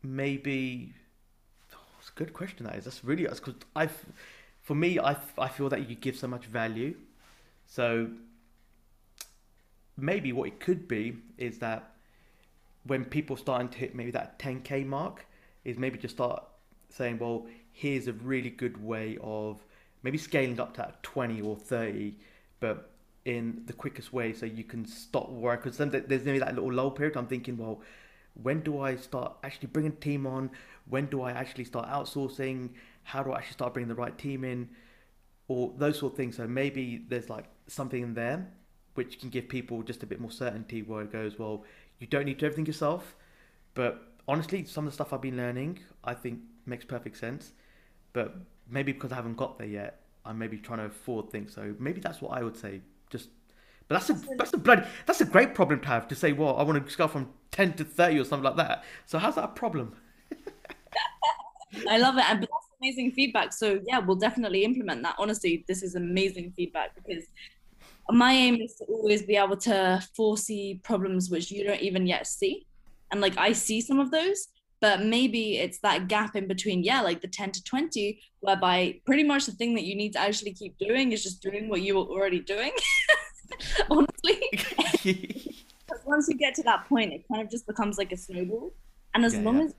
maybe 0.03 0.93
oh, 1.73 1.77
it's 1.99 2.09
a 2.09 2.13
good 2.13 2.33
question. 2.33 2.65
That 2.65 2.75
is. 2.75 2.85
That's 2.85 3.03
really 3.03 3.23
because 3.23 3.55
I, 3.75 3.89
for 4.61 4.75
me, 4.75 4.99
I 4.99 5.15
I 5.37 5.47
feel 5.47 5.69
that 5.69 5.89
you 5.89 5.95
give 5.95 6.15
so 6.15 6.27
much 6.27 6.45
value. 6.45 6.95
So 7.67 8.09
maybe 9.97 10.33
what 10.33 10.47
it 10.47 10.59
could 10.59 10.87
be 10.87 11.17
is 11.37 11.59
that 11.59 11.91
when 12.83 13.05
people 13.05 13.35
starting 13.35 13.69
to 13.69 13.77
hit 13.77 13.95
maybe 13.95 14.11
that 14.11 14.37
10k 14.37 14.85
mark, 14.85 15.25
is 15.63 15.77
maybe 15.77 15.97
just 15.97 16.15
start 16.15 16.43
saying, 16.89 17.17
well, 17.17 17.47
here's 17.71 18.07
a 18.07 18.13
really 18.13 18.49
good 18.49 18.81
way 18.83 19.17
of 19.21 19.59
maybe 20.03 20.17
scaling 20.17 20.59
up 20.59 20.75
to 20.75 20.93
20 21.01 21.41
or 21.41 21.55
30, 21.55 22.13
but 22.59 22.91
in 23.25 23.63
the 23.65 23.73
quickest 23.73 24.13
way 24.13 24.31
so 24.33 24.45
you 24.45 24.63
can 24.63 24.85
stop 24.85 25.29
work. 25.29 25.63
Because 25.63 25.77
then 25.77 25.89
there's 25.89 26.23
maybe 26.23 26.39
that 26.39 26.55
little 26.55 26.71
lull 26.71 26.91
period. 26.91 27.17
I'm 27.17 27.27
thinking, 27.27 27.57
well, 27.57 27.81
when 28.41 28.61
do 28.61 28.79
I 28.79 28.95
start 28.95 29.33
actually 29.43 29.67
bringing 29.67 29.91
a 29.91 29.95
team 29.95 30.27
on? 30.27 30.51
When 30.87 31.07
do 31.07 31.21
I 31.21 31.31
actually 31.31 31.65
start 31.65 31.89
outsourcing? 31.89 32.69
How 33.03 33.23
do 33.23 33.31
I 33.31 33.39
actually 33.39 33.53
start 33.53 33.73
bringing 33.73 33.89
the 33.89 33.95
right 33.95 34.17
team 34.17 34.43
in? 34.43 34.69
Or 35.47 35.73
those 35.77 35.99
sort 35.99 36.13
of 36.13 36.17
things. 36.17 36.37
So 36.37 36.47
maybe 36.47 37.05
there's 37.07 37.29
like 37.29 37.45
something 37.67 38.01
in 38.01 38.13
there 38.13 38.47
which 38.93 39.19
can 39.19 39.29
give 39.29 39.49
people 39.49 39.83
just 39.83 40.03
a 40.03 40.05
bit 40.05 40.19
more 40.21 40.31
certainty 40.31 40.81
where 40.81 41.01
it 41.01 41.11
goes, 41.11 41.37
well, 41.37 41.65
you 41.99 42.07
don't 42.07 42.25
need 42.25 42.35
to 42.35 42.39
do 42.41 42.45
everything 42.45 42.65
yourself. 42.65 43.15
But 43.73 44.01
honestly, 44.27 44.65
some 44.65 44.85
of 44.85 44.91
the 44.91 44.95
stuff 44.95 45.11
I've 45.11 45.21
been 45.21 45.35
learning, 45.35 45.79
I 46.03 46.13
think 46.13 46.39
makes 46.65 46.85
perfect 46.85 47.17
sense. 47.17 47.51
But 48.13 48.35
maybe 48.69 48.93
because 48.93 49.11
I 49.11 49.15
haven't 49.15 49.35
got 49.35 49.57
there 49.57 49.67
yet, 49.67 50.01
I'm 50.25 50.37
maybe 50.37 50.57
trying 50.57 50.79
to 50.79 50.85
afford 50.85 51.29
things. 51.29 51.53
So 51.53 51.75
maybe 51.77 51.99
that's 51.99 52.21
what 52.21 52.37
I 52.37 52.43
would 52.43 52.55
say. 52.55 52.81
Just, 53.09 53.29
but 53.87 53.95
that's 53.95 54.09
a 54.09 54.35
that's 54.37 54.53
a 54.53 54.57
bloody 54.57 54.83
that's 55.05 55.21
a 55.21 55.25
great 55.25 55.53
problem 55.53 55.79
to 55.81 55.87
have 55.87 56.07
to 56.07 56.15
say. 56.15 56.33
Well, 56.33 56.57
I 56.57 56.63
want 56.63 56.87
to 56.87 56.97
go 56.97 57.07
from 57.07 57.29
ten 57.51 57.73
to 57.73 57.83
thirty 57.83 58.19
or 58.19 58.23
something 58.23 58.43
like 58.43 58.57
that. 58.57 58.83
So 59.05 59.19
how's 59.19 59.35
that 59.35 59.43
a 59.43 59.49
problem? 59.49 59.95
I 61.89 61.97
love 61.97 62.17
it, 62.17 62.29
and 62.29 62.41
that's 62.41 62.69
amazing 62.81 63.11
feedback. 63.11 63.53
So 63.53 63.81
yeah, 63.87 63.99
we'll 63.99 64.15
definitely 64.15 64.63
implement 64.63 65.03
that. 65.03 65.15
Honestly, 65.19 65.65
this 65.67 65.83
is 65.83 65.95
amazing 65.95 66.53
feedback 66.55 66.95
because 66.95 67.23
my 68.09 68.33
aim 68.33 68.55
is 68.61 68.75
to 68.75 68.85
always 68.85 69.23
be 69.23 69.35
able 69.35 69.57
to 69.57 70.01
foresee 70.15 70.79
problems 70.83 71.29
which 71.29 71.51
you 71.51 71.63
don't 71.63 71.81
even 71.81 72.05
yet 72.07 72.27
see, 72.27 72.65
and 73.11 73.21
like 73.21 73.37
I 73.37 73.51
see 73.51 73.81
some 73.81 73.99
of 73.99 74.11
those, 74.11 74.47
but 74.85 75.01
maybe 75.01 75.57
it's 75.57 75.79
that 75.79 76.07
gap 76.07 76.35
in 76.35 76.47
between 76.47 76.83
yeah 76.83 77.01
like 77.01 77.19
the 77.19 77.27
10 77.27 77.51
to 77.53 77.63
20 77.63 78.19
whereby 78.41 78.95
pretty 79.03 79.23
much 79.23 79.47
the 79.47 79.51
thing 79.51 79.73
that 79.73 79.83
you 79.83 79.95
need 79.95 80.13
to 80.13 80.19
actually 80.19 80.53
keep 80.53 80.77
doing 80.77 81.11
is 81.11 81.23
just 81.23 81.41
doing 81.41 81.67
what 81.69 81.81
you 81.81 81.95
were 81.95 82.03
already 82.03 82.39
doing 82.39 82.71
honestly 83.89 84.39
because 85.03 86.03
once 86.05 86.27
you 86.29 86.37
get 86.37 86.53
to 86.53 86.61
that 86.61 86.87
point 86.87 87.11
it 87.11 87.23
kind 87.27 87.41
of 87.41 87.49
just 87.49 87.65
becomes 87.65 87.97
like 87.97 88.11
a 88.11 88.17
snowball 88.17 88.71
and 89.15 89.25
as 89.25 89.33
yeah, 89.33 89.41
long 89.41 89.57
yeah. 89.57 89.63
as 89.63 89.73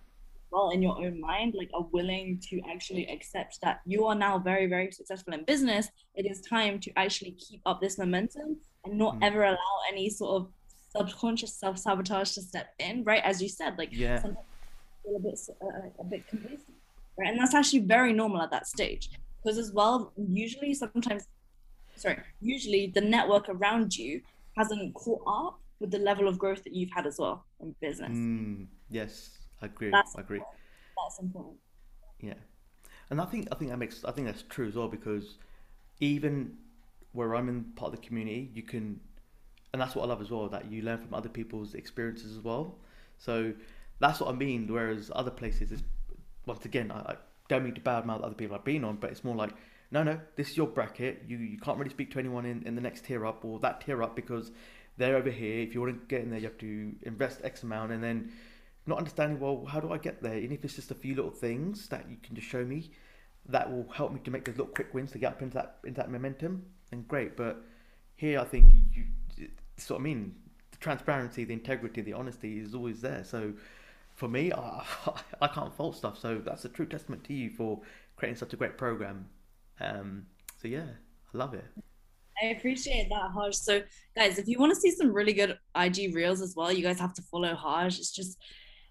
well 0.50 0.70
in 0.70 0.82
your 0.82 0.98
own 0.98 1.20
mind 1.20 1.54
like 1.56 1.70
are 1.72 1.86
willing 1.92 2.40
to 2.42 2.60
actually 2.68 3.06
accept 3.06 3.60
that 3.62 3.82
you 3.86 4.06
are 4.06 4.16
now 4.16 4.36
very 4.36 4.66
very 4.66 4.90
successful 4.90 5.32
in 5.34 5.44
business 5.44 5.88
it 6.16 6.26
is 6.28 6.40
time 6.40 6.80
to 6.80 6.90
actually 6.96 7.30
keep 7.32 7.60
up 7.64 7.80
this 7.80 7.96
momentum 7.96 8.56
and 8.84 8.98
not 8.98 9.14
mm. 9.14 9.22
ever 9.22 9.44
allow 9.44 9.76
any 9.92 10.10
sort 10.10 10.42
of 10.42 10.48
subconscious 10.96 11.54
self-sabotage 11.54 12.32
to 12.32 12.42
step 12.42 12.74
in 12.80 13.04
right 13.04 13.22
as 13.22 13.40
you 13.40 13.48
said 13.48 13.78
like 13.78 13.90
yeah 13.92 14.20
feel 15.06 15.16
a 15.16 15.20
bit 15.20 15.38
uh, 15.62 15.88
a 16.00 16.04
bit 16.04 16.26
complacent, 16.28 16.74
right? 17.18 17.28
And 17.28 17.38
that's 17.38 17.54
actually 17.54 17.80
very 17.80 18.12
normal 18.12 18.42
at 18.42 18.50
that 18.50 18.66
stage 18.66 19.10
because 19.42 19.58
as 19.58 19.72
well, 19.72 20.12
usually 20.16 20.74
sometimes, 20.74 21.26
sorry, 21.94 22.18
usually 22.40 22.92
the 22.94 23.00
network 23.00 23.48
around 23.48 23.96
you 23.96 24.20
hasn't 24.56 24.94
caught 24.94 25.22
up 25.26 25.60
with 25.80 25.90
the 25.90 25.98
level 25.98 26.26
of 26.28 26.38
growth 26.38 26.64
that 26.64 26.74
you've 26.74 26.90
had 26.90 27.06
as 27.06 27.18
well 27.18 27.44
in 27.60 27.74
business. 27.80 28.16
Mm, 28.16 28.66
yes, 28.90 29.38
I 29.62 29.66
agree. 29.66 29.90
That's 29.90 30.16
I 30.16 30.20
agree. 30.20 30.40
That's 30.40 31.18
important. 31.20 31.56
Yeah, 32.20 32.34
and 33.10 33.20
I 33.20 33.26
think 33.26 33.48
I 33.52 33.54
think 33.54 33.70
that 33.70 33.78
makes 33.78 34.04
I 34.04 34.12
think 34.12 34.26
that's 34.26 34.42
true 34.42 34.68
as 34.68 34.74
well 34.74 34.88
because 34.88 35.38
even 36.00 36.56
where 37.12 37.34
I'm 37.34 37.48
in 37.48 37.64
part 37.76 37.94
of 37.94 38.00
the 38.00 38.06
community, 38.06 38.50
you 38.52 38.62
can, 38.62 39.00
and 39.72 39.80
that's 39.80 39.94
what 39.94 40.04
I 40.04 40.08
love 40.08 40.20
as 40.20 40.30
well 40.30 40.48
that 40.48 40.70
you 40.70 40.82
learn 40.82 40.98
from 40.98 41.14
other 41.14 41.30
people's 41.30 41.74
experiences 41.74 42.36
as 42.36 42.44
well. 42.44 42.76
So 43.18 43.54
that's 43.98 44.20
what 44.20 44.28
I 44.28 44.32
mean. 44.32 44.66
Whereas 44.66 45.10
other 45.14 45.30
places 45.30 45.72
is 45.72 45.82
once 46.46 46.64
again, 46.64 46.90
I, 46.90 46.98
I 46.98 47.16
don't 47.48 47.64
mean 47.64 47.74
to 47.74 47.80
badmouth 47.80 48.22
other 48.22 48.34
people 48.34 48.56
I've 48.56 48.64
been 48.64 48.84
on, 48.84 48.96
but 48.96 49.10
it's 49.10 49.24
more 49.24 49.36
like 49.36 49.52
no, 49.90 50.02
no, 50.02 50.20
this 50.34 50.50
is 50.50 50.56
your 50.56 50.66
bracket. 50.66 51.22
You 51.28 51.38
you 51.38 51.58
can't 51.58 51.78
really 51.78 51.90
speak 51.90 52.10
to 52.12 52.18
anyone 52.18 52.44
in, 52.44 52.62
in 52.66 52.74
the 52.74 52.80
next 52.80 53.04
tier 53.04 53.24
up 53.24 53.44
or 53.44 53.58
that 53.60 53.80
tier 53.80 54.02
up 54.02 54.16
because 54.16 54.50
they're 54.96 55.16
over 55.16 55.30
here. 55.30 55.60
If 55.60 55.74
you 55.74 55.80
want 55.80 56.00
to 56.00 56.06
get 56.06 56.22
in 56.22 56.30
there, 56.30 56.40
you 56.40 56.46
have 56.46 56.58
to 56.58 56.92
invest 57.02 57.40
X 57.44 57.62
amount, 57.62 57.92
and 57.92 58.02
then 58.02 58.32
not 58.86 58.98
understanding 58.98 59.38
well 59.40 59.64
how 59.66 59.80
do 59.80 59.92
I 59.92 59.98
get 59.98 60.22
there, 60.22 60.34
and 60.34 60.52
if 60.52 60.64
it's 60.64 60.74
just 60.74 60.90
a 60.90 60.94
few 60.94 61.14
little 61.14 61.30
things 61.30 61.88
that 61.88 62.08
you 62.10 62.16
can 62.22 62.34
just 62.34 62.48
show 62.48 62.64
me 62.64 62.90
that 63.48 63.70
will 63.70 63.86
help 63.92 64.12
me 64.12 64.20
to 64.24 64.30
make 64.30 64.44
those 64.44 64.56
little 64.56 64.72
quick 64.72 64.92
wins 64.92 65.12
to 65.12 65.18
get 65.18 65.32
up 65.32 65.42
into 65.42 65.54
that 65.54 65.78
into 65.84 66.00
that 66.00 66.10
momentum, 66.10 66.64
then 66.90 67.04
great. 67.06 67.36
But 67.36 67.62
here, 68.16 68.40
I 68.40 68.44
think 68.44 68.66
you, 68.92 69.04
you 69.36 69.48
what 69.88 70.00
I 70.00 70.02
mean. 70.02 70.34
The 70.72 70.78
transparency, 70.78 71.44
the 71.44 71.52
integrity, 71.52 72.02
the 72.02 72.12
honesty 72.12 72.58
is 72.58 72.74
always 72.74 73.00
there. 73.00 73.24
So 73.24 73.52
for 74.16 74.28
me, 74.28 74.52
I, 74.52 74.84
I 75.40 75.46
can't 75.46 75.72
fault 75.74 75.96
stuff. 75.96 76.18
So 76.18 76.40
that's 76.44 76.64
a 76.64 76.68
true 76.68 76.86
testament 76.86 77.22
to 77.24 77.34
you 77.34 77.50
for 77.50 77.80
creating 78.16 78.36
such 78.36 78.52
a 78.52 78.56
great 78.56 78.76
program. 78.76 79.28
Um, 79.80 80.26
so 80.60 80.68
yeah, 80.68 80.86
I 81.34 81.38
love 81.38 81.54
it. 81.54 81.64
I 82.42 82.46
appreciate 82.48 83.08
that, 83.08 83.30
Haj. 83.32 83.54
So, 83.54 83.82
guys, 84.14 84.38
if 84.38 84.46
you 84.46 84.58
want 84.58 84.74
to 84.74 84.80
see 84.80 84.90
some 84.90 85.12
really 85.12 85.32
good 85.32 85.58
IG 85.74 86.14
reels 86.14 86.42
as 86.42 86.54
well, 86.54 86.70
you 86.70 86.82
guys 86.82 87.00
have 87.00 87.14
to 87.14 87.22
follow 87.22 87.54
Haj. 87.54 87.98
It's 87.98 88.10
just, 88.10 88.36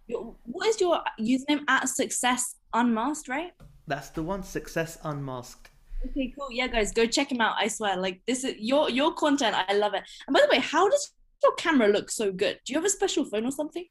what 0.07 0.67
is 0.67 0.81
your 0.81 1.01
username 1.19 1.63
at 1.67 1.89
Success 1.89 2.55
Unmasked, 2.73 3.27
right? 3.27 3.51
That's 3.87 4.09
the 4.09 4.23
one. 4.23 4.41
Success 4.41 4.97
Unmasked. 5.03 5.69
Okay, 6.09 6.33
cool. 6.37 6.51
Yeah, 6.51 6.67
guys, 6.67 6.91
go 6.91 7.05
check 7.05 7.31
him 7.31 7.41
out. 7.41 7.55
I 7.57 7.67
swear, 7.67 7.97
like 7.97 8.21
this 8.27 8.43
is 8.43 8.55
your 8.57 8.89
your 8.89 9.13
content. 9.13 9.55
I 9.55 9.73
love 9.73 9.93
it. 9.93 10.03
And 10.27 10.33
by 10.33 10.41
the 10.41 10.47
way, 10.51 10.59
how 10.59 10.87
does 10.89 11.13
your 11.41 11.53
camera 11.53 11.87
look 11.87 12.11
so 12.11 12.31
good? 12.31 12.59
Do 12.65 12.73
you 12.73 12.77
have 12.77 12.85
a 12.85 12.89
special 12.89 13.25
phone 13.25 13.45
or 13.45 13.51
something? 13.51 13.85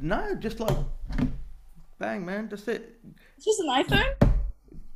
No, 0.00 0.34
just 0.34 0.60
like 0.60 0.76
bang, 1.98 2.24
man. 2.24 2.48
That's 2.48 2.68
it. 2.68 3.00
It's 3.36 3.44
just 3.44 3.60
an 3.60 3.68
iPhone. 3.68 4.14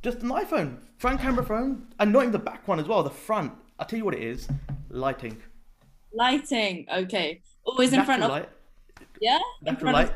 Just 0.01 0.19
an 0.19 0.29
iPhone, 0.29 0.77
front 0.97 1.21
camera 1.21 1.45
phone, 1.45 1.87
and 1.99 2.11
not 2.11 2.21
even 2.21 2.31
the 2.31 2.39
back 2.39 2.67
one 2.67 2.79
as 2.79 2.87
well. 2.87 3.03
The 3.03 3.09
front. 3.09 3.53
I'll 3.79 3.85
tell 3.85 3.97
you 3.97 4.05
what 4.05 4.13
it 4.13 4.21
is. 4.21 4.47
Lighting. 4.89 5.37
Lighting. 6.13 6.85
Okay. 6.93 7.41
Always 7.65 7.93
in 7.93 8.03
front 8.03 8.23
of. 8.23 8.29
light. 8.29 8.49
Yeah. 9.21 9.39
Natural 9.61 9.93
light. 9.93 10.09
Of... 10.09 10.15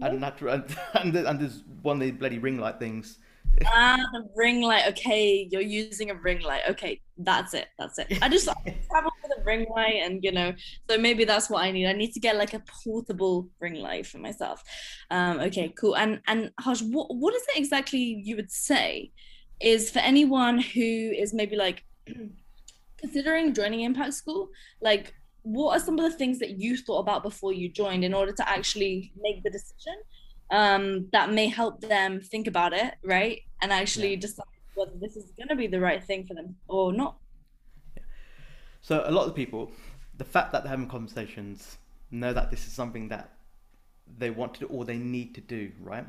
And 0.00 0.20
natural 0.20 0.54
and, 0.54 0.76
and, 0.94 1.16
and 1.16 1.40
there's 1.40 1.62
one 1.82 1.96
of 1.96 2.00
the 2.00 2.10
bloody 2.12 2.38
ring 2.38 2.58
light 2.58 2.78
things 2.78 3.18
ah, 3.66 3.98
the 4.12 4.28
ring 4.36 4.62
light. 4.62 4.84
Okay, 4.88 5.48
you're 5.50 5.62
using 5.62 6.10
a 6.10 6.14
ring 6.14 6.40
light. 6.40 6.62
Okay, 6.68 7.00
that's 7.18 7.54
it. 7.54 7.68
That's 7.78 7.98
it. 7.98 8.18
I 8.22 8.28
just 8.28 8.48
I 8.48 8.54
travel 8.90 9.10
with 9.22 9.38
a 9.38 9.44
ring 9.44 9.66
light, 9.74 10.00
and 10.04 10.22
you 10.22 10.32
know, 10.32 10.52
so 10.88 10.98
maybe 10.98 11.24
that's 11.24 11.50
what 11.50 11.62
I 11.62 11.70
need. 11.70 11.86
I 11.86 11.92
need 11.92 12.12
to 12.12 12.20
get 12.20 12.36
like 12.36 12.54
a 12.54 12.62
portable 12.84 13.48
ring 13.60 13.74
light 13.74 14.06
for 14.06 14.18
myself. 14.18 14.62
Um, 15.10 15.40
okay, 15.40 15.72
cool. 15.78 15.96
And 15.96 16.20
and 16.26 16.50
Haj, 16.60 16.82
what 16.82 17.14
what 17.14 17.34
is 17.34 17.42
it 17.54 17.58
exactly 17.58 18.22
you 18.24 18.36
would 18.36 18.50
say 18.50 19.12
is 19.60 19.90
for 19.90 19.98
anyone 20.00 20.58
who 20.58 20.80
is 20.80 21.34
maybe 21.34 21.56
like 21.56 21.84
considering 22.98 23.54
joining 23.54 23.80
Impact 23.80 24.14
School, 24.14 24.50
like 24.80 25.14
what 25.42 25.76
are 25.76 25.80
some 25.80 25.98
of 25.98 26.10
the 26.10 26.16
things 26.16 26.38
that 26.38 26.58
you 26.58 26.76
thought 26.76 27.00
about 27.00 27.22
before 27.22 27.52
you 27.52 27.68
joined 27.68 28.04
in 28.04 28.14
order 28.14 28.32
to 28.32 28.48
actually 28.48 29.12
make 29.20 29.42
the 29.42 29.50
decision? 29.50 29.94
Um, 30.50 31.08
that 31.12 31.32
may 31.32 31.48
help 31.48 31.80
them 31.80 32.20
think 32.20 32.46
about 32.46 32.72
it, 32.72 32.94
right? 33.02 33.42
And 33.60 33.72
actually 33.72 34.10
yeah. 34.10 34.20
decide 34.20 34.46
whether 34.74 34.92
this 35.00 35.16
is 35.16 35.30
going 35.36 35.48
to 35.48 35.56
be 35.56 35.66
the 35.66 35.80
right 35.80 36.02
thing 36.02 36.26
for 36.26 36.34
them 36.34 36.56
or 36.68 36.92
not. 36.92 37.16
Yeah. 37.96 38.02
So, 38.80 39.02
a 39.04 39.10
lot 39.10 39.26
of 39.26 39.34
people, 39.34 39.70
the 40.16 40.24
fact 40.24 40.52
that 40.52 40.62
they're 40.62 40.70
having 40.70 40.88
conversations, 40.88 41.78
know 42.10 42.32
that 42.32 42.50
this 42.50 42.66
is 42.66 42.72
something 42.72 43.08
that 43.08 43.32
they 44.16 44.30
want 44.30 44.54
to 44.54 44.60
do 44.60 44.66
or 44.66 44.84
they 44.84 44.96
need 44.96 45.34
to 45.34 45.40
do, 45.40 45.70
right? 45.80 46.06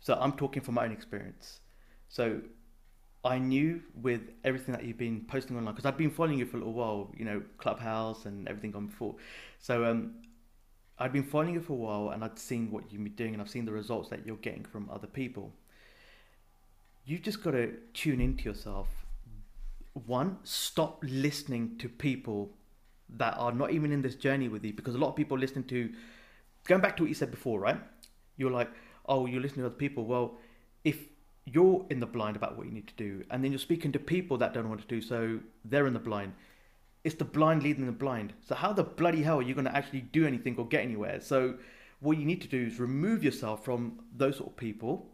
So, 0.00 0.14
I'm 0.20 0.32
talking 0.32 0.62
from 0.62 0.74
my 0.74 0.84
own 0.84 0.92
experience. 0.92 1.60
So, 2.08 2.40
I 3.24 3.38
knew 3.38 3.80
with 3.94 4.22
everything 4.42 4.72
that 4.74 4.84
you've 4.84 4.98
been 4.98 5.24
posting 5.28 5.56
online, 5.56 5.74
because 5.74 5.86
I've 5.86 5.96
been 5.96 6.10
following 6.10 6.38
you 6.38 6.46
for 6.46 6.56
a 6.56 6.60
little 6.60 6.72
while, 6.72 7.12
you 7.16 7.24
know, 7.24 7.42
Clubhouse 7.58 8.26
and 8.26 8.48
everything 8.48 8.74
on 8.74 8.86
before. 8.86 9.14
So, 9.60 9.84
um, 9.84 10.14
I'd 11.02 11.12
been 11.12 11.24
following 11.24 11.54
you 11.54 11.60
for 11.60 11.72
a 11.72 11.76
while 11.76 12.10
and 12.10 12.22
I'd 12.22 12.38
seen 12.38 12.70
what 12.70 12.84
you've 12.92 13.02
been 13.02 13.14
doing 13.14 13.32
and 13.32 13.42
I've 13.42 13.50
seen 13.50 13.64
the 13.64 13.72
results 13.72 14.08
that 14.10 14.24
you're 14.24 14.36
getting 14.36 14.64
from 14.64 14.88
other 14.88 15.08
people. 15.08 15.52
You've 17.04 17.22
just 17.22 17.42
got 17.42 17.50
to 17.50 17.72
tune 17.92 18.20
into 18.20 18.44
yourself. 18.44 18.86
One, 20.06 20.38
stop 20.44 21.02
listening 21.02 21.76
to 21.78 21.88
people 21.88 22.52
that 23.16 23.36
are 23.36 23.50
not 23.50 23.72
even 23.72 23.90
in 23.90 24.00
this 24.00 24.14
journey 24.14 24.46
with 24.46 24.64
you 24.64 24.72
because 24.72 24.94
a 24.94 24.98
lot 24.98 25.08
of 25.08 25.16
people 25.16 25.36
listen 25.36 25.64
to, 25.64 25.92
going 26.68 26.80
back 26.80 26.96
to 26.98 27.02
what 27.02 27.08
you 27.08 27.16
said 27.16 27.32
before, 27.32 27.58
right? 27.58 27.80
You're 28.36 28.52
like, 28.52 28.70
oh, 29.06 29.26
you're 29.26 29.42
listening 29.42 29.62
to 29.62 29.66
other 29.66 29.74
people. 29.74 30.04
Well, 30.04 30.36
if 30.84 30.98
you're 31.46 31.84
in 31.90 31.98
the 31.98 32.06
blind 32.06 32.36
about 32.36 32.56
what 32.56 32.66
you 32.66 32.72
need 32.72 32.86
to 32.86 32.94
do 32.94 33.24
and 33.28 33.42
then 33.42 33.50
you're 33.50 33.58
speaking 33.58 33.90
to 33.90 33.98
people 33.98 34.38
that 34.38 34.54
don't 34.54 34.68
want 34.68 34.80
to 34.80 34.86
do 34.86 35.00
so, 35.00 35.40
they're 35.64 35.88
in 35.88 35.94
the 35.94 35.98
blind 35.98 36.34
it's 37.04 37.16
the 37.16 37.24
blind 37.24 37.62
leading 37.62 37.86
the 37.86 37.92
blind. 37.92 38.32
So 38.46 38.54
how 38.54 38.72
the 38.72 38.84
bloody 38.84 39.22
hell 39.22 39.38
are 39.38 39.42
you 39.42 39.54
going 39.54 39.64
to 39.64 39.76
actually 39.76 40.02
do 40.02 40.26
anything 40.26 40.56
or 40.56 40.66
get 40.66 40.82
anywhere? 40.82 41.20
So 41.20 41.54
what 42.00 42.16
you 42.16 42.24
need 42.24 42.40
to 42.42 42.48
do 42.48 42.66
is 42.66 42.78
remove 42.78 43.24
yourself 43.24 43.64
from 43.64 44.00
those 44.16 44.36
sort 44.36 44.50
of 44.50 44.56
people. 44.56 45.08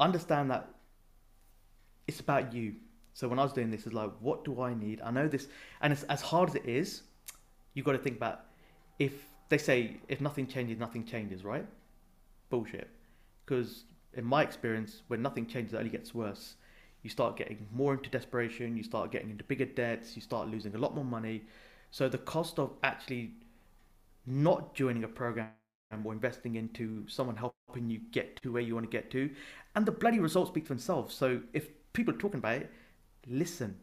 Understand 0.00 0.50
that 0.50 0.68
it's 2.06 2.20
about 2.20 2.52
you. 2.52 2.76
So 3.14 3.28
when 3.28 3.38
I 3.38 3.42
was 3.42 3.52
doing 3.52 3.70
this, 3.70 3.86
it's 3.86 3.94
like, 3.94 4.10
what 4.20 4.44
do 4.44 4.60
I 4.60 4.74
need? 4.74 5.00
I 5.00 5.10
know 5.10 5.26
this, 5.26 5.48
and 5.80 5.92
it's 5.92 6.02
as 6.04 6.20
hard 6.20 6.50
as 6.50 6.54
it 6.54 6.66
is. 6.66 7.02
You've 7.72 7.86
got 7.86 7.92
to 7.92 7.98
think 7.98 8.16
about 8.16 8.44
if 8.98 9.12
they 9.48 9.58
say 9.58 9.96
if 10.08 10.20
nothing 10.20 10.46
changes, 10.46 10.78
nothing 10.78 11.04
changes, 11.04 11.44
right? 11.44 11.66
Bullshit. 12.50 12.88
Because 13.44 13.84
in 14.14 14.24
my 14.24 14.42
experience, 14.42 15.02
when 15.08 15.22
nothing 15.22 15.46
changes, 15.46 15.72
it 15.72 15.78
only 15.78 15.90
gets 15.90 16.14
worse 16.14 16.56
you 17.06 17.10
start 17.10 17.36
getting 17.36 17.68
more 17.72 17.94
into 17.94 18.10
desperation, 18.10 18.76
you 18.76 18.82
start 18.82 19.12
getting 19.12 19.30
into 19.30 19.44
bigger 19.44 19.64
debts, 19.64 20.16
you 20.16 20.22
start 20.22 20.48
losing 20.48 20.74
a 20.74 20.78
lot 20.78 20.92
more 20.92 21.04
money. 21.04 21.44
So 21.92 22.08
the 22.08 22.18
cost 22.18 22.58
of 22.58 22.72
actually 22.82 23.34
not 24.26 24.74
joining 24.74 25.04
a 25.04 25.08
program 25.08 25.52
or 26.04 26.12
investing 26.12 26.56
into 26.56 27.06
someone 27.06 27.36
helping 27.36 27.88
you 27.88 28.00
get 28.10 28.42
to 28.42 28.52
where 28.52 28.62
you 28.62 28.74
want 28.74 28.90
to 28.90 28.90
get 28.90 29.08
to, 29.12 29.30
and 29.76 29.86
the 29.86 29.92
bloody 29.92 30.18
results 30.18 30.50
speak 30.50 30.66
for 30.66 30.74
themselves. 30.74 31.14
So 31.14 31.42
if 31.52 31.68
people 31.92 32.12
are 32.12 32.18
talking 32.18 32.38
about 32.38 32.56
it, 32.62 32.72
listen. 33.28 33.76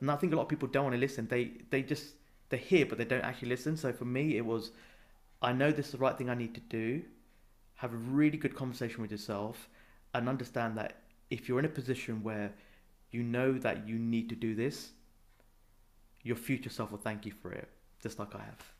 And 0.00 0.10
I 0.10 0.16
think 0.16 0.32
a 0.32 0.36
lot 0.36 0.44
of 0.44 0.48
people 0.48 0.68
don't 0.68 0.84
want 0.84 0.94
to 0.94 1.00
listen. 1.00 1.26
They 1.28 1.52
they 1.70 1.82
just 1.82 2.14
they 2.48 2.56
hear 2.56 2.86
but 2.86 2.96
they 2.96 3.04
don't 3.04 3.24
actually 3.24 3.50
listen. 3.50 3.76
So 3.76 3.92
for 3.92 4.06
me, 4.06 4.38
it 4.38 4.46
was 4.46 4.72
I 5.42 5.52
know 5.52 5.70
this 5.72 5.86
is 5.86 5.92
the 5.92 5.98
right 5.98 6.16
thing 6.16 6.30
I 6.30 6.34
need 6.34 6.54
to 6.54 6.60
do. 6.62 7.02
Have 7.76 7.92
a 7.92 7.96
really 7.98 8.38
good 8.38 8.54
conversation 8.54 9.02
with 9.02 9.10
yourself 9.10 9.68
and 10.14 10.28
understand 10.28 10.78
that 10.78 11.02
if 11.30 11.48
you're 11.48 11.58
in 11.58 11.64
a 11.64 11.70
position 11.70 12.22
where 12.22 12.52
you 13.10 13.22
know 13.22 13.52
that 13.58 13.88
you 13.88 13.98
need 13.98 14.28
to 14.28 14.34
do 14.34 14.54
this, 14.54 14.90
your 16.22 16.36
future 16.36 16.70
self 16.70 16.90
will 16.90 16.98
thank 16.98 17.24
you 17.24 17.32
for 17.32 17.52
it, 17.52 17.68
just 18.02 18.18
like 18.18 18.34
I 18.34 18.38
have. 18.38 18.72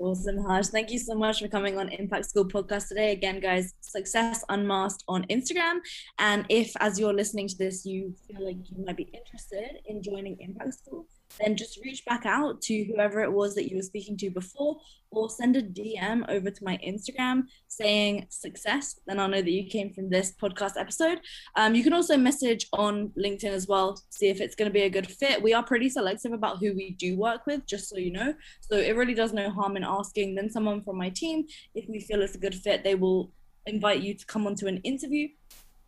Awesome, 0.00 0.38
Haj. 0.44 0.68
Thank 0.68 0.92
you 0.92 0.98
so 0.98 1.16
much 1.16 1.40
for 1.40 1.48
coming 1.48 1.76
on 1.76 1.88
Impact 1.88 2.26
School 2.26 2.44
podcast 2.44 2.86
today. 2.86 3.10
Again, 3.10 3.40
guys, 3.40 3.74
Success 3.80 4.44
Unmasked 4.48 5.02
on 5.08 5.24
Instagram. 5.24 5.80
And 6.20 6.46
if, 6.48 6.72
as 6.78 7.00
you're 7.00 7.12
listening 7.12 7.48
to 7.48 7.58
this, 7.58 7.84
you 7.84 8.14
feel 8.28 8.44
like 8.44 8.58
you 8.70 8.84
might 8.84 8.96
be 8.96 9.10
interested 9.12 9.80
in 9.86 10.00
joining 10.00 10.36
Impact 10.38 10.74
School, 10.74 11.06
then 11.40 11.56
just 11.56 11.78
reach 11.84 12.04
back 12.04 12.26
out 12.26 12.60
to 12.62 12.84
whoever 12.84 13.22
it 13.22 13.32
was 13.32 13.54
that 13.54 13.68
you 13.68 13.76
were 13.76 13.82
speaking 13.82 14.16
to 14.18 14.30
before 14.30 14.78
or 15.10 15.30
send 15.30 15.56
a 15.56 15.62
DM 15.62 16.28
over 16.28 16.50
to 16.50 16.64
my 16.64 16.78
Instagram 16.86 17.44
saying 17.68 18.26
success. 18.28 18.98
Then 19.06 19.18
I'll 19.18 19.28
know 19.28 19.42
that 19.42 19.50
you 19.50 19.68
came 19.68 19.92
from 19.92 20.10
this 20.10 20.34
podcast 20.40 20.78
episode. 20.78 21.20
Um, 21.56 21.74
you 21.74 21.82
can 21.82 21.92
also 21.92 22.16
message 22.16 22.66
on 22.72 23.10
LinkedIn 23.18 23.50
as 23.50 23.66
well, 23.66 24.00
see 24.10 24.28
if 24.28 24.40
it's 24.40 24.54
going 24.54 24.68
to 24.68 24.72
be 24.72 24.82
a 24.82 24.90
good 24.90 25.10
fit. 25.10 25.42
We 25.42 25.54
are 25.54 25.62
pretty 25.62 25.88
selective 25.88 26.32
about 26.32 26.58
who 26.58 26.74
we 26.74 26.90
do 26.98 27.16
work 27.16 27.46
with, 27.46 27.66
just 27.66 27.88
so 27.88 27.96
you 27.96 28.12
know. 28.12 28.34
So 28.60 28.76
it 28.76 28.96
really 28.96 29.14
does 29.14 29.32
no 29.32 29.50
harm 29.50 29.76
in 29.76 29.84
asking. 29.84 30.34
Then 30.34 30.50
someone 30.50 30.82
from 30.82 30.98
my 30.98 31.10
team, 31.10 31.46
if 31.74 31.88
we 31.88 32.00
feel 32.00 32.22
it's 32.22 32.34
a 32.34 32.38
good 32.38 32.54
fit, 32.54 32.84
they 32.84 32.94
will 32.94 33.32
invite 33.66 34.02
you 34.02 34.14
to 34.14 34.26
come 34.26 34.46
onto 34.46 34.66
an 34.66 34.78
interview 34.78 35.28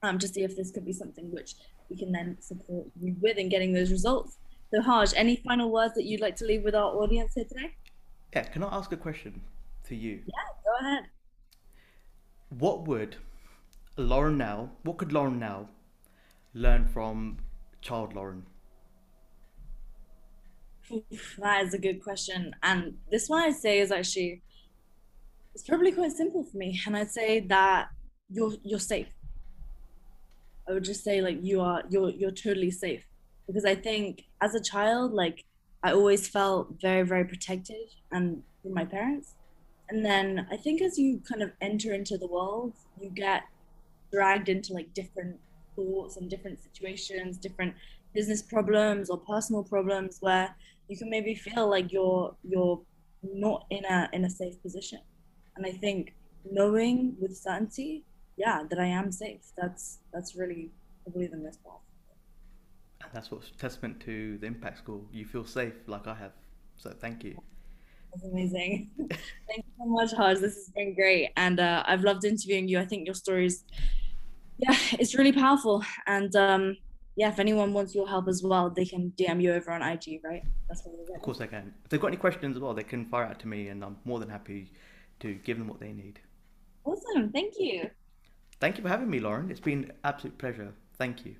um, 0.03 0.19
to 0.19 0.29
see 0.29 0.43
if 0.43 0.57
this 0.57 0.71
could 0.71 0.85
be 0.85 0.93
something 0.93 1.31
which 1.31 1.55
we 1.89 1.97
can 1.97 2.13
then 2.13 2.37
support 2.41 2.87
you 2.99 3.17
with 3.21 3.37
in 3.37 3.49
getting 3.49 3.73
those 3.73 3.91
results. 3.91 4.39
So 4.73 4.81
Haj, 4.81 5.13
any 5.17 5.37
final 5.37 5.73
words 5.73 5.95
that 5.95 6.05
you'd 6.05 6.21
like 6.21 6.37
to 6.37 6.45
leave 6.45 6.63
with 6.63 6.77
our 6.77 6.95
audience 6.95 7.33
here 7.35 7.45
today? 7.45 7.75
Yeah, 8.33 8.45
can 8.45 8.63
I 8.63 8.77
ask 8.77 8.93
a 8.93 8.97
question 8.97 9.41
to 9.89 9.97
you? 9.97 10.21
Yeah, 10.27 10.49
go 10.65 10.87
ahead. 10.87 11.05
What 12.51 12.87
would 12.87 13.17
Lauren 13.97 14.39
now, 14.39 14.71
what 14.85 14.99
could 14.99 15.13
Lauren 15.13 15.41
now 15.41 15.69
learn 16.55 16.87
from 16.87 17.39
child 17.81 18.15
Lauren? 18.15 18.47
That 21.39 21.65
is 21.67 21.75
a 21.75 21.79
good 21.79 22.03
question. 22.03 22.55
And 22.63 22.95
this 23.11 23.29
one 23.29 23.43
I'd 23.43 23.57
say 23.57 23.81
is 23.81 23.91
actually 23.91 24.43
it's 25.53 25.65
probably 25.65 25.91
quite 25.91 26.13
simple 26.13 26.45
for 26.45 26.57
me. 26.57 26.81
And 26.87 26.97
I'd 26.97 27.11
say 27.11 27.41
that 27.41 27.89
you're 28.29 28.53
you're 28.63 28.79
safe. 28.79 29.09
I 30.69 30.73
would 30.73 30.85
just 30.85 31.03
say 31.03 31.21
like 31.21 31.39
you 31.43 31.61
are 31.61 31.83
you're 31.91 32.11
you're 32.11 32.31
totally 32.31 32.71
safe 32.71 33.05
because 33.51 33.65
I 33.65 33.75
think 33.75 34.27
as 34.41 34.55
a 34.55 34.61
child, 34.61 35.13
like 35.13 35.45
I 35.83 35.93
always 35.93 36.29
felt 36.29 36.75
very, 36.81 37.03
very 37.03 37.25
protected 37.25 37.89
and 38.13 38.45
from 38.63 38.75
my 38.75 38.85
parents. 38.85 39.35
And 39.89 40.05
then 40.05 40.47
I 40.53 40.57
think 40.57 40.81
as 40.81 40.97
you 40.99 41.21
kind 41.29 41.43
of 41.43 41.51
enter 41.61 41.93
into 41.93 42.17
the 42.17 42.29
world, 42.29 42.75
you 43.01 43.11
get 43.11 43.43
dragged 44.13 44.49
into 44.49 44.73
like 44.73 44.95
different 44.95 45.37
thoughts 45.75 46.17
and 46.17 46.31
different 46.31 46.63
situations, 46.63 47.39
different 47.39 47.75
business 48.15 48.41
problems 48.41 49.11
or 49.11 49.19
personal 49.19 49.65
problems 49.65 50.19
where 50.21 50.55
you 50.89 50.97
can 50.97 51.11
maybe 51.11 51.35
feel 51.35 51.69
like 51.69 51.93
you're 51.93 52.37
you're 52.49 52.81
not 53.23 53.67
in 53.71 53.85
a 53.85 54.09
in 54.13 54.25
a 54.25 54.31
safe 54.31 54.63
position. 54.63 55.01
And 55.57 55.67
I 55.67 55.73
think 55.73 56.15
knowing 56.49 57.17
with 57.21 57.37
certainty, 57.37 58.05
yeah, 58.37 58.63
that 58.71 58.79
I 58.79 58.87
am 58.87 59.11
safe. 59.11 59.43
That's 59.57 59.99
that's 60.13 60.37
really 60.37 60.71
probably 61.03 61.27
the 61.27 61.37
most 61.37 61.63
powerful. 61.65 61.90
That's 63.13 63.31
what's 63.31 63.51
testament 63.59 64.01
to 64.01 64.39
the 64.39 64.47
impact 64.47 64.79
school. 64.79 65.05
You 65.13 65.25
feel 65.25 65.45
safe 65.45 65.75
like 65.87 66.07
I 66.07 66.15
have. 66.15 66.33
So 66.77 66.91
thank 66.91 67.25
you. 67.25 67.37
That's 68.13 68.25
amazing. 68.25 68.91
Thank 68.99 69.65
you 69.65 69.73
so 69.79 69.85
much, 69.87 70.13
Haj. 70.13 70.39
This 70.41 70.55
has 70.57 70.71
been 70.75 70.95
great. 70.95 71.31
And 71.37 71.61
uh, 71.61 71.85
I've 71.87 72.03
loved 72.03 72.25
interviewing 72.25 72.67
you. 72.67 72.81
I 72.81 72.85
think 72.85 73.07
your 73.07 73.15
stories, 73.15 73.65
yeah, 74.59 74.77
it's 74.93 75.15
really 75.15 75.33
powerful. 75.33 75.85
And 76.07 76.35
um, 76.35 76.77
yeah, 77.17 77.29
if 77.29 77.39
anyone 77.39 77.73
wants 77.73 77.95
your 77.95 78.09
help 78.09 78.27
as 78.29 78.43
well, 78.43 78.71
they 78.71 78.85
can 78.85 79.13
DM 79.17 79.41
you 79.41 79.53
over 79.53 79.71
on 79.71 79.83
IG, 79.83 80.21
right? 80.25 80.43
That's 80.69 80.83
what 80.85 81.17
Of 81.17 81.23
course 81.23 81.39
they 81.39 81.47
can. 81.47 81.73
If 81.85 81.91
they've 81.91 82.01
got 82.01 82.09
any 82.09 82.17
questions 82.17 82.57
as 82.57 82.63
well, 82.63 82.75
they 82.75 82.83
can 82.83 83.05
fire 83.07 83.27
out 83.27 83.39
to 83.41 83.49
me 83.49 83.69
and 83.69 83.85
I'm 83.85 83.97
more 84.05 84.19
than 84.19 84.29
happy 84.29 84.73
to 85.21 85.35
give 85.35 85.59
them 85.59 85.69
what 85.69 85.79
they 85.79 85.93
need. 85.93 86.19
Awesome. 86.85 87.31
Thank 87.31 87.55
you. 87.59 87.91
Thank 88.59 88.77
you 88.77 88.83
for 88.83 88.89
having 88.89 89.09
me, 89.09 89.21
Lauren. 89.21 89.51
It's 89.51 89.61
been 89.61 89.85
an 89.85 89.93
absolute 90.03 90.37
pleasure. 90.39 90.73
Thank 90.99 91.25
you. 91.25 91.29